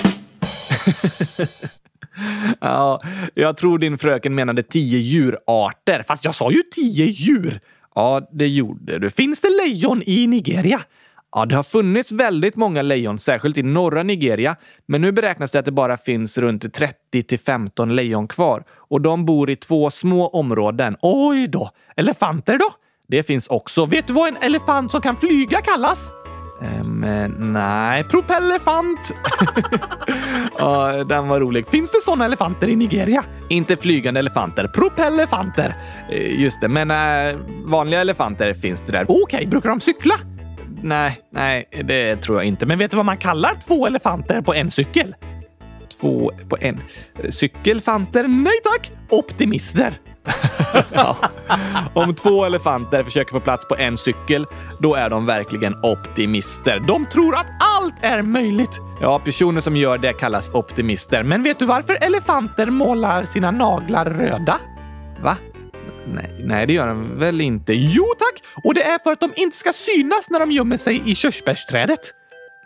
Ja, 2.60 3.00
jag 3.34 3.56
tror 3.56 3.78
din 3.78 3.98
fröken 3.98 4.34
menade 4.34 4.62
tio 4.62 4.98
djurarter. 4.98 6.02
Fast 6.02 6.24
jag 6.24 6.34
sa 6.34 6.50
ju 6.50 6.62
tio 6.74 7.06
djur. 7.06 7.60
Ja, 7.94 8.28
det 8.32 8.48
gjorde 8.48 8.98
du. 8.98 9.10
Finns 9.10 9.40
det 9.40 9.48
lejon 9.48 10.02
i 10.06 10.26
Nigeria? 10.26 10.80
Ja, 11.32 11.46
det 11.46 11.54
har 11.54 11.62
funnits 11.62 12.12
väldigt 12.12 12.56
många 12.56 12.82
lejon, 12.82 13.18
särskilt 13.18 13.58
i 13.58 13.62
norra 13.62 14.02
Nigeria. 14.02 14.56
Men 14.86 15.00
nu 15.00 15.12
beräknas 15.12 15.50
det 15.50 15.58
att 15.58 15.64
det 15.64 15.72
bara 15.72 15.96
finns 15.96 16.38
runt 16.38 16.74
30 16.74 17.22
till 17.22 17.40
15 17.40 17.96
lejon 17.96 18.28
kvar. 18.28 18.64
Och 18.76 19.00
de 19.00 19.26
bor 19.26 19.50
i 19.50 19.56
två 19.56 19.90
små 19.90 20.28
områden. 20.28 20.96
Oj 21.02 21.46
då! 21.46 21.70
Elefanter 21.96 22.58
då? 22.58 22.70
Det 23.08 23.22
finns 23.22 23.48
också. 23.48 23.84
Vet 23.86 24.06
du 24.06 24.12
vad 24.12 24.28
en 24.28 24.36
elefant 24.36 24.90
som 24.90 25.00
kan 25.00 25.16
flyga 25.16 25.60
kallas? 25.60 26.12
Um, 26.60 27.00
nej. 27.38 28.04
Propellerfant! 28.04 29.12
ja, 30.58 31.04
den 31.04 31.28
var 31.28 31.40
rolig. 31.40 31.66
Finns 31.68 31.90
det 31.90 32.02
sådana 32.02 32.24
elefanter 32.24 32.68
i 32.68 32.76
Nigeria? 32.76 33.24
Inte 33.48 33.76
flygande 33.76 34.20
elefanter. 34.20 34.66
Propellerfanter. 34.66 35.74
Uh, 36.12 36.40
just 36.40 36.60
det, 36.60 36.68
men 36.68 36.90
uh, 36.90 37.40
vanliga 37.64 38.00
elefanter 38.00 38.54
finns 38.54 38.80
det 38.80 38.92
där. 38.92 39.04
Okej, 39.04 39.22
okay, 39.22 39.46
brukar 39.46 39.70
de 39.70 39.80
cykla? 39.80 40.14
Nej, 40.82 41.18
nej, 41.32 41.68
det 41.84 42.16
tror 42.16 42.38
jag 42.38 42.44
inte. 42.44 42.66
Men 42.66 42.78
vet 42.78 42.90
du 42.90 42.96
vad 42.96 43.06
man 43.06 43.16
kallar 43.16 43.54
två 43.66 43.86
elefanter 43.86 44.40
på 44.40 44.54
en 44.54 44.70
cykel? 44.70 45.14
Två 46.00 46.32
på 46.48 46.56
en? 46.60 46.80
Cykelfanter? 47.30 48.28
Nej 48.28 48.60
tack! 48.64 48.90
Optimister 49.08 49.98
ja. 50.92 51.16
Om 51.94 52.14
två 52.14 52.44
elefanter 52.44 53.02
försöker 53.02 53.32
få 53.32 53.40
plats 53.40 53.68
på 53.68 53.76
en 53.76 53.96
cykel, 53.96 54.46
då 54.78 54.94
är 54.94 55.10
de 55.10 55.26
verkligen 55.26 55.84
optimister. 55.84 56.80
De 56.86 57.06
tror 57.06 57.36
att 57.36 57.46
allt 57.60 57.94
är 58.00 58.22
möjligt. 58.22 58.80
Ja, 59.00 59.18
personer 59.18 59.60
som 59.60 59.76
gör 59.76 59.98
det 59.98 60.12
kallas 60.12 60.48
optimister. 60.54 61.22
Men 61.22 61.42
vet 61.42 61.58
du 61.58 61.64
varför 61.66 61.98
elefanter 62.00 62.66
målar 62.66 63.24
sina 63.24 63.50
naglar 63.50 64.04
röda? 64.04 64.58
Va? 65.22 65.36
Nej, 66.06 66.40
nej, 66.44 66.66
det 66.66 66.72
gör 66.72 66.86
de 66.86 67.18
väl 67.18 67.40
inte? 67.40 67.72
Jo 67.74 68.04
tack! 68.18 68.42
Och 68.64 68.74
det 68.74 68.82
är 68.82 68.98
för 68.98 69.12
att 69.12 69.20
de 69.20 69.32
inte 69.36 69.56
ska 69.56 69.72
synas 69.72 70.30
när 70.30 70.40
de 70.40 70.52
gömmer 70.52 70.76
sig 70.76 71.02
i 71.06 71.14
körsbärsträdet. 71.14 72.00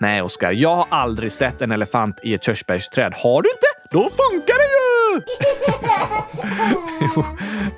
Nej, 0.00 0.22
Oskar. 0.22 0.52
Jag 0.52 0.76
har 0.76 0.86
aldrig 0.88 1.32
sett 1.32 1.62
en 1.62 1.72
elefant 1.72 2.20
i 2.22 2.34
ett 2.34 2.44
körsbärsträd. 2.44 3.14
Har 3.14 3.42
du 3.42 3.48
inte? 3.50 3.66
Då 3.90 4.10
funkar 4.10 4.54
det 4.54 4.64
ju! 4.64 5.03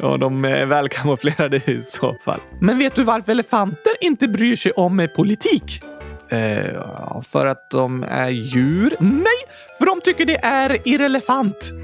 ja, 0.01 0.16
de 0.16 0.44
är 0.44 0.66
välkamouflerade 0.66 1.57
i 1.57 1.83
så 1.83 2.16
fall. 2.25 2.40
Men 2.61 2.79
vet 2.79 2.94
du 2.94 3.03
varför 3.03 3.33
elefanter 3.33 3.92
inte 4.01 4.29
bryr 4.29 4.57
sig 4.57 4.72
om 4.72 5.01
eh, 5.01 5.07
politik? 5.07 5.81
Eh, 6.29 7.22
för 7.22 7.46
att 7.46 7.70
de 7.70 8.03
är 8.03 8.29
djur? 8.29 8.96
Nej, 9.01 9.42
för 9.79 9.87
de 9.87 10.01
tycker 10.01 10.25
det 10.25 10.44
är 10.44 10.88
irrelevant. 10.88 11.70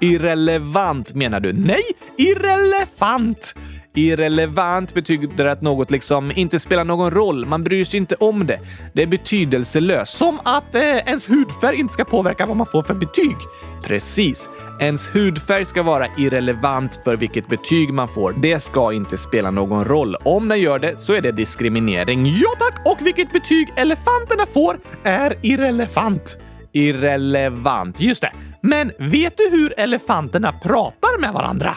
Irrelevant 0.00 1.14
menar 1.14 1.40
du? 1.40 1.52
Nej, 1.52 1.82
irrelevant! 2.18 3.54
Irrelevant 3.94 4.94
betyder 4.94 5.44
att 5.44 5.62
något 5.62 5.90
liksom 5.90 6.32
inte 6.34 6.58
spelar 6.58 6.84
någon 6.84 7.10
roll. 7.10 7.46
Man 7.46 7.62
bryr 7.62 7.84
sig 7.84 7.98
inte 7.98 8.14
om 8.14 8.46
det. 8.46 8.60
Det 8.92 9.02
är 9.02 9.06
betydelselöst. 9.06 10.16
Som 10.16 10.38
att 10.44 10.74
eh, 10.74 10.82
ens 10.82 11.28
hudfärg 11.28 11.76
inte 11.76 11.94
ska 11.94 12.04
påverka 12.04 12.46
vad 12.46 12.56
man 12.56 12.66
får 12.66 12.82
för 12.82 12.94
betyg. 12.94 13.36
Precis. 13.82 14.48
Ens 14.80 15.14
hudfärg 15.14 15.64
ska 15.64 15.82
vara 15.82 16.06
irrelevant 16.18 17.00
för 17.04 17.16
vilket 17.16 17.48
betyg 17.48 17.92
man 17.92 18.08
får. 18.08 18.34
Det 18.42 18.60
ska 18.60 18.92
inte 18.92 19.18
spela 19.18 19.50
någon 19.50 19.84
roll. 19.84 20.16
Om 20.16 20.48
den 20.48 20.60
gör 20.60 20.78
det 20.78 21.00
så 21.00 21.12
är 21.12 21.20
det 21.20 21.32
diskriminering. 21.32 22.26
Ja 22.26 22.50
tack! 22.58 22.86
Och 22.86 23.06
vilket 23.06 23.32
betyg 23.32 23.72
elefanterna 23.76 24.46
får 24.46 24.78
är 25.02 25.36
irrelevant. 25.42 26.36
Irrelevant, 26.72 28.00
just 28.00 28.22
det. 28.22 28.32
Men 28.60 28.92
vet 28.98 29.36
du 29.36 29.48
hur 29.50 29.80
elefanterna 29.80 30.52
pratar 30.52 31.20
med 31.20 31.32
varandra? 31.32 31.74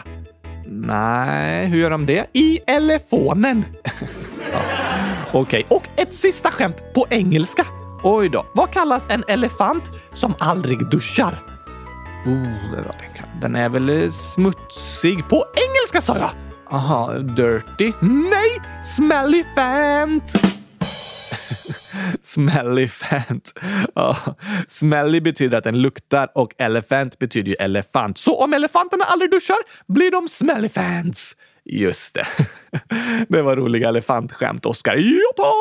Nej, 0.68 1.66
hur 1.66 1.78
gör 1.78 1.90
de 1.90 2.06
det? 2.06 2.26
I 2.32 2.60
elefonen. 2.66 3.64
ja. 4.52 4.58
Okej, 5.32 5.64
okay. 5.68 5.76
och 5.76 5.88
ett 5.96 6.14
sista 6.14 6.50
skämt 6.50 6.76
på 6.94 7.06
engelska. 7.10 7.66
Oj 8.02 8.28
då. 8.28 8.46
Vad 8.54 8.70
kallas 8.70 9.06
en 9.08 9.24
elefant 9.28 9.90
som 10.14 10.34
aldrig 10.38 10.90
duschar? 10.90 11.42
Oh, 12.26 12.82
den 13.40 13.56
är 13.56 13.68
väl 13.68 14.12
smutsig? 14.12 15.28
På 15.28 15.44
engelska 15.54 16.00
sa 16.00 16.18
jag! 16.18 16.30
Aha, 16.70 17.12
dirty? 17.12 17.92
Nej, 18.00 18.60
smellyfant! 18.82 20.55
Smellyfant. 22.26 23.52
Ja. 23.94 24.16
Smelly 24.68 25.20
betyder 25.20 25.58
att 25.58 25.64
den 25.64 25.82
luktar 25.82 26.28
och 26.34 26.54
elefant 26.58 27.18
betyder 27.18 27.48
ju 27.48 27.54
elefant. 27.54 28.18
Så 28.18 28.44
om 28.44 28.52
elefanterna 28.52 29.04
aldrig 29.04 29.30
duschar 29.30 29.56
blir 29.86 30.10
de 30.10 30.28
smellyfants. 30.28 31.36
Just 31.64 32.14
det. 32.14 32.26
Det 33.28 33.42
var 33.42 33.56
roliga 33.56 33.88
elefantskämt, 33.88 34.66
Oskar. 34.66 34.96
Ja! 34.96 35.54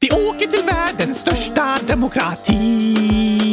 Vi 0.00 0.10
åker 0.10 0.46
till 0.46 0.64
världens 0.64 1.18
största 1.18 1.76
demokrati 1.86 3.43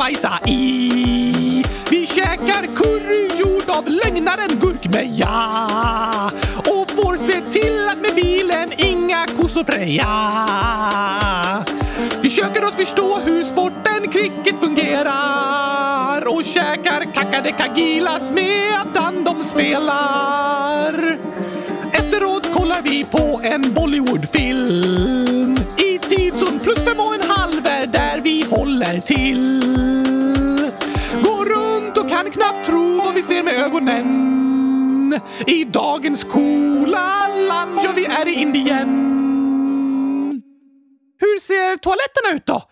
bajsa 0.00 0.38
i. 0.46 1.62
Vi 1.90 2.06
käkar 2.06 2.66
curry 2.76 3.38
gjord 3.38 3.68
av 3.68 3.88
lögnaren 3.88 4.58
gurkmeja 4.60 5.34
och 6.56 6.90
får 6.90 7.16
se 7.16 7.40
till 7.40 7.88
att 7.88 8.00
med 8.00 8.14
bilen 8.14 8.72
inga 8.76 9.26
kossor 9.26 9.64
preja. 9.64 10.32
Vi 12.22 12.28
Försöker 12.30 12.64
oss 12.64 12.74
förstå 12.74 13.18
hur 13.24 13.44
sporten 13.44 14.08
cricket 14.12 14.60
fungerar 14.60 16.28
och 16.28 16.44
käkar 16.44 17.14
kakadekagilas 17.14 18.30
medan 18.30 19.24
de 19.24 19.44
spelar. 19.44 21.18
Efteråt 22.10 22.54
kollar 22.54 22.82
vi 22.82 23.04
på 23.04 23.40
en 23.44 23.74
Bollywoodfilm 23.74 25.56
i 25.76 25.98
tidszon 25.98 26.58
plus 26.58 26.78
fem 26.78 27.00
och 27.00 27.14
en 27.14 27.30
halv 27.30 27.66
är 27.66 27.86
där 27.86 28.20
vi 28.20 28.44
håller 28.50 29.00
till. 29.00 29.60
Går 31.24 31.44
runt 31.44 31.98
och 31.98 32.08
kan 32.08 32.30
knappt 32.30 32.66
tro 32.66 33.02
vad 33.04 33.14
vi 33.14 33.22
ser 33.22 33.42
med 33.42 33.54
ögonen. 33.54 35.20
I 35.46 35.64
dagens 35.64 36.24
coola 36.24 37.28
land, 37.48 37.80
ja 37.84 37.92
vi 37.96 38.04
är 38.04 38.28
i 38.28 38.34
Indien. 38.34 38.88
Hur 41.20 41.40
ser 41.40 41.76
toaletterna 41.76 42.36
ut 42.36 42.46
då? 42.46 42.62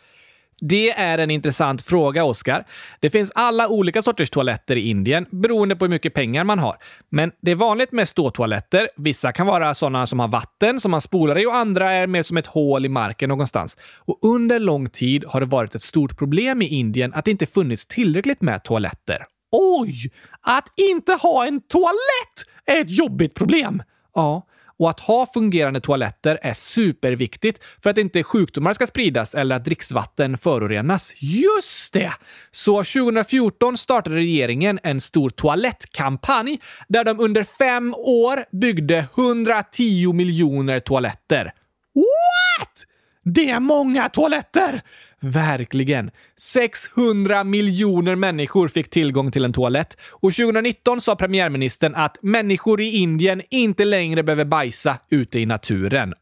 Det 0.61 0.91
är 0.91 1.19
en 1.19 1.31
intressant 1.31 1.83
fråga, 1.83 2.25
Oskar. 2.25 2.65
Det 3.01 3.11
finns 3.11 3.33
alla 3.35 3.69
olika 3.69 4.03
sorters 4.03 4.31
toaletter 4.31 4.77
i 4.77 4.89
Indien 4.89 5.27
beroende 5.31 5.77
på 5.77 5.85
hur 5.85 5.91
mycket 5.91 6.15
pengar 6.15 6.45
man 6.45 6.59
har. 6.59 6.77
Men 7.09 7.33
det 7.41 7.51
är 7.51 7.55
vanligt 7.55 7.93
med 7.93 8.09
ståtoaletter. 8.09 8.89
Vissa 8.97 9.33
kan 9.33 9.47
vara 9.47 9.75
sådana 9.75 10.07
som 10.07 10.21
har 10.21 10.29
vatten 10.29 10.81
som 10.81 10.91
man 10.91 11.01
spolar 11.01 11.39
i 11.39 11.47
och 11.47 11.55
andra 11.55 11.93
är 11.93 12.07
mer 12.07 12.23
som 12.23 12.37
ett 12.37 12.47
hål 12.47 12.87
i 12.87 12.89
marken 12.89 13.29
någonstans. 13.29 13.77
Och 13.97 14.19
under 14.23 14.59
lång 14.59 14.89
tid 14.89 15.25
har 15.29 15.41
det 15.41 15.47
varit 15.47 15.75
ett 15.75 15.83
stort 15.83 16.19
problem 16.19 16.63
i 16.63 16.67
Indien 16.67 17.15
att 17.15 17.25
det 17.25 17.31
inte 17.31 17.47
funnits 17.47 17.87
tillräckligt 17.87 18.43
med 18.43 18.65
toaletter. 18.65 19.25
Oj! 19.51 20.13
Att 20.41 20.73
inte 20.77 21.13
ha 21.13 21.47
en 21.47 21.61
toalett 21.61 22.45
är 22.67 22.81
ett 22.81 22.99
jobbigt 22.99 23.35
problem. 23.35 23.83
Ja, 24.15 24.47
och 24.79 24.91
att 24.91 25.01
ha 25.01 25.27
fungerande 25.27 25.81
toaletter 25.81 26.39
är 26.43 26.53
superviktigt 26.53 27.65
för 27.83 27.91
att 27.91 27.99
inte 27.99 28.23
sjukdomar 28.23 28.73
ska 28.73 28.87
spridas 28.87 29.35
eller 29.35 29.57
att 29.57 29.65
dricksvatten 29.65 30.39
förorenas. 30.39 31.13
Just 31.19 31.93
det! 31.93 32.13
Så 32.51 32.77
2014 32.85 33.77
startade 33.77 34.17
regeringen 34.17 34.79
en 34.83 35.01
stor 35.01 35.31
toalettkampanj 35.31 36.61
där 36.89 37.05
de 37.05 37.21
under 37.21 37.45
fem 37.45 37.95
år 37.95 38.45
byggde 38.61 39.07
110 39.15 40.13
miljoner 40.13 40.81
toaletter. 40.81 41.53
What? 41.95 42.85
Det 43.25 43.51
är 43.51 43.61
många 43.61 44.09
toaletter! 44.09 44.83
Verkligen. 45.21 46.11
600 46.37 47.45
miljoner 47.45 48.15
människor 48.15 48.69
fick 48.69 48.91
tillgång 48.91 49.31
till 49.31 49.45
en 49.45 49.53
toalett 49.53 49.97
och 50.11 50.33
2019 50.35 51.01
sa 51.01 51.17
premiärministern 51.17 51.95
att 51.95 52.17
människor 52.23 52.81
i 52.81 52.97
Indien 52.97 53.43
inte 53.51 53.85
längre 53.85 54.23
behöver 54.23 54.45
bajsa 54.45 54.99
ute 55.11 55.39
i 55.39 55.47
naturen. 55.47 56.15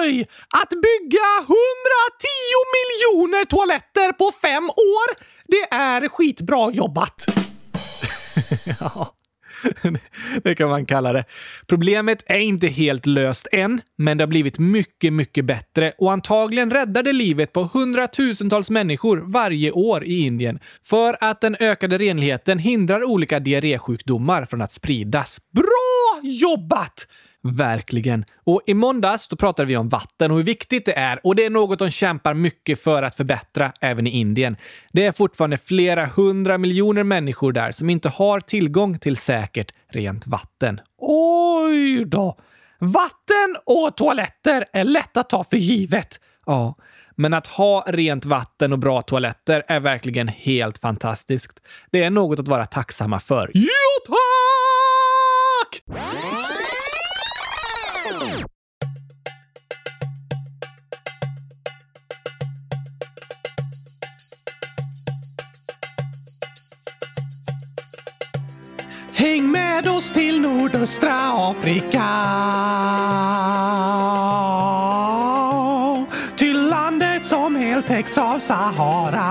Oj! 0.00 0.26
Att 0.62 0.70
bygga 0.70 1.30
110 1.40 1.56
miljoner 2.76 3.44
toaletter 3.44 4.12
på 4.12 4.32
fem 4.42 4.64
år, 4.64 5.24
det 5.46 5.74
är 5.74 6.08
skitbra 6.08 6.70
jobbat. 6.70 7.24
ja, 8.80 9.14
det 10.42 10.54
kan 10.54 10.68
man 10.68 10.86
kalla 10.86 11.12
det. 11.12 11.24
Problemet 11.66 12.22
är 12.26 12.38
inte 12.38 12.66
helt 12.66 13.06
löst 13.06 13.48
än, 13.52 13.80
men 13.96 14.18
det 14.18 14.22
har 14.22 14.28
blivit 14.28 14.58
mycket, 14.58 15.12
mycket 15.12 15.44
bättre 15.44 15.92
och 15.98 16.12
antagligen 16.12 16.70
räddar 16.70 17.02
det 17.02 17.12
livet 17.12 17.52
på 17.52 17.70
hundratusentals 17.74 18.70
människor 18.70 19.22
varje 19.26 19.70
år 19.70 20.04
i 20.04 20.20
Indien 20.20 20.58
för 20.84 21.16
att 21.20 21.40
den 21.40 21.56
ökade 21.60 21.98
renligheten 21.98 22.58
hindrar 22.58 23.04
olika 23.04 23.40
diarrésjukdomar 23.40 24.46
från 24.46 24.62
att 24.62 24.72
spridas. 24.72 25.38
Bra 25.52 26.20
jobbat! 26.22 27.06
Verkligen. 27.42 28.24
Och 28.44 28.62
i 28.66 28.74
måndags 28.74 29.28
då 29.28 29.36
pratade 29.36 29.68
vi 29.68 29.76
om 29.76 29.88
vatten 29.88 30.30
och 30.30 30.36
hur 30.36 30.44
viktigt 30.44 30.86
det 30.86 30.98
är 30.98 31.26
och 31.26 31.36
det 31.36 31.44
är 31.44 31.50
något 31.50 31.78
de 31.78 31.90
kämpar 31.90 32.34
mycket 32.34 32.82
för 32.82 33.02
att 33.02 33.14
förbättra 33.14 33.72
även 33.80 34.06
i 34.06 34.10
Indien. 34.10 34.56
Det 34.92 35.06
är 35.06 35.12
fortfarande 35.12 35.58
flera 35.58 36.06
hundra 36.06 36.58
miljoner 36.58 37.02
människor 37.02 37.52
där 37.52 37.72
som 37.72 37.90
inte 37.90 38.08
har 38.08 38.40
tillgång 38.40 38.98
till 38.98 39.16
säkert 39.16 39.72
rent 39.88 40.26
vatten. 40.26 40.80
Oj 40.98 42.04
då! 42.04 42.38
Vatten 42.78 43.56
och 43.66 43.96
toaletter 43.96 44.64
är 44.72 44.84
lätt 44.84 45.16
att 45.16 45.28
ta 45.28 45.44
för 45.44 45.56
givet. 45.56 46.20
Ja, 46.46 46.74
men 47.16 47.34
att 47.34 47.46
ha 47.46 47.84
rent 47.86 48.24
vatten 48.24 48.72
och 48.72 48.78
bra 48.78 49.02
toaletter 49.02 49.62
är 49.68 49.80
verkligen 49.80 50.28
helt 50.28 50.78
fantastiskt. 50.78 51.60
Det 51.90 52.02
är 52.02 52.10
något 52.10 52.38
att 52.38 52.48
vara 52.48 52.66
tacksamma 52.66 53.20
för. 53.20 53.50
Jo 53.54 53.66
tack! 54.06 55.82
Häng 69.20 69.50
med 69.50 69.86
oss 69.86 70.10
till 70.10 70.40
nordöstra 70.40 71.32
Afrika. 71.34 72.06
Till 76.36 76.68
landet 76.68 77.26
som 77.26 77.56
helt 77.56 77.86
täcks 77.86 78.18
av 78.18 78.38
Sahara. 78.38 79.30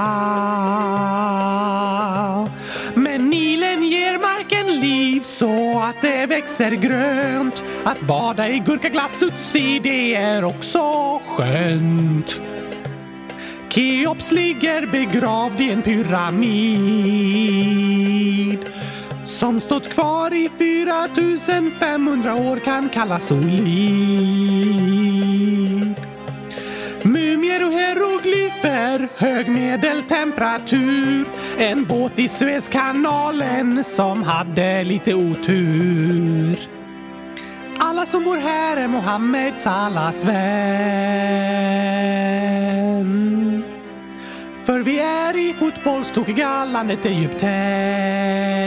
Men 2.93 3.29
Nilen 3.29 3.83
ger 3.83 4.17
marken 4.17 4.79
liv 4.79 5.21
så 5.21 5.79
att 5.79 6.01
det 6.01 6.25
växer 6.25 6.71
grönt. 6.71 7.63
Att 7.83 8.01
bada 8.01 8.49
i 8.49 8.59
gurkaglass 8.59 9.23
Utsi, 9.23 9.79
det 9.79 10.15
är 10.15 10.43
också 10.43 10.81
skönt. 11.25 12.41
Keops 13.69 14.31
ligger 14.31 14.85
begravd 14.85 15.61
i 15.61 15.71
en 15.71 15.81
pyramid 15.81 17.88
som 19.39 19.59
stått 19.59 19.89
kvar 19.89 20.33
i 20.33 20.49
4500 20.57 22.35
år 22.35 22.59
kan 22.59 22.89
kallas 22.89 23.27
solid. 23.27 23.55
Mumier 27.03 27.65
och 27.65 27.71
hieroglyfer, 27.71 29.07
hög 29.17 29.49
medeltemperatur. 29.49 31.25
En 31.57 31.85
båt 31.85 32.19
i 32.19 32.27
Suezkanalen 32.27 33.83
som 33.83 34.23
hade 34.23 34.83
lite 34.83 35.13
otur. 35.13 36.59
Alla 37.77 38.05
som 38.05 38.23
bor 38.23 38.37
här 38.37 38.77
är 38.77 38.87
Mohammeds 38.87 39.67
allas 39.67 40.23
vän. 40.23 40.39
För 44.65 44.79
vi 44.79 44.99
är 44.99 45.37
i 45.37 45.53
fotbollstokiga 45.53 46.65
landet 46.65 47.05
Egypten. 47.05 48.58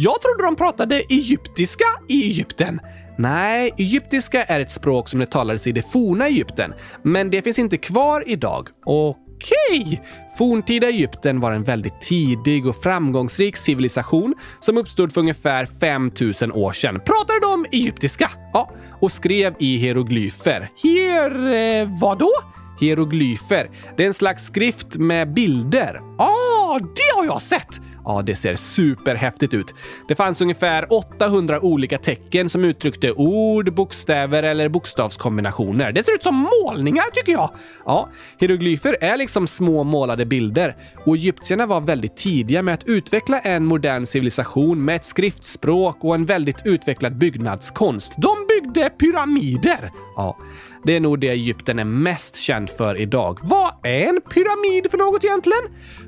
Jag 0.00 0.22
trodde 0.22 0.42
de 0.42 0.56
pratade 0.56 0.96
egyptiska 1.08 1.84
i 2.08 2.22
Egypten. 2.22 2.80
Nej, 3.16 3.74
egyptiska 3.78 4.44
är 4.44 4.60
ett 4.60 4.70
språk 4.70 5.08
som 5.08 5.20
det 5.20 5.26
talades 5.26 5.66
i 5.66 5.72
det 5.72 5.92
forna 5.92 6.26
Egypten, 6.26 6.74
men 7.02 7.30
det 7.30 7.42
finns 7.42 7.58
inte 7.58 7.76
kvar 7.76 8.24
idag. 8.26 8.68
Okej! 8.84 10.02
Forntida 10.38 10.88
Egypten 10.88 11.40
var 11.40 11.52
en 11.52 11.64
väldigt 11.64 12.00
tidig 12.00 12.66
och 12.66 12.76
framgångsrik 12.76 13.56
civilisation 13.56 14.34
som 14.60 14.78
uppstod 14.78 15.12
för 15.12 15.20
ungefär 15.20 15.66
5000 15.80 16.52
år 16.52 16.72
sedan. 16.72 16.94
Pratade 16.94 17.40
de 17.42 17.66
egyptiska? 17.72 18.30
Ja, 18.52 18.70
och 19.00 19.12
skrev 19.12 19.54
i 19.58 19.76
hieroglyfer. 19.76 20.70
Hier... 20.82 21.52
Eh, 21.52 21.98
vadå? 22.00 22.30
Hieroglyfer. 22.80 23.70
Det 23.96 24.02
är 24.02 24.06
en 24.06 24.14
slags 24.14 24.46
skrift 24.46 24.96
med 24.96 25.34
bilder. 25.34 26.00
Ah, 26.18 26.78
det 26.78 27.18
har 27.18 27.24
jag 27.24 27.42
sett! 27.42 27.80
Ja, 28.08 28.22
det 28.22 28.36
ser 28.36 28.54
superhäftigt 28.54 29.54
ut. 29.54 29.74
Det 30.08 30.14
fanns 30.14 30.40
ungefär 30.40 30.92
800 30.92 31.60
olika 31.60 31.98
tecken 31.98 32.48
som 32.48 32.64
uttryckte 32.64 33.12
ord, 33.12 33.74
bokstäver 33.74 34.42
eller 34.42 34.68
bokstavskombinationer. 34.68 35.92
Det 35.92 36.02
ser 36.02 36.14
ut 36.14 36.22
som 36.22 36.48
målningar 36.64 37.04
tycker 37.12 37.32
jag. 37.32 37.50
Ja, 37.86 38.08
hieroglyfer 38.38 38.96
är 39.00 39.16
liksom 39.16 39.46
små 39.46 39.84
målade 39.84 40.26
bilder 40.26 40.76
och 41.06 41.16
egyptierna 41.16 41.66
var 41.66 41.80
väldigt 41.80 42.16
tidiga 42.16 42.62
med 42.62 42.74
att 42.74 42.84
utveckla 42.84 43.40
en 43.40 43.64
modern 43.64 44.06
civilisation 44.06 44.84
med 44.84 44.96
ett 44.96 45.04
skriftspråk 45.04 46.04
och 46.04 46.14
en 46.14 46.24
väldigt 46.24 46.66
utvecklad 46.66 47.16
byggnadskonst. 47.16 48.12
De 48.16 48.46
byggde 48.48 48.90
pyramider! 48.90 49.90
Ja, 50.16 50.38
det 50.84 50.96
är 50.96 51.00
nog 51.00 51.20
det 51.20 51.28
Egypten 51.28 51.78
är 51.78 51.84
mest 51.84 52.36
känd 52.36 52.70
för 52.70 52.96
idag. 52.96 53.38
Vad 53.42 53.72
är 53.82 54.08
en 54.08 54.20
pyramid 54.20 54.90
för 54.90 54.98
något 54.98 55.24
egentligen? 55.24 55.64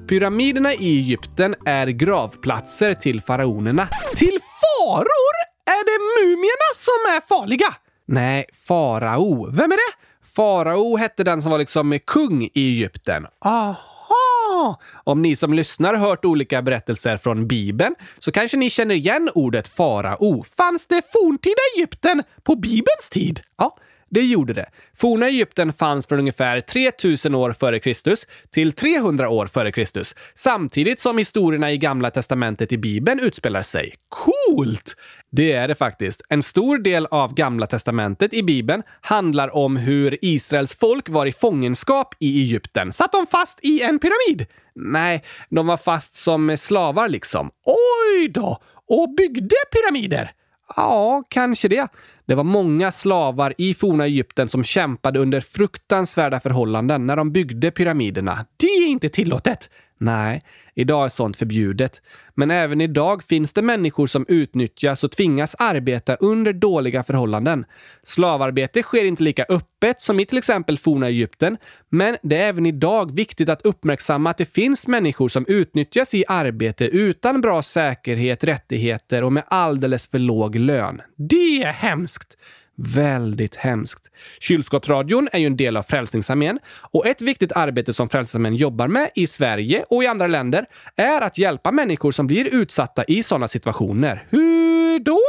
Pyramiderna 0.09 0.75
i 0.75 0.99
Egypten 0.99 1.55
är 1.67 1.87
gravplatser 1.87 2.95
till 2.95 3.21
faraonerna. 3.21 3.89
Till 4.17 4.39
faror? 4.61 5.35
Är 5.67 5.85
det 5.85 6.27
mumierna 6.27 6.71
som 6.75 7.15
är 7.17 7.21
farliga? 7.29 7.75
Nej, 8.07 8.45
farao. 8.67 9.51
Vem 9.51 9.73
är 9.73 9.77
det? 9.77 9.97
Farao 10.37 10.97
hette 10.97 11.25
den 11.25 11.43
som 11.43 11.51
var 11.51 11.59
liksom 11.59 11.99
kung 12.07 12.43
i 12.43 12.51
Egypten. 12.55 13.27
Aha! 13.45 14.81
Om 15.05 15.23
ni 15.23 15.37
som 15.37 15.55
lyssnar 15.55 15.95
hört 15.95 16.25
olika 16.25 16.63
berättelser 16.63 17.17
från 17.17 17.49
Bibeln 17.49 17.95
så 18.19 18.33
kanske 18.33 18.57
ni 18.57 18.71
känner 18.71 18.95
igen 18.95 19.29
ordet 19.35 19.69
farao. 19.69 20.45
Fanns 20.57 20.87
det 20.87 21.03
forntida 21.13 21.61
Egypten 21.77 22.23
på 22.43 22.57
Bibelns 22.57 23.09
tid? 23.11 23.41
Ja, 23.59 23.77
det 24.11 24.23
gjorde 24.23 24.53
det. 24.53 24.67
Forna 24.97 25.27
Egypten 25.29 25.73
fanns 25.73 26.07
från 26.07 26.19
ungefär 26.19 26.61
3000 26.61 27.35
år 27.35 27.53
före 27.53 27.79
Kristus 27.79 28.27
till 28.51 28.73
300 28.73 29.29
år 29.29 29.47
före 29.47 29.73
Kristus, 29.73 30.15
samtidigt 30.35 31.01
som 31.01 31.19
historierna 31.19 31.73
i 31.73 31.79
Gamla 31.79 32.11
testamentet 32.11 32.73
i 32.73 32.79
Bibeln 32.79 33.21
utspelar 33.21 33.63
sig. 33.63 33.95
Coolt! 34.09 34.97
Det 35.33 35.53
är 35.53 35.69
det 35.69 35.75
faktiskt. 35.75 36.23
En 36.29 36.43
stor 36.43 36.79
del 36.79 37.07
av 37.07 37.35
Gamla 37.35 37.67
testamentet 37.67 38.35
i 38.35 38.43
Bibeln 38.43 38.83
handlar 39.01 39.57
om 39.57 39.77
hur 39.77 40.19
Israels 40.23 40.75
folk 40.75 41.09
var 41.09 41.27
i 41.27 41.33
fångenskap 41.33 42.15
i 42.19 42.41
Egypten. 42.43 42.93
Satt 42.93 43.13
de 43.13 43.27
fast 43.27 43.59
i 43.63 43.83
en 43.83 43.99
pyramid? 43.99 44.47
Nej, 44.75 45.25
de 45.51 45.67
var 45.67 45.77
fast 45.77 46.15
som 46.15 46.57
slavar 46.57 47.09
liksom. 47.09 47.51
Oj 47.67 48.29
då! 48.29 48.59
Och 48.89 49.15
byggde 49.15 49.57
pyramider? 49.73 50.33
Ja, 50.77 51.23
kanske 51.29 51.69
det. 51.69 51.89
Det 52.31 52.35
var 52.37 52.45
många 52.45 52.93
slavar 52.93 53.55
i 53.59 53.75
forna 53.75 54.05
Egypten 54.05 54.49
som 54.49 54.65
kämpade 54.65 55.19
under 55.19 55.41
fruktansvärda 55.41 56.41
förhållanden 56.41 57.07
när 57.07 57.17
de 57.17 57.33
byggde 57.33 57.71
pyramiderna. 57.71 58.47
Det 58.57 58.67
är 58.67 58.87
inte 58.87 59.09
tillåtet! 59.09 59.71
Nej, 60.01 60.43
idag 60.75 61.05
är 61.05 61.09
sånt 61.09 61.37
förbjudet. 61.37 62.03
Men 62.35 62.51
även 62.51 62.81
idag 62.81 63.23
finns 63.23 63.53
det 63.53 63.63
människor 63.63 64.07
som 64.07 64.25
utnyttjas 64.29 65.05
och 65.05 65.11
tvingas 65.11 65.57
arbeta 65.59 66.15
under 66.15 66.53
dåliga 66.53 67.03
förhållanden. 67.03 67.65
Slavarbete 68.03 68.83
sker 68.83 69.05
inte 69.05 69.23
lika 69.23 69.45
öppet 69.49 70.01
som 70.01 70.21
i 70.21 70.27
till 70.27 70.39
exempel 70.39 70.79
forna 70.79 71.07
Egypten, 71.07 71.57
men 71.89 72.17
det 72.23 72.37
är 72.37 72.49
även 72.49 72.67
idag 72.67 73.15
viktigt 73.15 73.49
att 73.49 73.63
uppmärksamma 73.63 74.31
att 74.31 74.39
det 74.39 74.53
finns 74.55 74.87
människor 74.87 75.29
som 75.29 75.47
utnyttjas 75.49 76.15
i 76.15 76.25
arbete 76.29 76.85
utan 76.85 77.41
bra 77.41 77.63
säkerhet, 77.63 78.45
rättigheter 78.45 79.25
och 79.25 79.33
med 79.33 79.45
alldeles 79.49 80.07
för 80.11 80.19
låg 80.19 80.57
lön. 80.57 81.01
Det 81.17 81.63
är 81.63 81.73
hemskt! 81.73 82.37
Väldigt 82.83 83.57
hemskt. 83.57 84.11
Kylskåpsradion 84.41 85.29
är 85.33 85.39
ju 85.39 85.47
en 85.47 85.57
del 85.57 85.77
av 85.77 85.83
Frälsningsarmén 85.83 86.59
och 86.91 87.07
ett 87.07 87.23
viktigt 87.23 87.53
arbete 87.53 87.95
som 87.95 88.09
Frälsningsarmén 88.09 88.55
jobbar 88.55 88.89
med 88.89 89.11
i 89.15 89.27
Sverige 89.27 89.85
och 89.89 90.05
i 90.05 90.07
andra 90.07 90.27
länder 90.27 90.67
är 90.97 91.21
att 91.21 91.39
hjälpa 91.39 91.73
människor 91.73 92.13
som 92.13 92.27
blir 92.27 92.45
utsatta 92.45 93.05
i 93.05 93.23
sådana 93.23 93.49
situationer. 93.49 94.27
Hur 94.31 94.99
då? 94.99 95.21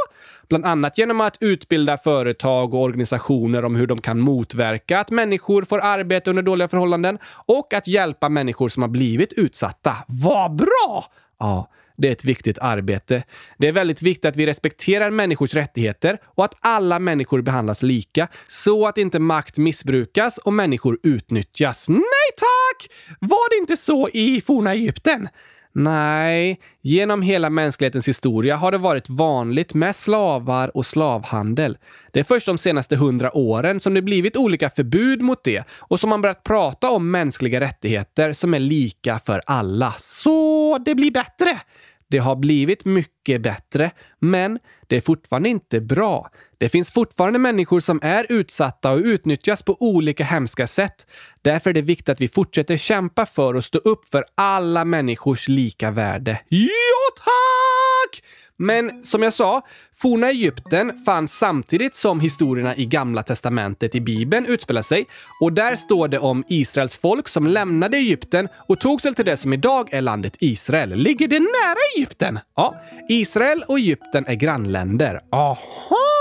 Bland 0.48 0.66
annat 0.66 0.98
genom 0.98 1.20
att 1.20 1.36
utbilda 1.40 1.96
företag 1.96 2.74
och 2.74 2.80
organisationer 2.80 3.64
om 3.64 3.76
hur 3.76 3.86
de 3.86 4.00
kan 4.00 4.20
motverka 4.20 5.00
att 5.00 5.10
människor 5.10 5.64
får 5.64 5.80
arbete 5.80 6.30
under 6.30 6.42
dåliga 6.42 6.68
förhållanden 6.68 7.18
och 7.46 7.74
att 7.74 7.86
hjälpa 7.86 8.28
människor 8.28 8.68
som 8.68 8.82
har 8.82 8.88
blivit 8.88 9.32
utsatta. 9.32 9.96
Vad 10.06 10.56
bra! 10.56 11.04
Ja, 11.38 11.68
det 11.96 12.08
är 12.08 12.12
ett 12.12 12.24
viktigt 12.24 12.58
arbete. 12.58 13.22
Det 13.58 13.68
är 13.68 13.72
väldigt 13.72 14.02
viktigt 14.02 14.24
att 14.24 14.36
vi 14.36 14.46
respekterar 14.46 15.10
människors 15.10 15.54
rättigheter 15.54 16.18
och 16.24 16.44
att 16.44 16.56
alla 16.60 16.98
människor 16.98 17.42
behandlas 17.42 17.82
lika 17.82 18.28
så 18.48 18.86
att 18.86 18.98
inte 18.98 19.18
makt 19.18 19.58
missbrukas 19.58 20.38
och 20.38 20.52
människor 20.52 20.98
utnyttjas. 21.02 21.88
Nej 21.88 22.30
tack! 22.36 22.90
Var 23.20 23.50
det 23.50 23.60
inte 23.60 23.76
så 23.76 24.08
i 24.08 24.40
forna 24.40 24.72
Egypten? 24.72 25.28
Nej, 25.74 26.60
genom 26.82 27.22
hela 27.22 27.50
mänsklighetens 27.50 28.08
historia 28.08 28.56
har 28.56 28.72
det 28.72 28.78
varit 28.78 29.08
vanligt 29.08 29.74
med 29.74 29.96
slavar 29.96 30.76
och 30.76 30.86
slavhandel. 30.86 31.78
Det 32.12 32.20
är 32.20 32.24
först 32.24 32.46
de 32.46 32.58
senaste 32.58 32.96
hundra 32.96 33.36
åren 33.36 33.80
som 33.80 33.94
det 33.94 34.02
blivit 34.02 34.36
olika 34.36 34.70
förbud 34.70 35.22
mot 35.22 35.44
det 35.44 35.64
och 35.78 36.00
som 36.00 36.10
man 36.10 36.22
börjat 36.22 36.44
prata 36.44 36.90
om 36.90 37.10
mänskliga 37.10 37.60
rättigheter 37.60 38.32
som 38.32 38.54
är 38.54 38.60
lika 38.60 39.18
för 39.18 39.42
alla. 39.46 39.94
Så 39.98 40.41
det 40.78 40.94
blir 40.94 41.10
bättre! 41.10 41.60
Det 42.08 42.18
har 42.18 42.36
blivit 42.36 42.84
mycket 42.84 43.42
bättre, 43.42 43.90
men 44.18 44.58
det 44.86 44.96
är 44.96 45.00
fortfarande 45.00 45.48
inte 45.48 45.80
bra. 45.80 46.30
Det 46.58 46.68
finns 46.68 46.92
fortfarande 46.92 47.38
människor 47.38 47.80
som 47.80 48.00
är 48.02 48.26
utsatta 48.28 48.90
och 48.90 48.98
utnyttjas 48.98 49.62
på 49.62 49.76
olika 49.80 50.24
hemska 50.24 50.66
sätt. 50.66 51.06
Därför 51.42 51.70
är 51.70 51.74
det 51.74 51.82
viktigt 51.82 52.08
att 52.08 52.20
vi 52.20 52.28
fortsätter 52.28 52.76
kämpa 52.76 53.26
för 53.26 53.54
och 53.54 53.64
stå 53.64 53.78
upp 53.78 54.04
för 54.10 54.24
alla 54.34 54.84
människors 54.84 55.48
lika 55.48 55.90
värde. 55.90 56.40
Ja, 56.48 56.68
tack! 57.16 58.22
Men 58.62 59.04
som 59.04 59.22
jag 59.22 59.32
sa, 59.32 59.62
forna 59.96 60.30
Egypten 60.30 61.04
fanns 61.04 61.38
samtidigt 61.38 61.94
som 61.94 62.20
historierna 62.20 62.76
i 62.76 62.86
Gamla 62.86 63.22
Testamentet 63.22 63.94
i 63.94 64.00
Bibeln 64.00 64.46
utspelar 64.46 64.82
sig. 64.82 65.06
Och 65.40 65.52
där 65.52 65.76
står 65.76 66.08
det 66.08 66.18
om 66.18 66.44
Israels 66.48 66.96
folk 66.96 67.28
som 67.28 67.46
lämnade 67.46 67.96
Egypten 67.96 68.48
och 68.68 68.80
tog 68.80 69.00
sig 69.00 69.14
till 69.14 69.24
det 69.24 69.36
som 69.36 69.52
idag 69.52 69.94
är 69.94 70.00
landet 70.00 70.36
Israel. 70.38 70.94
Ligger 70.94 71.28
det 71.28 71.40
nära 71.40 71.78
Egypten? 71.96 72.38
Ja, 72.56 72.74
Israel 73.08 73.64
och 73.68 73.78
Egypten 73.78 74.26
är 74.26 74.34
grannländer. 74.34 75.20
Aha! 75.32 76.11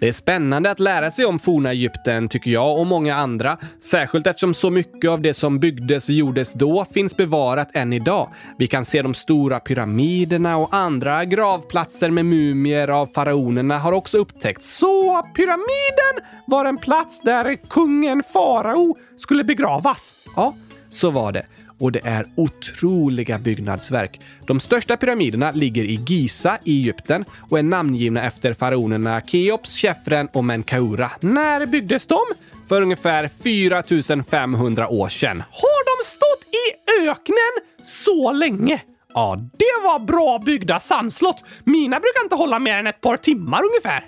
Det 0.00 0.08
är 0.08 0.12
spännande 0.12 0.70
att 0.70 0.80
lära 0.80 1.10
sig 1.10 1.24
om 1.24 1.38
forna 1.38 1.70
Egypten, 1.70 2.28
tycker 2.28 2.50
jag 2.50 2.78
och 2.78 2.86
många 2.86 3.16
andra. 3.16 3.58
Särskilt 3.80 4.26
eftersom 4.26 4.54
så 4.54 4.70
mycket 4.70 5.10
av 5.10 5.20
det 5.22 5.34
som 5.34 5.58
byggdes 5.58 6.08
och 6.08 6.14
gjordes 6.14 6.52
då 6.52 6.84
finns 6.84 7.16
bevarat 7.16 7.68
än 7.72 7.92
idag. 7.92 8.28
Vi 8.58 8.66
kan 8.66 8.84
se 8.84 9.02
de 9.02 9.14
stora 9.14 9.60
pyramiderna 9.60 10.56
och 10.56 10.74
andra 10.74 11.24
gravplatser 11.24 12.10
med 12.10 12.24
mumier 12.26 12.88
av 12.88 13.06
faraonerna 13.06 13.78
har 13.78 13.92
också 13.92 14.18
upptäckts. 14.18 14.76
Så 14.76 15.22
pyramiden 15.34 16.30
var 16.46 16.64
en 16.64 16.78
plats 16.78 17.20
där 17.20 17.56
kungen 17.68 18.22
farao 18.32 18.96
skulle 19.16 19.44
begravas? 19.44 20.14
Ja, 20.36 20.54
så 20.90 21.10
var 21.10 21.32
det 21.32 21.46
och 21.78 21.92
det 21.92 22.00
är 22.04 22.26
otroliga 22.34 23.38
byggnadsverk. 23.38 24.20
De 24.46 24.60
största 24.60 24.96
pyramiderna 24.96 25.50
ligger 25.50 25.84
i 25.84 26.00
Giza 26.06 26.58
i 26.64 26.80
Egypten 26.80 27.24
och 27.50 27.58
är 27.58 27.62
namngivna 27.62 28.22
efter 28.22 28.52
faraonerna 28.52 29.20
Keops, 29.20 29.78
Chefren 29.78 30.28
och 30.32 30.44
Menkaura. 30.44 31.10
När 31.20 31.66
byggdes 31.66 32.06
de? 32.06 32.20
För 32.68 32.82
ungefär 32.82 33.28
4500 33.28 34.88
år 34.88 35.08
sedan. 35.08 35.42
Har 35.50 35.98
de 35.98 36.04
stått 36.04 36.44
i 36.54 37.08
öknen 37.08 37.76
så 37.82 38.32
länge? 38.32 38.82
Ja, 39.14 39.36
det 39.58 39.84
var 39.84 39.98
bra 39.98 40.38
byggda 40.38 40.80
sandslott. 40.80 41.44
Mina 41.64 42.00
brukar 42.00 42.22
inte 42.22 42.34
hålla 42.34 42.58
mer 42.58 42.78
än 42.78 42.86
ett 42.86 43.00
par 43.00 43.16
timmar 43.16 43.62
ungefär. 43.64 44.04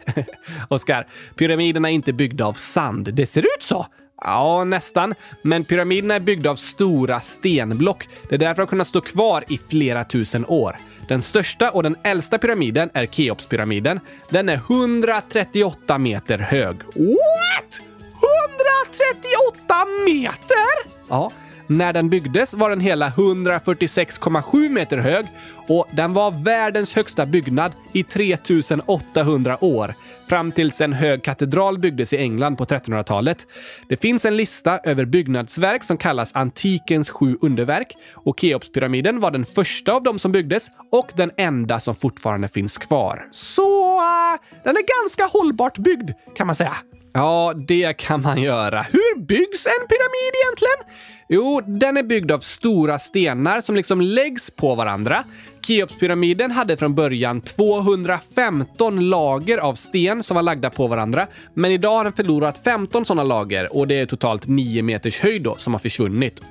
Oskar, 0.69 1.07
pyramiderna 1.37 1.91
är 1.91 1.93
inte 1.93 2.13
byggda 2.13 2.45
av 2.47 2.53
sand. 2.53 3.15
Det 3.15 3.27
ser 3.27 3.43
ut 3.43 3.63
så. 3.63 3.87
Ja, 4.21 4.65
nästan. 4.65 5.15
Men 5.43 5.65
pyramiderna 5.65 6.15
är 6.15 6.21
byggda 6.21 6.51
av 6.51 6.57
stora 6.57 7.21
stenblock. 7.21 8.09
Det 8.29 8.35
är 8.35 8.39
därför 8.39 8.63
de 8.63 8.67
kunnat 8.67 8.89
stå 8.89 9.01
kvar 9.01 9.45
i 9.49 9.59
flera 9.69 10.05
tusen 10.05 10.47
år. 10.47 10.77
Den 11.09 11.23
största 11.23 11.71
och 11.71 11.83
den 11.83 11.97
äldsta 12.03 12.39
pyramiden 12.39 12.91
är 12.95 13.07
Keopspyramiden. 13.07 14.01
Den 14.29 14.49
är 14.49 14.55
138 14.55 15.99
meter 15.99 16.39
hög. 16.39 16.77
What? 16.85 17.81
138 18.19 19.87
meter? 20.07 20.91
Ja. 21.09 21.31
När 21.71 21.93
den 21.93 22.09
byggdes 22.09 22.55
var 22.55 22.71
den 22.71 22.81
hela 22.81 23.09
146,7 23.09 24.69
meter 24.69 24.99
hög 24.99 25.27
och 25.69 25.89
den 25.93 26.13
var 26.13 26.45
världens 26.45 26.95
högsta 26.95 27.27
byggnad 27.27 27.73
i 27.93 28.03
3800 28.03 29.65
år 29.65 29.95
fram 30.29 30.53
tills 30.53 30.81
en 30.81 30.93
hög 30.93 31.23
katedral 31.23 31.79
byggdes 31.79 32.13
i 32.13 32.17
England 32.17 32.57
på 32.57 32.65
1300-talet. 32.65 33.47
Det 33.89 33.97
finns 33.97 34.25
en 34.25 34.37
lista 34.37 34.79
över 34.79 35.05
byggnadsverk 35.05 35.85
som 35.85 35.97
kallas 35.97 36.35
antikens 36.35 37.11
sju 37.11 37.37
underverk 37.41 37.97
och 38.13 38.41
Keopspyramiden 38.41 39.21
var 39.21 39.31
den 39.31 39.47
första 39.47 39.93
av 39.93 40.03
dem 40.03 40.19
som 40.19 40.33
byggdes 40.33 40.69
och 40.93 41.13
den 41.17 41.31
enda 41.37 41.81
som 41.81 41.95
fortfarande 41.95 42.49
finns 42.49 42.79
kvar. 42.79 43.29
Så 43.31 43.99
äh, 43.99 44.41
den 44.65 44.77
är 44.77 45.03
ganska 45.03 45.39
hållbart 45.39 45.79
byggd 45.79 46.11
kan 46.37 46.47
man 46.47 46.57
säga. 46.57 46.77
Ja, 47.19 47.53
det 47.57 47.97
kan 47.97 48.23
man 48.23 48.43
göra. 48.43 48.83
Hur 48.83 49.21
byggs 49.21 49.67
en 49.67 49.87
pyramid 49.89 50.33
egentligen? 50.45 50.95
Jo, 51.29 51.61
den 51.67 51.97
är 51.97 52.03
byggd 52.03 52.31
av 52.31 52.39
stora 52.39 52.99
stenar 52.99 53.61
som 53.61 53.77
liksom 53.77 54.01
läggs 54.01 54.51
på 54.51 54.75
varandra. 54.75 55.25
Keopspyramiden 55.67 56.51
hade 56.51 56.77
från 56.77 56.95
början 56.95 57.41
215 57.41 59.09
lager 59.09 59.59
av 59.59 59.75
sten 59.75 60.23
som 60.23 60.35
var 60.35 60.43
lagda 60.43 60.71
på 60.71 60.87
varandra, 60.87 61.27
men 61.55 61.73
idag 61.73 61.97
har 61.97 62.05
den 62.05 62.13
förlorat 62.13 62.61
15 62.65 63.05
sådana 63.05 63.23
lager 63.23 63.77
och 63.77 63.89
det 63.89 64.01
är 64.01 64.07
totalt 64.07 64.47
9 64.47 64.83
meters 64.83 65.21
höjd 65.21 65.43
då 65.43 65.57
som 65.57 65.75
har 65.75 65.81
försvunnit. 65.81 66.43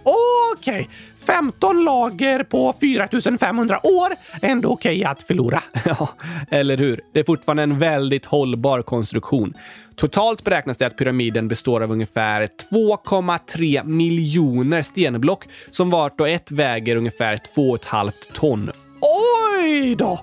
Okej, 0.53 0.81
okay. 0.81 0.87
15 1.25 1.83
lager 1.83 2.43
på 2.43 2.73
4500 2.79 3.85
år. 3.85 4.09
Ändå 4.41 4.69
okej 4.69 4.99
okay 4.99 5.11
att 5.11 5.23
förlora. 5.23 5.63
ja, 5.85 6.09
eller 6.49 6.77
hur? 6.77 7.01
Det 7.13 7.19
är 7.19 7.23
fortfarande 7.23 7.63
en 7.63 7.79
väldigt 7.79 8.25
hållbar 8.25 8.81
konstruktion. 8.81 9.53
Totalt 9.95 10.43
beräknas 10.43 10.77
det 10.77 10.87
att 10.87 10.97
pyramiden 10.97 11.47
består 11.47 11.83
av 11.83 11.91
ungefär 11.91 12.47
2,3 12.71 13.83
miljoner 13.83 14.81
stenblock 14.81 15.47
som 15.71 15.89
vart 15.89 16.21
och 16.21 16.29
ett 16.29 16.51
väger 16.51 16.95
ungefär 16.95 17.35
2,5 17.55 18.11
ton. 18.33 18.69
Oj 19.61 19.95
då! 19.95 20.19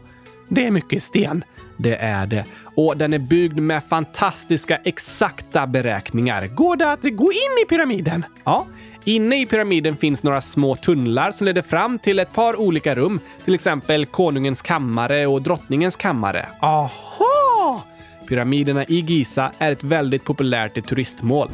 Det 0.49 0.67
är 0.67 0.71
mycket 0.71 1.03
sten. 1.03 1.45
Det 1.77 1.97
är 1.97 2.27
det. 2.27 2.45
Och 2.77 2.97
den 2.97 3.13
är 3.13 3.19
byggd 3.19 3.59
med 3.59 3.83
fantastiska 3.85 4.77
exakta 4.77 5.67
beräkningar. 5.67 6.47
Går 6.47 6.77
det 6.77 6.93
att 6.93 7.03
gå 7.03 7.33
in 7.33 7.65
i 7.65 7.69
pyramiden? 7.69 8.25
Ja. 8.45 8.67
Inne 9.05 9.41
i 9.41 9.47
pyramiden 9.47 9.97
finns 9.97 10.23
några 10.23 10.41
små 10.41 10.77
tunnlar 10.77 11.33
som 11.33 11.45
leder 11.45 11.63
fram 11.63 11.99
till 11.99 12.19
ett 12.19 12.33
par 12.33 12.61
olika 12.61 12.95
rum, 12.95 13.21
till 13.45 13.55
exempel 13.55 14.07
konungens 14.07 14.63
kammare 14.63 15.27
och 15.27 15.43
drottningens 15.43 15.97
kammare. 15.97 16.47
Aha! 16.61 17.83
Pyramiderna 18.29 18.85
i 18.85 19.01
Giza 19.01 19.53
är 19.59 19.73
ett 19.73 19.85
väldigt 19.85 20.25
populärt 20.25 20.87
turistmål. 20.87 21.51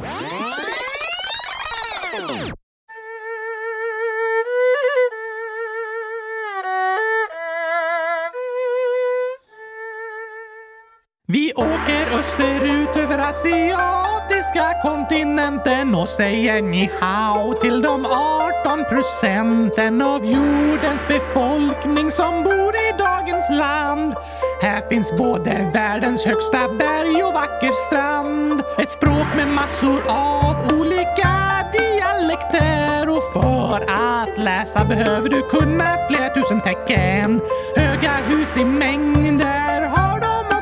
Österut 12.21 12.97
över 12.97 13.17
asiatiska 13.17 14.73
kontinenten 14.83 15.95
och 15.95 16.09
säger 16.09 16.61
ni 16.61 16.91
hao 16.99 17.53
till 17.53 17.81
de 17.81 18.05
18 18.05 18.85
procenten 18.89 20.01
av 20.01 20.25
jordens 20.25 21.07
befolkning 21.07 22.11
som 22.11 22.43
bor 22.43 22.75
i 22.75 22.93
dagens 22.97 23.49
land. 23.49 24.13
Här 24.61 24.89
finns 24.89 25.17
både 25.17 25.71
världens 25.73 26.25
högsta 26.25 26.67
berg 26.77 27.23
och 27.23 27.33
vacker 27.33 27.73
strand. 27.87 28.63
Ett 28.77 28.91
språk 28.91 29.27
med 29.35 29.47
massor 29.47 30.01
av 30.07 30.55
olika 30.79 31.29
dialekter 31.71 33.09
och 33.09 33.33
för 33.33 33.83
att 33.87 34.37
läsa 34.37 34.85
behöver 34.85 35.29
du 35.29 35.41
kunna 35.41 35.85
flera 36.09 36.29
tusen 36.29 36.61
tecken. 36.61 37.41
Höga 37.75 38.11
hus 38.11 38.57
i 38.57 38.65
mängder 38.65 39.80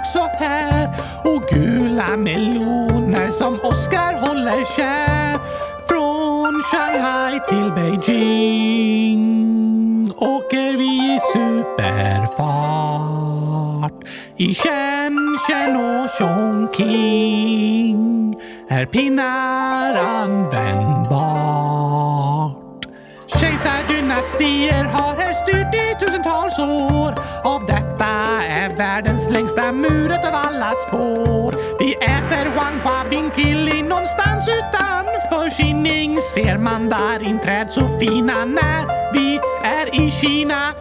också 0.09 0.29
här 0.37 0.89
och 1.23 1.41
gula 1.49 2.17
meloner 2.17 3.31
som 3.31 3.59
Oskar 3.63 4.27
håller 4.27 4.65
kär. 4.75 5.37
Från 5.87 6.63
Shanghai 6.63 7.39
till 7.49 7.71
Beijing 7.71 9.19
åker 10.17 10.77
vi 10.77 11.15
i 11.15 11.19
superfart 11.33 12.33
I 14.37 14.53
Shenzhen 14.53 15.75
och 15.75 16.09
Chongqing 16.19 17.95
är 18.69 18.85
pinnar 18.85 19.95
användbart. 19.95 22.28
Kejsardynastier 23.63 24.83
har 24.83 25.15
här 25.15 25.33
styrt 25.33 25.75
i 25.75 26.05
tusentals 26.05 26.59
år. 26.59 27.13
Av 27.43 27.65
detta 27.65 28.05
är 28.43 28.75
världens 28.75 29.29
längsta 29.29 29.71
mur 29.71 30.11
av 30.11 30.35
alla 30.35 30.71
spår. 30.71 31.55
Vi 31.79 31.93
äter 31.93 32.55
Wanhua 32.55 33.05
Binkili 33.09 33.81
någonstans 33.81 34.47
utanför 34.47 35.49
Kining. 35.49 36.21
Ser 36.21 36.57
mandarinträd 36.57 37.71
så 37.71 37.99
fina 37.99 38.45
när 38.45 39.13
vi 39.13 39.39
är 39.63 39.95
i 39.95 40.11
Kina. 40.11 40.73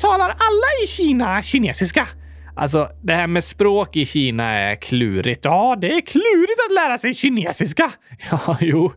Talar 0.00 0.28
alla 0.28 0.82
i 0.82 0.86
Kina 0.86 1.42
kinesiska? 1.42 2.06
Alltså, 2.56 2.88
det 3.02 3.12
här 3.12 3.26
med 3.26 3.44
språk 3.44 3.96
i 3.96 4.06
Kina 4.06 4.44
är 4.44 4.74
klurigt. 4.74 5.44
Ja, 5.44 5.76
det 5.80 5.92
är 5.92 6.00
klurigt 6.00 6.60
att 6.68 6.74
lära 6.74 6.98
sig 6.98 7.14
kinesiska. 7.14 7.92
Ja, 8.30 8.56
jo. 8.60 8.92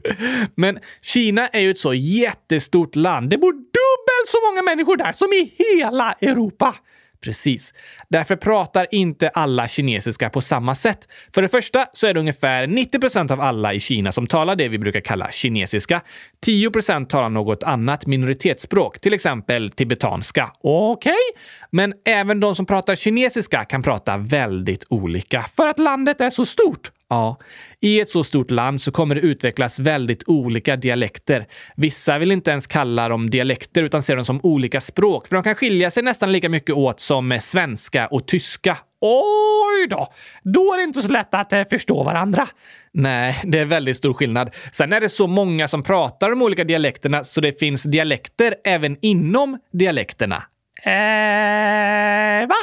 Men 0.55 0.79
Kina 1.01 1.47
är 1.47 1.59
ju 1.59 1.71
ett 1.71 1.79
så 1.79 1.93
jättestort 1.93 2.95
land. 2.95 3.29
Det 3.29 3.37
bor 3.37 3.53
dubbelt 3.53 4.27
så 4.27 4.37
många 4.51 4.61
människor 4.61 4.97
där 4.97 5.11
som 5.11 5.27
i 5.27 5.53
hela 5.57 6.11
Europa. 6.11 6.75
Precis. 7.21 7.73
Därför 8.09 8.35
pratar 8.35 8.87
inte 8.91 9.29
alla 9.29 9.67
kinesiska 9.67 10.29
på 10.29 10.41
samma 10.41 10.75
sätt. 10.75 11.07
För 11.33 11.41
det 11.41 11.47
första 11.47 11.85
så 11.93 12.07
är 12.07 12.13
det 12.13 12.19
ungefär 12.19 12.67
90 12.67 12.99
procent 12.99 13.31
av 13.31 13.41
alla 13.41 13.73
i 13.73 13.79
Kina 13.79 14.11
som 14.11 14.27
talar 14.27 14.55
det 14.55 14.67
vi 14.67 14.79
brukar 14.79 14.99
kalla 14.99 15.31
kinesiska. 15.31 16.01
10 16.45 16.71
procent 16.71 17.09
talar 17.09 17.29
något 17.29 17.63
annat 17.63 18.05
minoritetsspråk, 18.05 18.99
till 18.99 19.13
exempel 19.13 19.71
tibetanska. 19.71 20.51
Okej, 20.61 21.11
okay. 21.11 21.41
men 21.71 21.93
även 22.05 22.39
de 22.39 22.55
som 22.55 22.65
pratar 22.65 22.95
kinesiska 22.95 23.65
kan 23.65 23.83
prata 23.83 24.17
väldigt 24.17 24.85
olika 24.89 25.45
för 25.55 25.67
att 25.67 25.79
landet 25.79 26.21
är 26.21 26.29
så 26.29 26.45
stort. 26.45 26.91
Ja, 27.09 27.37
i 27.81 28.01
ett 28.01 28.09
så 28.09 28.23
stort 28.23 28.51
land 28.51 28.81
så 28.81 28.91
kommer 28.91 29.15
det 29.15 29.21
utvecklas 29.21 29.79
väldigt 29.79 30.23
olika 30.27 30.75
dialekter. 30.75 31.47
Vissa 31.75 32.17
vill 32.17 32.31
inte 32.31 32.51
ens 32.51 32.67
kalla 32.67 33.09
dem 33.09 33.29
dialekter 33.29 33.83
utan 33.83 34.03
ser 34.03 34.15
dem 34.15 34.25
som 34.25 34.39
olika 34.43 34.81
språk, 34.81 35.27
för 35.27 35.35
de 35.35 35.43
kan 35.43 35.55
skilja 35.55 35.91
sig 35.91 36.03
nästan 36.03 36.31
lika 36.31 36.49
mycket 36.49 36.75
åt 36.75 36.99
som 36.99 37.31
eh, 37.31 37.39
svenska 37.39 38.07
och 38.07 38.27
tyska. 38.27 38.77
Oj 39.01 39.87
då! 39.89 40.07
Då 40.43 40.73
är 40.73 40.77
det 40.77 40.83
inte 40.83 41.01
så 41.01 41.11
lätt 41.11 41.33
att 41.33 41.53
eh, 41.53 41.63
förstå 41.63 42.03
varandra. 42.03 42.47
Nej, 42.93 43.41
det 43.43 43.59
är 43.59 43.65
väldigt 43.65 43.97
stor 43.97 44.13
skillnad. 44.13 44.55
Sen 44.71 44.93
är 44.93 45.01
det 45.01 45.09
så 45.09 45.27
många 45.27 45.67
som 45.67 45.83
pratar 45.83 46.29
de 46.29 46.41
olika 46.41 46.63
dialekterna 46.63 47.23
så 47.23 47.41
det 47.41 47.59
finns 47.59 47.83
dialekter 47.83 48.55
även 48.65 48.97
inom 49.01 49.59
dialekterna. 49.73 50.43
Eh, 50.83 52.47
va? 52.47 52.55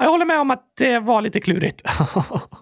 Jag 0.00 0.08
håller 0.08 0.24
med 0.24 0.40
om 0.40 0.50
att 0.50 0.64
det 0.78 0.98
var 0.98 1.22
lite 1.22 1.40
klurigt. 1.40 1.82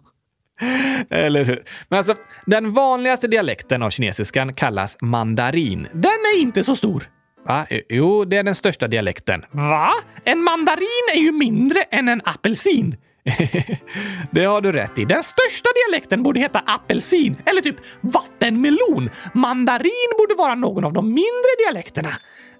Eller 1.11 1.45
hur? 1.45 1.63
Men 1.89 1.99
alltså, 1.99 2.15
den 2.47 2.73
vanligaste 2.73 3.29
dialekten 3.29 3.83
av 3.83 3.91
kinesiskan 3.91 4.55
kallas 4.55 4.97
mandarin. 5.01 5.89
Den 5.93 6.21
är 6.35 6.41
inte 6.41 6.65
så 6.65 6.77
stor. 6.77 7.05
Va? 7.47 7.67
Jo, 7.89 8.25
det 8.25 8.37
är 8.37 8.43
den 8.43 8.55
största 8.55 8.89
dialekten. 8.89 9.45
Va? 9.51 9.93
En 10.25 10.43
mandarin 10.43 11.07
är 11.15 11.21
ju 11.21 11.33
mindre 11.33 11.83
än 11.83 12.09
en 12.09 12.23
apelsin. 12.25 12.97
det 14.31 14.45
har 14.45 14.61
du 14.61 14.73
rätt 14.73 14.99
i. 14.99 15.05
Den 15.05 15.23
största 15.23 15.69
dialekten 15.75 16.23
borde 16.23 16.41
heta 16.41 16.59
apelsin 16.59 17.37
eller 17.47 17.61
typ 17.61 17.77
vattenmelon. 18.01 19.11
Mandarin 19.35 20.11
borde 20.19 20.35
vara 20.35 20.55
någon 20.55 20.85
av 20.85 20.93
de 20.93 21.07
mindre 21.07 21.51
dialekterna. 21.65 22.11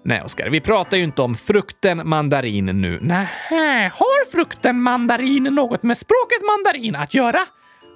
Nej, 0.03 0.21
Oskar, 0.21 0.49
vi 0.49 0.61
pratar 0.61 0.97
ju 0.97 1.03
inte 1.03 1.21
om 1.21 1.35
frukten 1.35 2.09
mandarin 2.09 2.65
nu. 2.65 2.99
Nej, 3.01 3.27
har 3.93 4.31
frukten 4.31 4.81
mandarin 4.81 5.43
något 5.43 5.83
med 5.83 5.97
språket 5.97 6.41
mandarin 6.41 6.95
att 6.95 7.13
göra? 7.13 7.39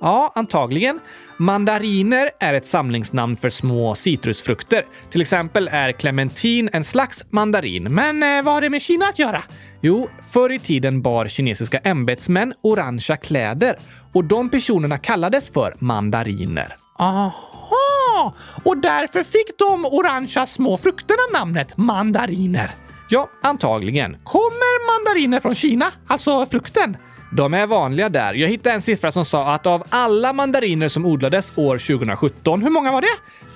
Ja, 0.01 0.31
antagligen. 0.35 0.99
Mandariner 1.37 2.29
är 2.39 2.53
ett 2.53 2.67
samlingsnamn 2.67 3.37
för 3.37 3.49
små 3.49 3.95
citrusfrukter. 3.95 4.85
Till 5.11 5.21
exempel 5.21 5.69
är 5.71 5.91
clementin 5.91 6.69
en 6.73 6.83
slags 6.83 7.25
mandarin. 7.29 7.83
Men 7.83 8.23
eh, 8.23 8.43
vad 8.43 8.53
har 8.53 8.61
det 8.61 8.69
med 8.69 8.81
Kina 8.81 9.05
att 9.05 9.19
göra? 9.19 9.43
Jo, 9.81 10.09
förr 10.33 10.51
i 10.51 10.59
tiden 10.59 11.01
bar 11.01 11.27
kinesiska 11.27 11.77
ämbetsmän 11.77 12.53
orangea 12.61 13.17
kläder 13.17 13.77
och 14.13 14.23
de 14.23 14.49
personerna 14.49 14.97
kallades 14.97 15.49
för 15.49 15.75
mandariner. 15.79 16.73
Aha! 16.99 18.33
Och 18.63 18.77
därför 18.77 19.23
fick 19.23 19.57
de 19.59 19.85
orangea 19.85 20.45
små 20.45 20.77
frukterna 20.77 21.39
namnet 21.39 21.77
mandariner? 21.77 22.75
Ja, 23.09 23.29
antagligen. 23.43 24.17
Kommer 24.23 25.05
mandariner 25.05 25.39
från 25.39 25.55
Kina? 25.55 25.91
Alltså 26.07 26.45
frukten? 26.45 26.97
De 27.31 27.53
är 27.53 27.67
vanliga 27.67 28.09
där. 28.09 28.33
Jag 28.33 28.47
hittade 28.47 28.75
en 28.75 28.81
siffra 28.81 29.11
som 29.11 29.25
sa 29.25 29.53
att 29.53 29.65
av 29.65 29.83
alla 29.89 30.33
mandariner 30.33 30.87
som 30.87 31.05
odlades 31.05 31.53
år 31.55 31.77
2017, 31.77 32.63
hur 32.63 32.69
många 32.69 32.91
var 32.91 33.01
det? 33.01 33.07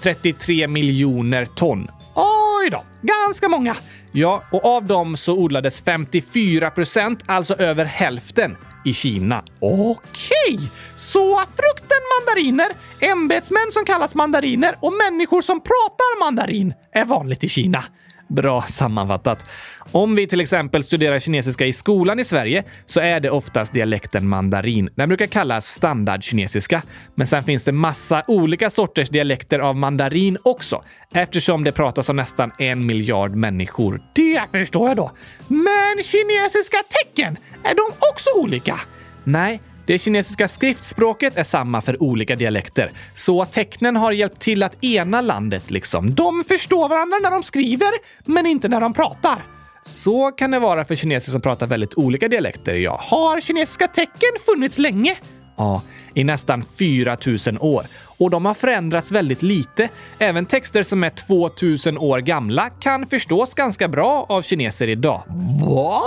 33 0.01 0.67
miljoner 0.67 1.45
ton. 1.45 1.87
Oj 2.15 2.69
då, 2.69 2.83
ganska 3.01 3.49
många. 3.49 3.75
Ja, 4.11 4.43
och 4.51 4.65
av 4.65 4.85
dem 4.85 5.17
så 5.17 5.33
odlades 5.33 5.81
54 5.81 6.71
procent, 6.71 7.23
alltså 7.25 7.53
över 7.53 7.85
hälften, 7.85 8.57
i 8.85 8.93
Kina. 8.93 9.43
Okej, 9.59 10.59
så 10.95 11.37
frukten 11.37 11.97
mandariner, 12.19 12.67
ämbetsmän 12.99 13.71
som 13.71 13.85
kallas 13.85 14.15
mandariner 14.15 14.75
och 14.79 14.93
människor 14.93 15.41
som 15.41 15.59
pratar 15.59 16.19
mandarin 16.19 16.73
är 16.91 17.05
vanligt 17.05 17.43
i 17.43 17.49
Kina. 17.49 17.83
Bra 18.29 18.61
sammanfattat. 18.61 19.45
Om 19.91 20.15
vi 20.15 20.27
till 20.27 20.41
exempel 20.41 20.83
studerar 20.83 21.19
kinesiska 21.19 21.65
i 21.65 21.73
skolan 21.73 22.19
i 22.19 22.25
Sverige 22.25 22.63
så 22.85 22.99
är 22.99 23.19
det 23.19 23.29
oftast 23.29 23.73
dialekten 23.73 24.27
mandarin. 24.27 24.89
Den 24.95 25.09
brukar 25.09 25.25
kallas 25.25 25.65
standardkinesiska. 25.65 26.81
Men 27.15 27.27
sen 27.27 27.43
finns 27.43 27.63
det 27.63 27.71
massa 27.71 28.23
olika 28.27 28.69
sorters 28.69 29.09
dialekter 29.09 29.59
av 29.59 29.75
mandarin 29.75 30.37
också 30.43 30.83
eftersom 31.13 31.63
det 31.63 31.71
pratas 31.71 32.09
om 32.09 32.15
nästan 32.15 32.51
en 32.57 32.85
miljard 32.85 33.35
människor. 33.35 34.01
Det 34.13 34.41
förstår 34.51 34.87
jag 34.87 34.97
då. 34.97 35.11
Men 35.47 36.03
kinesiska 36.03 36.77
tecken, 36.89 37.37
är 37.63 37.75
de 37.75 37.95
också 38.11 38.29
olika? 38.35 38.79
Nej, 39.23 39.61
det 39.89 39.99
kinesiska 39.99 40.47
skriftspråket 40.47 41.37
är 41.37 41.43
samma 41.43 41.81
för 41.81 42.03
olika 42.03 42.35
dialekter, 42.35 42.91
så 43.15 43.45
tecknen 43.45 43.95
har 43.95 44.11
hjälpt 44.11 44.39
till 44.39 44.63
att 44.63 44.83
ena 44.83 45.21
landet 45.21 45.71
liksom. 45.71 46.13
De 46.13 46.43
förstår 46.43 46.89
varandra 46.89 47.17
när 47.23 47.31
de 47.31 47.43
skriver, 47.43 47.91
men 48.25 48.45
inte 48.45 48.67
när 48.67 48.81
de 48.81 48.93
pratar. 48.93 49.45
Så 49.85 50.31
kan 50.31 50.51
det 50.51 50.59
vara 50.59 50.85
för 50.85 50.95
kineser 50.95 51.31
som 51.31 51.41
pratar 51.41 51.67
väldigt 51.67 51.93
olika 51.97 52.27
dialekter, 52.27 52.75
ja. 52.75 52.99
Har 53.03 53.41
kinesiska 53.41 53.87
tecken 53.87 54.29
funnits 54.45 54.77
länge? 54.77 55.17
Ja, 55.57 55.81
i 56.13 56.23
nästan 56.23 56.63
4000 56.77 57.57
år. 57.59 57.85
Och 58.19 58.29
de 58.29 58.45
har 58.45 58.53
förändrats 58.53 59.11
väldigt 59.11 59.41
lite. 59.41 59.89
Även 60.19 60.45
texter 60.45 60.83
som 60.83 61.03
är 61.03 61.09
2000 61.09 61.97
år 61.97 62.19
gamla 62.19 62.69
kan 62.69 63.07
förstås 63.07 63.53
ganska 63.53 63.87
bra 63.87 64.25
av 64.29 64.41
kineser 64.41 64.87
idag. 64.87 65.23
Va? 65.65 66.01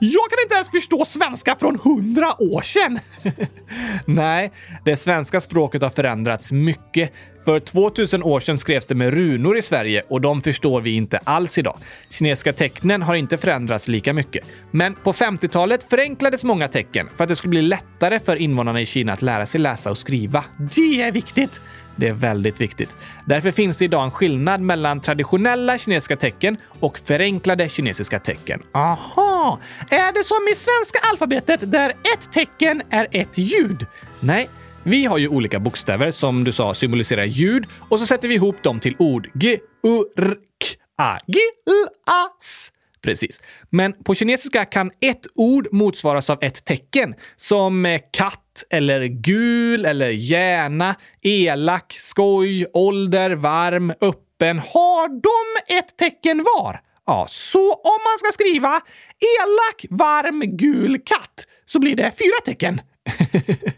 Jag 0.00 0.30
kan 0.30 0.42
inte 0.42 0.54
ens 0.54 0.70
förstå 0.70 1.04
svenska 1.04 1.56
från 1.56 1.74
100 1.74 2.34
år 2.38 2.62
sedan! 2.62 2.98
Nej, 4.04 4.52
det 4.84 4.96
svenska 4.96 5.40
språket 5.40 5.82
har 5.82 5.90
förändrats 5.90 6.52
mycket. 6.52 7.12
För 7.48 7.60
2000 7.60 8.22
år 8.22 8.40
sedan 8.40 8.58
skrevs 8.58 8.86
det 8.86 8.94
med 8.94 9.14
runor 9.14 9.56
i 9.58 9.62
Sverige 9.62 10.02
och 10.08 10.20
de 10.20 10.42
förstår 10.42 10.80
vi 10.80 10.90
inte 10.90 11.18
alls 11.18 11.58
idag. 11.58 11.78
Kinesiska 12.10 12.52
tecknen 12.52 13.02
har 13.02 13.14
inte 13.14 13.38
förändrats 13.38 13.88
lika 13.88 14.12
mycket. 14.12 14.46
Men 14.70 14.94
på 14.94 15.12
50-talet 15.12 15.90
förenklades 15.90 16.44
många 16.44 16.68
tecken 16.68 17.08
för 17.16 17.24
att 17.24 17.28
det 17.28 17.36
skulle 17.36 17.50
bli 17.50 17.62
lättare 17.62 18.20
för 18.20 18.36
invånarna 18.36 18.80
i 18.80 18.86
Kina 18.86 19.12
att 19.12 19.22
lära 19.22 19.46
sig 19.46 19.60
läsa 19.60 19.90
och 19.90 19.98
skriva. 19.98 20.44
Det 20.74 21.02
är 21.02 21.12
viktigt! 21.12 21.60
Det 21.96 22.08
är 22.08 22.12
väldigt 22.12 22.60
viktigt. 22.60 22.96
Därför 23.26 23.50
finns 23.50 23.76
det 23.76 23.84
idag 23.84 24.04
en 24.04 24.10
skillnad 24.10 24.60
mellan 24.60 25.00
traditionella 25.00 25.78
kinesiska 25.78 26.16
tecken 26.16 26.56
och 26.80 26.98
förenklade 26.98 27.68
kinesiska 27.68 28.18
tecken. 28.18 28.62
Aha! 28.72 29.58
Är 29.90 30.12
det 30.12 30.24
som 30.24 30.48
i 30.52 30.54
svenska 30.54 30.98
alfabetet 31.12 31.70
där 31.70 31.90
ett 31.90 32.32
tecken 32.32 32.82
är 32.90 33.08
ett 33.10 33.38
ljud? 33.38 33.86
Nej, 34.20 34.48
vi 34.88 35.04
har 35.04 35.18
ju 35.18 35.28
olika 35.28 35.60
bokstäver 35.60 36.10
som 36.10 36.44
du 36.44 36.52
sa 36.52 36.74
symboliserar 36.74 37.24
ljud 37.24 37.64
och 37.88 38.00
så 38.00 38.06
sätter 38.06 38.28
vi 38.28 38.34
ihop 38.34 38.62
dem 38.62 38.80
till 38.80 38.96
ord. 38.98 39.30
G, 39.34 39.58
U, 39.82 40.04
R, 40.16 40.34
K, 40.34 41.02
A, 41.02 41.18
G, 41.26 41.38
L, 41.66 41.88
A, 42.06 42.28
S. 42.40 42.70
Precis. 43.02 43.40
Men 43.70 44.04
på 44.04 44.14
kinesiska 44.14 44.64
kan 44.64 44.90
ett 45.00 45.26
ord 45.34 45.68
motsvaras 45.72 46.30
av 46.30 46.38
ett 46.40 46.64
tecken, 46.64 47.14
som 47.36 47.86
eh, 47.86 48.00
katt 48.12 48.64
eller 48.70 49.04
gul 49.04 49.84
eller 49.84 50.08
gärna, 50.08 50.94
elak, 51.22 51.96
skoj, 52.00 52.66
ålder, 52.72 53.30
varm, 53.30 53.92
öppen. 54.00 54.58
Har 54.58 55.08
de 55.08 55.76
ett 55.76 55.96
tecken 55.98 56.46
var? 56.56 56.80
Ja, 57.06 57.26
så 57.28 57.72
om 57.72 57.98
man 58.04 58.18
ska 58.18 58.32
skriva 58.32 58.80
elak, 59.20 59.86
varm, 59.90 60.42
gul 60.46 60.98
katt 61.04 61.46
så 61.66 61.78
blir 61.78 61.96
det 61.96 62.12
fyra 62.18 62.40
tecken. 62.44 62.80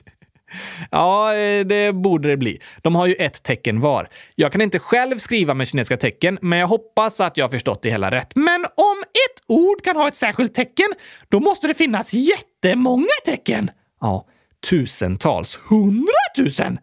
Ja, 0.90 1.34
eh, 1.34 1.66
det 1.66 1.94
borde 1.94 2.28
det 2.28 2.36
bli. 2.36 2.61
De 2.82 2.94
har 2.94 3.07
ju 3.07 3.14
ett 3.14 3.42
tecken 3.42 3.80
var. 3.80 4.09
Jag 4.34 4.53
kan 4.53 4.61
inte 4.61 4.78
själv 4.78 5.18
skriva 5.18 5.55
med 5.55 5.68
kinesiska 5.68 5.96
tecken, 5.96 6.38
men 6.42 6.59
jag 6.59 6.66
hoppas 6.66 7.20
att 7.20 7.36
jag 7.36 7.44
har 7.44 7.51
förstått 7.51 7.82
det 7.82 7.90
hela 7.90 8.11
rätt. 8.11 8.32
Men 8.34 8.64
om 8.64 9.03
ett 9.03 9.42
ord 9.46 9.84
kan 9.84 9.96
ha 9.96 10.09
ett 10.09 10.14
särskilt 10.14 10.55
tecken, 10.55 10.88
då 11.28 11.40
måste 11.40 11.66
det 11.66 11.74
finnas 11.74 12.12
jättemånga 12.12 13.07
tecken. 13.24 13.70
Ja, 14.01 14.26
tusentals. 14.70 15.59
Hundratusen! 15.68 16.78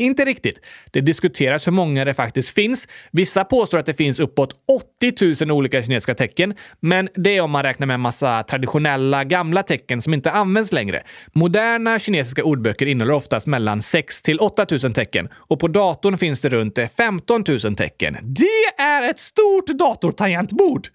Inte 0.00 0.24
riktigt. 0.24 0.60
Det 0.90 1.00
diskuteras 1.00 1.66
hur 1.66 1.72
många 1.72 2.04
det 2.04 2.14
faktiskt 2.14 2.54
finns. 2.54 2.88
Vissa 3.10 3.44
påstår 3.44 3.78
att 3.78 3.86
det 3.86 3.94
finns 3.94 4.20
uppåt 4.20 4.54
80 4.98 5.44
000 5.44 5.50
olika 5.50 5.82
kinesiska 5.82 6.14
tecken, 6.14 6.54
men 6.80 7.08
det 7.14 7.36
är 7.36 7.40
om 7.40 7.50
man 7.50 7.62
räknar 7.62 7.86
med 7.86 7.94
en 7.94 8.00
massa 8.00 8.42
traditionella 8.42 9.24
gamla 9.24 9.62
tecken 9.62 10.02
som 10.02 10.14
inte 10.14 10.30
används 10.30 10.72
längre. 10.72 11.02
Moderna 11.32 11.98
kinesiska 11.98 12.44
ordböcker 12.44 12.86
innehåller 12.86 13.14
oftast 13.14 13.46
mellan 13.46 13.82
6 13.82 14.22
till 14.22 14.38
8 14.38 14.66
000 14.70 14.80
tecken 14.80 15.28
och 15.34 15.60
på 15.60 15.68
datorn 15.68 16.18
finns 16.18 16.40
det 16.40 16.48
runt 16.48 16.78
15 16.96 17.44
000 17.64 17.76
tecken. 17.76 18.16
Det 18.22 18.82
är 18.82 19.02
ett 19.02 19.18
stort 19.18 19.66
datortangentbord! 19.66 20.88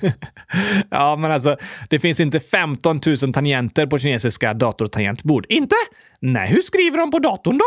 ja, 0.90 1.16
men 1.16 1.30
alltså, 1.32 1.56
det 1.90 1.98
finns 1.98 2.20
inte 2.20 2.40
15 2.40 3.00
000 3.06 3.32
tangenter 3.32 3.86
på 3.86 3.98
kinesiska 3.98 4.54
datortangentbord. 4.54 5.46
Inte? 5.48 5.76
Nej, 6.20 6.48
hur 6.48 6.62
skriver 6.62 6.98
de 6.98 7.10
på 7.10 7.18
datorn 7.18 7.58
då? 7.58 7.64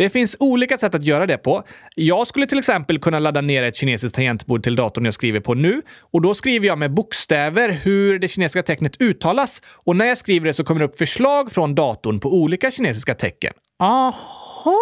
Det 0.00 0.10
finns 0.10 0.36
olika 0.40 0.78
sätt 0.78 0.94
att 0.94 1.04
göra 1.04 1.26
det 1.26 1.38
på. 1.38 1.64
Jag 1.94 2.26
skulle 2.26 2.46
till 2.46 2.58
exempel 2.58 2.98
kunna 2.98 3.18
ladda 3.18 3.40
ner 3.40 3.62
ett 3.62 3.76
kinesiskt 3.76 4.16
tangentbord 4.16 4.62
till 4.62 4.76
datorn 4.76 5.04
jag 5.04 5.14
skriver 5.14 5.40
på 5.40 5.54
nu 5.54 5.82
och 6.00 6.22
då 6.22 6.34
skriver 6.34 6.66
jag 6.66 6.78
med 6.78 6.94
bokstäver 6.94 7.68
hur 7.68 8.18
det 8.18 8.28
kinesiska 8.28 8.62
tecknet 8.62 9.00
uttalas 9.00 9.62
och 9.66 9.96
när 9.96 10.04
jag 10.04 10.18
skriver 10.18 10.46
det 10.46 10.54
så 10.54 10.64
kommer 10.64 10.78
det 10.78 10.84
upp 10.84 10.98
förslag 10.98 11.52
från 11.52 11.74
datorn 11.74 12.20
på 12.20 12.34
olika 12.34 12.70
kinesiska 12.70 13.14
tecken. 13.14 13.52
Aha! 13.78 14.76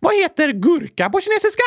Vad 0.00 0.14
heter 0.14 0.52
gurka 0.52 1.10
på 1.10 1.20
kinesiska? 1.20 1.62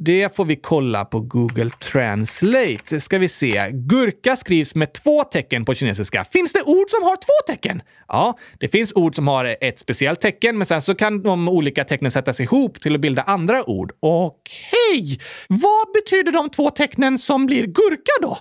Det 0.00 0.36
får 0.36 0.44
vi 0.44 0.56
kolla 0.56 1.04
på 1.04 1.20
Google 1.20 1.70
Translate. 1.70 3.00
Ska 3.00 3.18
vi 3.18 3.28
se. 3.28 3.70
Gurka 3.72 4.36
skrivs 4.36 4.74
med 4.74 4.92
två 4.92 5.24
tecken 5.24 5.64
på 5.64 5.74
kinesiska. 5.74 6.24
Finns 6.24 6.52
det 6.52 6.62
ord 6.62 6.90
som 6.90 7.02
har 7.02 7.16
två 7.16 7.52
tecken? 7.52 7.82
Ja, 8.08 8.38
det 8.60 8.68
finns 8.68 8.92
ord 8.94 9.14
som 9.14 9.28
har 9.28 9.56
ett 9.60 9.78
speciellt 9.78 10.20
tecken, 10.20 10.58
men 10.58 10.66
sen 10.66 10.82
så 10.82 10.94
kan 10.94 11.22
de 11.22 11.48
olika 11.48 11.84
tecknen 11.84 12.10
sättas 12.10 12.40
ihop 12.40 12.80
till 12.80 12.94
att 12.94 13.00
bilda 13.00 13.22
andra 13.22 13.70
ord. 13.70 13.92
Okej! 14.00 14.72
Okay. 14.92 15.18
Vad 15.48 15.92
betyder 15.94 16.32
de 16.32 16.50
två 16.50 16.70
tecknen 16.70 17.18
som 17.18 17.46
blir 17.46 17.66
gurka 17.66 18.12
då? 18.22 18.38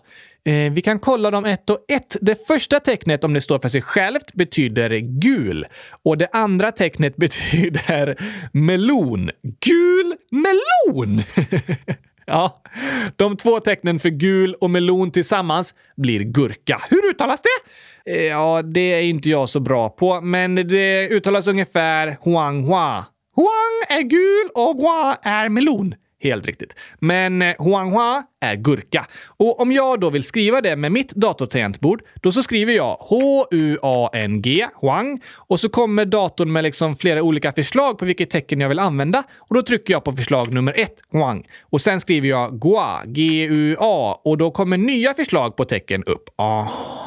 Eh, 0.48 0.72
vi 0.72 0.82
kan 0.82 1.00
kolla 1.00 1.32
dem 1.32 1.46
ett 1.46 1.70
och 1.70 1.86
ett. 1.88 2.18
Det 2.22 2.48
första 2.48 2.80
tecknet, 2.80 3.24
om 3.24 3.34
det 3.34 3.42
står 3.42 3.60
för 3.60 3.70
sig 3.70 3.82
självt, 3.82 4.34
betyder 4.34 4.90
gul. 5.00 5.66
Och 6.04 6.18
det 6.18 6.30
andra 6.32 6.72
tecknet 6.72 7.16
betyder 7.18 8.16
melon. 8.52 9.30
Gul 9.66 10.16
melon! 10.32 11.24
ja, 12.26 12.62
de 13.16 13.38
två 13.38 13.60
tecknen 13.60 14.00
för 14.00 14.10
gul 14.10 14.54
och 14.54 14.70
melon 14.70 15.12
tillsammans 15.12 15.74
blir 15.98 16.20
gurka. 16.20 16.82
Hur 16.90 17.10
uttalas 17.10 17.42
det? 17.42 18.12
Eh, 18.12 18.26
ja, 18.26 18.62
det 18.62 18.94
är 18.94 19.02
inte 19.02 19.30
jag 19.30 19.50
så 19.50 19.60
bra 19.60 19.90
på, 19.90 20.22
men 20.22 20.56
det 20.56 21.10
uttalas 21.10 21.48
ungefär 21.48 22.18
huanghua. 22.24 23.06
Huang 23.36 24.00
är 24.00 24.02
gul 24.02 24.50
och 24.54 24.76
hua 24.76 25.18
är 25.22 25.50
melon. 25.50 25.96
Helt 26.20 26.46
riktigt. 26.46 26.76
Men 27.00 27.42
eh, 27.42 27.56
Huanghua 27.60 28.24
är 28.42 28.56
gurka. 28.56 29.08
Och 29.26 29.60
om 29.60 29.72
jag 29.72 30.00
då 30.00 30.10
vill 30.10 30.24
skriva 30.24 30.62
det 30.62 30.76
med 30.76 30.92
mitt 30.92 31.16
datortangentbord, 31.16 32.02
då 32.22 32.32
så 32.32 32.44
skriver 32.44 32.74
jag 32.74 32.98
H-U-A-N-G, 33.00 34.68
Huang, 34.82 35.22
och 35.36 35.60
så 35.60 35.70
kommer 35.70 36.06
datorn 36.06 36.52
med 36.52 36.64
liksom 36.64 36.96
flera 36.96 37.24
olika 37.24 37.54
förslag 37.54 37.98
på 37.98 38.06
vilket 38.06 38.30
tecken 38.30 38.60
jag 38.60 38.70
vill 38.70 38.80
använda. 38.80 39.24
Och 39.38 39.56
då 39.56 39.62
trycker 39.62 39.94
jag 39.94 40.04
på 40.04 40.14
förslag 40.14 40.54
nummer 40.54 40.80
ett, 40.80 40.96
Huang. 41.12 41.48
Och 41.62 41.82
sen 41.82 42.02
skriver 42.02 42.28
jag 42.30 42.62
Gua, 42.62 43.06
G-U-A, 43.06 44.22
och 44.24 44.38
då 44.38 44.52
kommer 44.52 44.78
nya 44.78 45.14
förslag 45.14 45.56
på 45.56 45.66
tecken 45.66 46.04
upp. 46.04 46.30
Aha! 46.38 47.07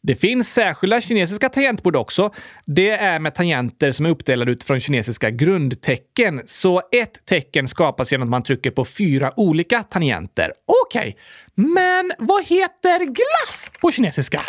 Det 0.00 0.14
finns 0.14 0.52
särskilda 0.54 1.00
kinesiska 1.00 1.48
tangentbord 1.48 1.96
också. 1.96 2.34
Det 2.66 2.90
är 2.90 3.18
med 3.18 3.34
tangenter 3.34 3.92
som 3.92 4.06
är 4.06 4.10
uppdelade 4.10 4.52
utifrån 4.52 4.80
kinesiska 4.80 5.30
grundtecken. 5.30 6.42
Så 6.46 6.82
ett 6.92 7.26
tecken 7.26 7.68
skapas 7.68 8.12
genom 8.12 8.28
att 8.28 8.30
man 8.30 8.42
trycker 8.42 8.70
på 8.70 8.84
fyra 8.84 9.32
olika 9.36 9.82
tangenter. 9.82 10.52
Okej, 10.66 11.00
okay. 11.00 11.14
men 11.54 12.12
vad 12.18 12.44
heter 12.44 13.04
glass 13.04 13.70
på 13.80 13.90
kinesiska? 13.90 14.40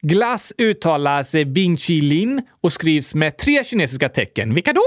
Glass 0.00 0.52
uttalas 0.58 1.34
Bingqilin 1.46 2.42
och 2.60 2.72
skrivs 2.72 3.14
med 3.14 3.38
tre 3.38 3.64
kinesiska 3.64 4.08
tecken. 4.08 4.54
Vilka 4.54 4.72
då? 4.72 4.82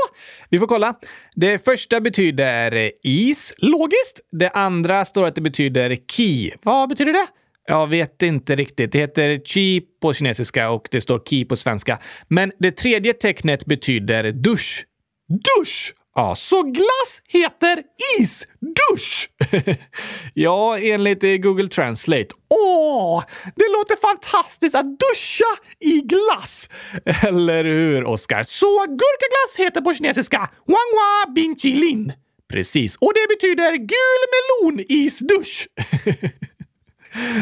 Vi 0.50 0.60
får 0.60 0.68
kolla. 0.68 0.94
Det 1.36 1.66
första 1.66 2.02
betyder 2.02 2.92
is, 3.04 3.54
logiskt. 3.58 4.20
Det 4.32 4.50
andra 4.50 5.06
står 5.06 5.28
att 5.28 5.36
det 5.36 5.42
betyder 5.42 5.98
ki. 6.12 6.52
Vad 6.64 6.90
betyder 6.90 7.14
det? 7.14 7.28
Jag 7.72 7.88
vet 7.88 8.22
inte 8.22 8.56
riktigt. 8.56 8.92
Det 8.92 9.00
heter 9.00 9.42
chi 9.46 9.82
på 10.02 10.14
kinesiska 10.14 10.70
och 10.70 10.88
det 10.92 11.02
står 11.02 11.20
ki 11.20 11.46
på 11.46 11.56
svenska. 11.58 12.00
Men 12.28 12.52
det 12.60 12.72
tredje 12.72 13.14
tecknet 13.14 13.66
betyder 13.66 14.32
dusch. 14.32 14.86
Dusch! 15.30 15.94
Ja, 16.16 16.36
så 16.36 16.64
glass 16.64 17.22
heter 17.28 17.84
isdusch! 18.20 19.30
ja, 20.34 20.80
enligt 20.80 21.44
Google 21.44 21.68
Translate. 21.68 22.28
Åh, 22.50 23.24
det 23.56 23.66
låter 23.78 23.96
fantastiskt 23.96 24.76
att 24.76 24.86
duscha 24.86 25.52
i 25.80 26.02
glass! 26.02 26.70
Eller 27.28 27.64
hur, 27.64 28.04
Oskar? 28.04 28.44
Så 28.44 28.80
gurkaglass 28.80 29.56
heter 29.58 29.82
på 29.82 29.94
kinesiska 29.94 30.50
Wanghua 30.66 31.34
Binchilin. 31.36 32.14
Precis, 32.50 32.96
och 32.96 33.14
det 33.14 33.36
betyder 33.36 33.76
gul 33.76 34.22
melonisdusch. 34.34 35.68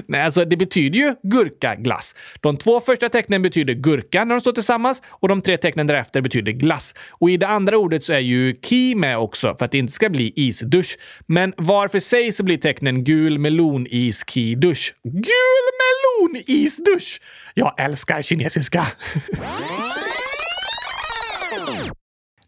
Nej, 0.08 0.22
alltså 0.22 0.46
det 0.46 0.58
betyder 0.58 1.00
ju 1.00 1.16
gurkaglass. 1.24 2.16
De 2.40 2.58
två 2.58 2.80
första 2.80 3.10
tecknen 3.10 3.42
betyder 3.42 3.74
gurka 3.74 4.26
när 4.26 4.36
de 4.36 4.42
står 4.42 4.52
tillsammans 4.52 5.02
och 5.08 5.28
de 5.28 5.42
tre 5.42 5.58
tecknen 5.58 5.88
därefter 5.88 6.22
betyder 6.22 6.52
glass. 6.52 6.96
Och 7.10 7.30
i 7.30 7.38
det 7.38 7.48
andra 7.48 7.78
ordet 7.78 8.04
så 8.04 8.14
är 8.14 8.20
ju 8.20 8.54
ki 8.54 8.96
med 8.96 9.18
också 9.18 9.56
för 9.56 9.66
att 9.66 9.72
det 9.72 9.78
inte 9.78 9.94
ska 9.94 10.10
bli 10.10 10.34
isdusch. 10.36 10.98
Men 11.26 11.54
var 11.58 11.88
för 11.88 12.00
sig 12.00 12.32
så 12.32 12.44
blir 12.44 12.58
tecknen 12.58 13.04
gul 13.04 13.38
melon 13.38 13.88
is 13.90 14.24
ki 14.24 14.56
dusch. 14.56 14.94
Gul 15.04 15.66
melon! 15.80 16.44
Jag 17.54 17.80
älskar 17.80 18.22
kinesiska. 18.22 18.88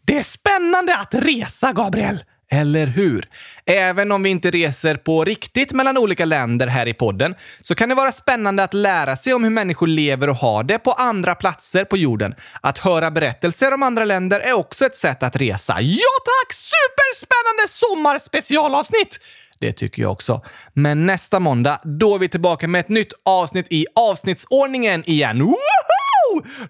Det 0.06 0.18
är 0.18 0.22
spännande 0.22 0.96
att 0.96 1.14
resa, 1.14 1.72
Gabriel. 1.72 2.24
Eller 2.52 2.86
hur? 2.86 3.28
Även 3.66 4.12
om 4.12 4.22
vi 4.22 4.30
inte 4.30 4.50
reser 4.50 4.94
på 4.94 5.24
riktigt 5.24 5.72
mellan 5.72 5.98
olika 5.98 6.24
länder 6.24 6.66
här 6.66 6.88
i 6.88 6.94
podden 6.94 7.34
så 7.62 7.74
kan 7.74 7.88
det 7.88 7.94
vara 7.94 8.12
spännande 8.12 8.62
att 8.62 8.74
lära 8.74 9.16
sig 9.16 9.34
om 9.34 9.44
hur 9.44 9.50
människor 9.50 9.86
lever 9.86 10.28
och 10.28 10.36
har 10.36 10.62
det 10.62 10.78
på 10.78 10.92
andra 10.92 11.34
platser 11.34 11.84
på 11.84 11.96
jorden. 11.96 12.34
Att 12.60 12.78
höra 12.78 13.10
berättelser 13.10 13.74
om 13.74 13.82
andra 13.82 14.04
länder 14.04 14.40
är 14.40 14.52
också 14.52 14.86
ett 14.86 14.96
sätt 14.96 15.22
att 15.22 15.36
resa. 15.36 15.80
Ja 15.80 16.12
tack! 16.24 16.52
Superspännande 16.52 17.68
sommarspecialavsnitt! 17.68 19.18
Det 19.58 19.72
tycker 19.72 20.02
jag 20.02 20.12
också. 20.12 20.40
Men 20.72 21.06
nästa 21.06 21.40
måndag, 21.40 21.80
då 21.84 22.14
är 22.14 22.18
vi 22.18 22.28
tillbaka 22.28 22.68
med 22.68 22.80
ett 22.80 22.88
nytt 22.88 23.12
avsnitt 23.24 23.66
i 23.70 23.86
avsnittsordningen 23.94 25.02
igen. 25.06 25.42
Woho! 25.42 26.01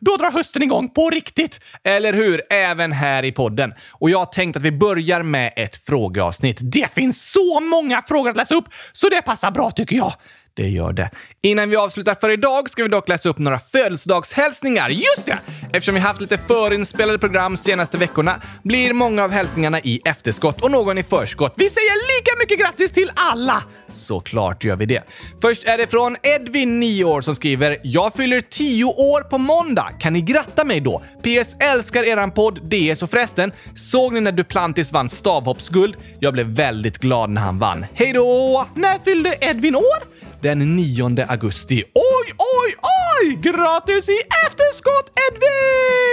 Då 0.01 0.17
drar 0.17 0.31
hösten 0.31 0.63
igång 0.63 0.89
på 0.89 1.11
riktigt! 1.11 1.61
Eller 1.85 2.13
hur? 2.13 2.41
Även 2.51 2.93
här 2.93 3.25
i 3.25 3.33
podden. 3.33 3.75
Och 3.91 4.11
jag 4.11 4.19
har 4.19 4.27
tänkt 4.27 4.57
att 4.57 4.63
vi 4.63 4.73
börjar 4.73 5.23
med 5.23 5.53
ett 5.57 5.87
frågeavsnitt. 5.87 6.59
Det 6.61 6.93
finns 6.93 7.33
så 7.33 7.61
många 7.61 8.03
frågor 8.09 8.31
att 8.31 8.37
läsa 8.37 8.55
upp, 8.55 8.65
så 8.93 9.09
det 9.09 9.23
passar 9.23 9.51
bra 9.51 9.71
tycker 9.71 9.97
jag. 9.97 10.13
Det 10.55 10.69
gör 10.69 10.93
det. 10.93 11.11
Innan 11.43 11.71
vi 11.71 11.77
avslutar 11.77 12.15
för 12.15 12.31
idag 12.31 12.71
ska 12.71 12.83
vi 12.83 12.89
dock 12.89 13.09
läsa 13.09 13.29
upp 13.29 13.39
några 13.39 13.59
födelsedagshälsningar. 13.59 14.89
Just 14.89 15.27
det! 15.27 15.39
Eftersom 15.73 15.95
vi 15.95 16.01
haft 16.01 16.21
lite 16.21 16.39
förinspelade 16.39 17.19
program 17.19 17.57
senaste 17.57 17.99
veckorna 17.99 18.41
blir 18.63 18.93
många 18.93 19.25
av 19.25 19.31
hälsningarna 19.31 19.81
i 19.81 20.01
efterskott 20.05 20.63
och 20.63 20.71
någon 20.71 20.99
i 20.99 21.03
förskott. 21.03 21.55
Vi 21.57 21.71
säger 21.71 22.21
lika 22.21 22.39
mycket 22.39 22.59
grattis 22.61 22.93
till 22.93 23.11
alla! 23.31 23.63
Såklart 23.91 24.65
gör 24.65 24.77
vi 24.77 24.87
det. 24.87 25.03
Först 25.41 25.65
är 25.65 25.79
det 25.79 25.87
från 25.87 26.17
Edvin, 26.23 26.81
9 26.81 27.05
år, 27.05 27.21
som 27.21 27.35
skriver 27.35 27.79
“Jag 27.83 28.15
fyller 28.15 28.41
10 28.41 28.85
år 28.85 29.21
på 29.21 29.39
måndag. 29.39 29.89
Kan 30.01 30.13
ni 30.13 30.21
gratta 30.21 30.65
mig 30.65 30.81
då? 30.81 31.03
PS. 31.23 31.57
Älskar 31.61 32.03
eran 32.05 32.31
podd. 32.31 32.61
DS 32.71 33.03
och 33.03 33.11
förresten, 33.11 33.53
såg 33.77 34.13
ni 34.13 34.21
när 34.21 34.33
Duplantis 34.33 34.93
vann 34.93 35.09
stavhoppsguld? 35.09 35.97
Jag 36.21 36.33
blev 36.33 36.47
väldigt 36.47 36.99
glad 36.99 37.31
när 37.31 37.43
han 37.43 37.59
vann. 37.59 37.87
Hej 37.95 38.13
då! 38.13 38.67
När 38.75 38.99
fyllde 38.99 39.37
Edvin 39.41 39.77
år? 39.77 40.23
Den 40.43 40.59
9 40.77 41.19
augusti. 41.29 41.85
Oj, 41.95 42.27
oj, 42.39 42.71
oj! 42.83 43.37
gratis 43.41 44.09
i 44.09 44.19
efterskott 44.47 45.13
Edvin! 45.29 46.12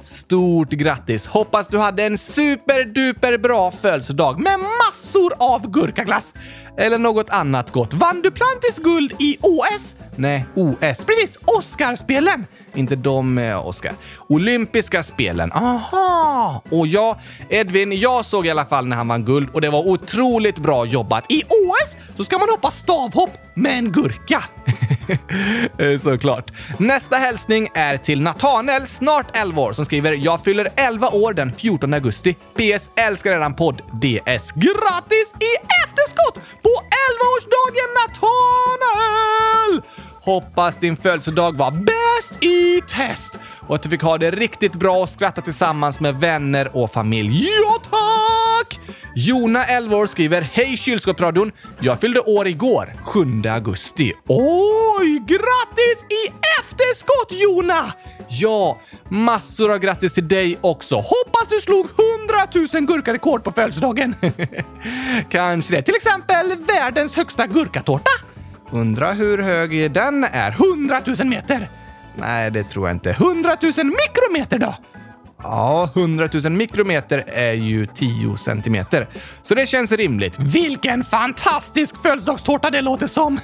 Stort 0.00 0.70
grattis! 0.70 1.26
Hoppas 1.26 1.68
du 1.68 1.78
hade 1.78 2.04
en 2.04 2.18
superduper 2.18 3.38
bra 3.38 3.70
födelsedag 3.70 4.40
med 4.40 4.58
massor 4.58 5.32
av 5.38 5.70
gurkaglass. 5.70 6.34
Eller 6.76 6.98
något 6.98 7.30
annat 7.30 7.70
gott. 7.70 7.94
Vann 7.94 8.22
du 8.22 8.30
Plantis 8.30 8.78
guld 8.78 9.12
i 9.18 9.36
OS? 9.42 9.96
Nej, 10.16 10.46
OS. 10.54 11.04
Precis! 11.04 11.38
Oscarspelen! 11.44 12.46
Inte 12.74 12.96
de 12.96 13.38
eh, 13.38 13.66
Oscar. 13.66 13.92
Olympiska 14.28 15.02
spelen. 15.02 15.52
Aha! 15.52 16.62
Och 16.70 16.86
ja, 16.86 17.18
Edvin, 17.48 18.00
jag 18.00 18.24
såg 18.24 18.46
i 18.46 18.50
alla 18.50 18.66
fall 18.66 18.86
när 18.86 18.96
han 18.96 19.08
vann 19.08 19.24
guld 19.24 19.48
och 19.52 19.60
det 19.60 19.70
var 19.70 19.88
otroligt 19.88 20.58
bra 20.58 20.86
jobbat. 20.86 21.24
I 21.28 21.42
OS 21.42 21.96
så 22.16 22.24
ska 22.24 22.38
man 22.38 22.48
hoppa 22.48 22.70
stavhopp 22.70 23.30
med 23.54 23.78
en 23.78 23.92
gurka. 23.92 24.44
Eh, 25.78 25.98
såklart. 25.98 26.50
Nästa 26.78 27.16
hälsning 27.16 27.68
är 27.74 27.96
till 27.96 28.20
Natanel. 28.20 28.86
snart 28.86 29.27
11 29.34 29.62
år, 29.62 29.72
som 29.72 29.84
skriver 29.84 30.12
“Jag 30.12 30.44
fyller 30.44 30.68
11 30.76 31.08
år 31.08 31.32
den 31.32 31.52
14 31.52 31.94
augusti. 31.94 32.34
PS. 32.34 32.90
Älskar 32.96 33.30
eran 33.32 33.54
podd. 33.54 33.76
DS. 33.76 34.52
Grattis 34.52 35.34
i 35.40 35.52
efterskott 35.84 36.34
på 36.62 36.70
11-årsdagen 37.08 37.90
Nathanael! 37.98 39.82
Hoppas 40.28 40.76
din 40.76 40.96
födelsedag 40.96 41.56
var 41.56 41.70
bäst 41.70 42.44
i 42.44 42.80
test 42.88 43.38
och 43.68 43.74
att 43.74 43.82
du 43.82 43.88
fick 43.88 44.02
ha 44.02 44.18
det 44.18 44.30
riktigt 44.30 44.74
bra 44.74 44.96
och 44.96 45.08
skratta 45.08 45.40
tillsammans 45.40 46.00
med 46.00 46.14
vänner 46.14 46.76
och 46.76 46.92
familj. 46.92 47.48
Ja, 47.62 47.82
tack! 47.90 48.80
Jona, 49.14 49.64
11 49.64 49.96
år, 49.96 50.06
skriver 50.06 50.42
“Hej 50.42 50.76
kylskåpsradion! 50.76 51.52
Jag 51.80 52.00
fyllde 52.00 52.20
år 52.20 52.48
igår, 52.48 52.92
7 53.04 53.48
augusti. 53.48 54.12
Oj! 54.26 55.22
Grattis 55.26 56.04
i 56.08 56.32
efterskott 56.60 57.32
Jona! 57.32 57.92
Ja, 58.28 58.78
massor 59.08 59.72
av 59.72 59.78
grattis 59.78 60.12
till 60.12 60.28
dig 60.28 60.58
också. 60.60 60.94
Hoppas 60.94 61.48
du 61.50 61.60
slog 61.60 61.86
100 62.54 62.68
000 62.74 62.86
gurkarekord 62.86 63.44
på 63.44 63.52
födelsedagen. 63.52 64.14
Kanske 65.30 65.76
det. 65.76 65.82
Till 65.82 65.94
exempel 65.94 66.56
världens 66.66 67.14
högsta 67.14 67.46
gurkatårta. 67.46 68.10
Undrar 68.70 69.14
hur 69.14 69.38
hög 69.38 69.92
den 69.92 70.24
är? 70.24 70.50
100 70.50 71.00
000 71.18 71.26
meter? 71.28 71.68
Nej, 72.16 72.50
det 72.50 72.64
tror 72.64 72.88
jag 72.88 72.94
inte. 72.96 73.10
100 73.10 73.56
000 73.62 73.72
mikrometer 73.72 74.58
då? 74.58 74.74
Ja, 75.42 75.90
100 75.94 76.28
000 76.32 76.52
mikrometer 76.52 77.24
är 77.26 77.52
ju 77.52 77.86
10 77.86 78.36
centimeter. 78.36 79.08
Så 79.42 79.54
det 79.54 79.66
känns 79.66 79.92
rimligt. 79.92 80.38
Vilken 80.38 81.04
fantastisk 81.04 82.02
födelsedagstårta 82.02 82.70
det 82.70 82.80
låter 82.80 83.06
som! 83.06 83.40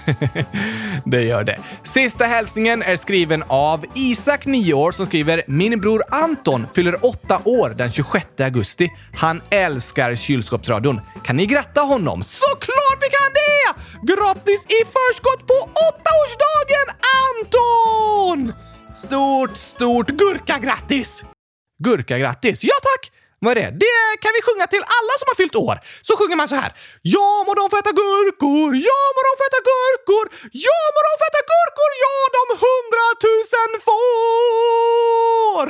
det 1.05 1.23
gör 1.23 1.45
det. 1.45 1.59
Sista 1.83 2.25
hälsningen 2.25 2.83
är 2.83 2.97
skriven 2.97 3.45
av 3.47 3.85
Isak, 3.95 4.47
9 4.47 4.75
år, 4.75 4.93
som 4.93 5.07
skriver 5.07 5.43
“Min 5.47 5.81
bror 5.81 6.03
Anton 6.11 6.67
fyller 6.75 7.07
8 7.07 7.41
år 7.45 7.71
den 7.71 7.93
26 7.93 8.27
augusti. 8.41 8.91
Han 9.15 9.43
älskar 9.51 10.15
kylskåpsradion. 10.15 11.01
Kan 11.25 11.37
ni 11.37 11.47
gratta 11.47 11.81
honom?” 11.81 12.23
Såklart 12.23 12.99
vi 13.01 13.09
kan 13.09 13.33
det! 13.35 14.13
Grattis 14.13 14.67
i 14.67 14.85
förskott 14.85 15.47
på 15.47 15.71
8-årsdagen 15.95 16.89
Anton! 17.31 18.53
Stort, 18.89 19.57
stort 19.57 20.11
gurka-grattis! 20.11 21.25
Gurka-grattis. 21.85 22.65
Ja 22.65 22.77
tack! 22.89 23.03
Vad 23.45 23.51
är 23.53 23.61
det? 23.63 23.71
Det 23.85 24.09
kan 24.23 24.33
vi 24.37 24.41
sjunga 24.47 24.67
till 24.73 24.85
alla 24.99 25.15
som 25.19 25.27
har 25.31 25.37
fyllt 25.43 25.57
år. 25.69 25.77
Så 26.09 26.13
sjunger 26.19 26.37
man 26.37 26.49
så 26.49 26.57
här. 26.63 26.73
Ja 27.03 27.45
må 27.47 27.53
de 27.61 27.65
få 27.71 27.77
äta 27.83 27.93
gurkor, 28.03 28.71
ja 28.89 29.01
må 29.17 29.21
de 29.29 29.33
få 29.41 29.45
äta 29.51 29.61
gurkor, 29.71 30.25
ja 30.67 30.81
må 30.95 31.01
de 31.09 31.13
få 31.21 31.25
äta 31.31 31.43
gurkor, 31.53 31.91
ja 32.05 32.17
de 32.37 32.43
hundratusen 32.65 33.71
får! 33.89 35.67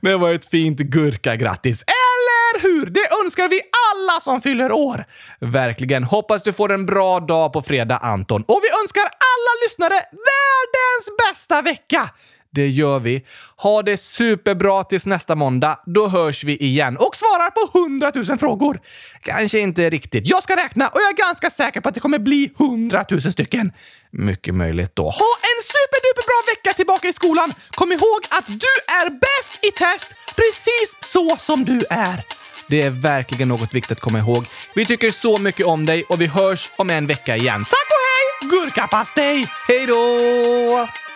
det 0.06 0.16
var 0.16 0.30
ett 0.30 0.50
fint 0.50 0.78
gurka-grattis. 0.78 1.78
Eller 1.82 2.62
hur? 2.62 2.86
Det 2.86 3.06
önskar 3.24 3.48
vi 3.48 3.60
alla 3.90 4.20
som 4.20 4.40
fyller 4.40 4.72
år. 4.72 5.04
Verkligen. 5.40 6.04
Hoppas 6.04 6.42
du 6.42 6.52
får 6.52 6.72
en 6.72 6.86
bra 6.86 7.20
dag 7.20 7.52
på 7.52 7.62
fredag, 7.62 7.96
Anton. 7.96 8.44
Och 8.48 8.60
vi 8.62 8.68
önskar 8.82 9.02
alla 9.02 9.52
lyssnare 9.64 9.94
världens 10.30 11.06
bästa 11.22 11.62
vecka! 11.62 12.10
Det 12.52 12.68
gör 12.68 12.98
vi. 12.98 13.26
Ha 13.56 13.82
det 13.82 13.96
superbra 13.96 14.84
tills 14.84 15.06
nästa 15.06 15.34
måndag. 15.34 15.78
Då 15.86 16.08
hörs 16.08 16.44
vi 16.44 16.56
igen 16.56 16.96
och 16.96 17.16
svarar 17.16 17.50
på 17.50 17.78
100 17.78 18.12
000 18.14 18.38
frågor. 18.38 18.80
Kanske 19.22 19.58
inte 19.58 19.90
riktigt. 19.90 20.26
Jag 20.26 20.42
ska 20.42 20.56
räkna 20.56 20.88
och 20.88 21.00
jag 21.00 21.08
är 21.08 21.16
ganska 21.26 21.50
säker 21.50 21.80
på 21.80 21.88
att 21.88 21.94
det 21.94 22.00
kommer 22.00 22.18
bli 22.18 22.52
100 22.60 23.04
000 23.10 23.20
stycken. 23.20 23.72
Mycket 24.10 24.54
möjligt 24.54 24.96
då. 24.96 25.02
Ha 25.02 25.30
en 25.50 25.60
superduperbra 25.62 26.54
vecka 26.54 26.76
tillbaka 26.76 27.08
i 27.08 27.12
skolan. 27.12 27.54
Kom 27.70 27.92
ihåg 27.92 28.20
att 28.30 28.46
du 28.46 28.94
är 29.02 29.10
bäst 29.10 29.64
i 29.64 29.70
test, 29.70 30.14
precis 30.36 30.96
så 31.00 31.36
som 31.36 31.64
du 31.64 31.80
är. 31.90 32.20
Det 32.68 32.82
är 32.82 32.90
verkligen 32.90 33.48
något 33.48 33.74
viktigt 33.74 33.98
att 33.98 34.00
komma 34.00 34.18
ihåg. 34.18 34.44
Vi 34.74 34.86
tycker 34.86 35.10
så 35.10 35.38
mycket 35.38 35.66
om 35.66 35.86
dig 35.86 36.04
och 36.08 36.20
vi 36.20 36.26
hörs 36.26 36.68
om 36.76 36.90
en 36.90 37.06
vecka 37.06 37.36
igen. 37.36 37.64
Tack 37.64 37.88
och 37.90 38.02
hej! 38.08 38.50
Gurkapastej! 38.50 39.46
Hej 39.68 39.86
då! 39.86 41.09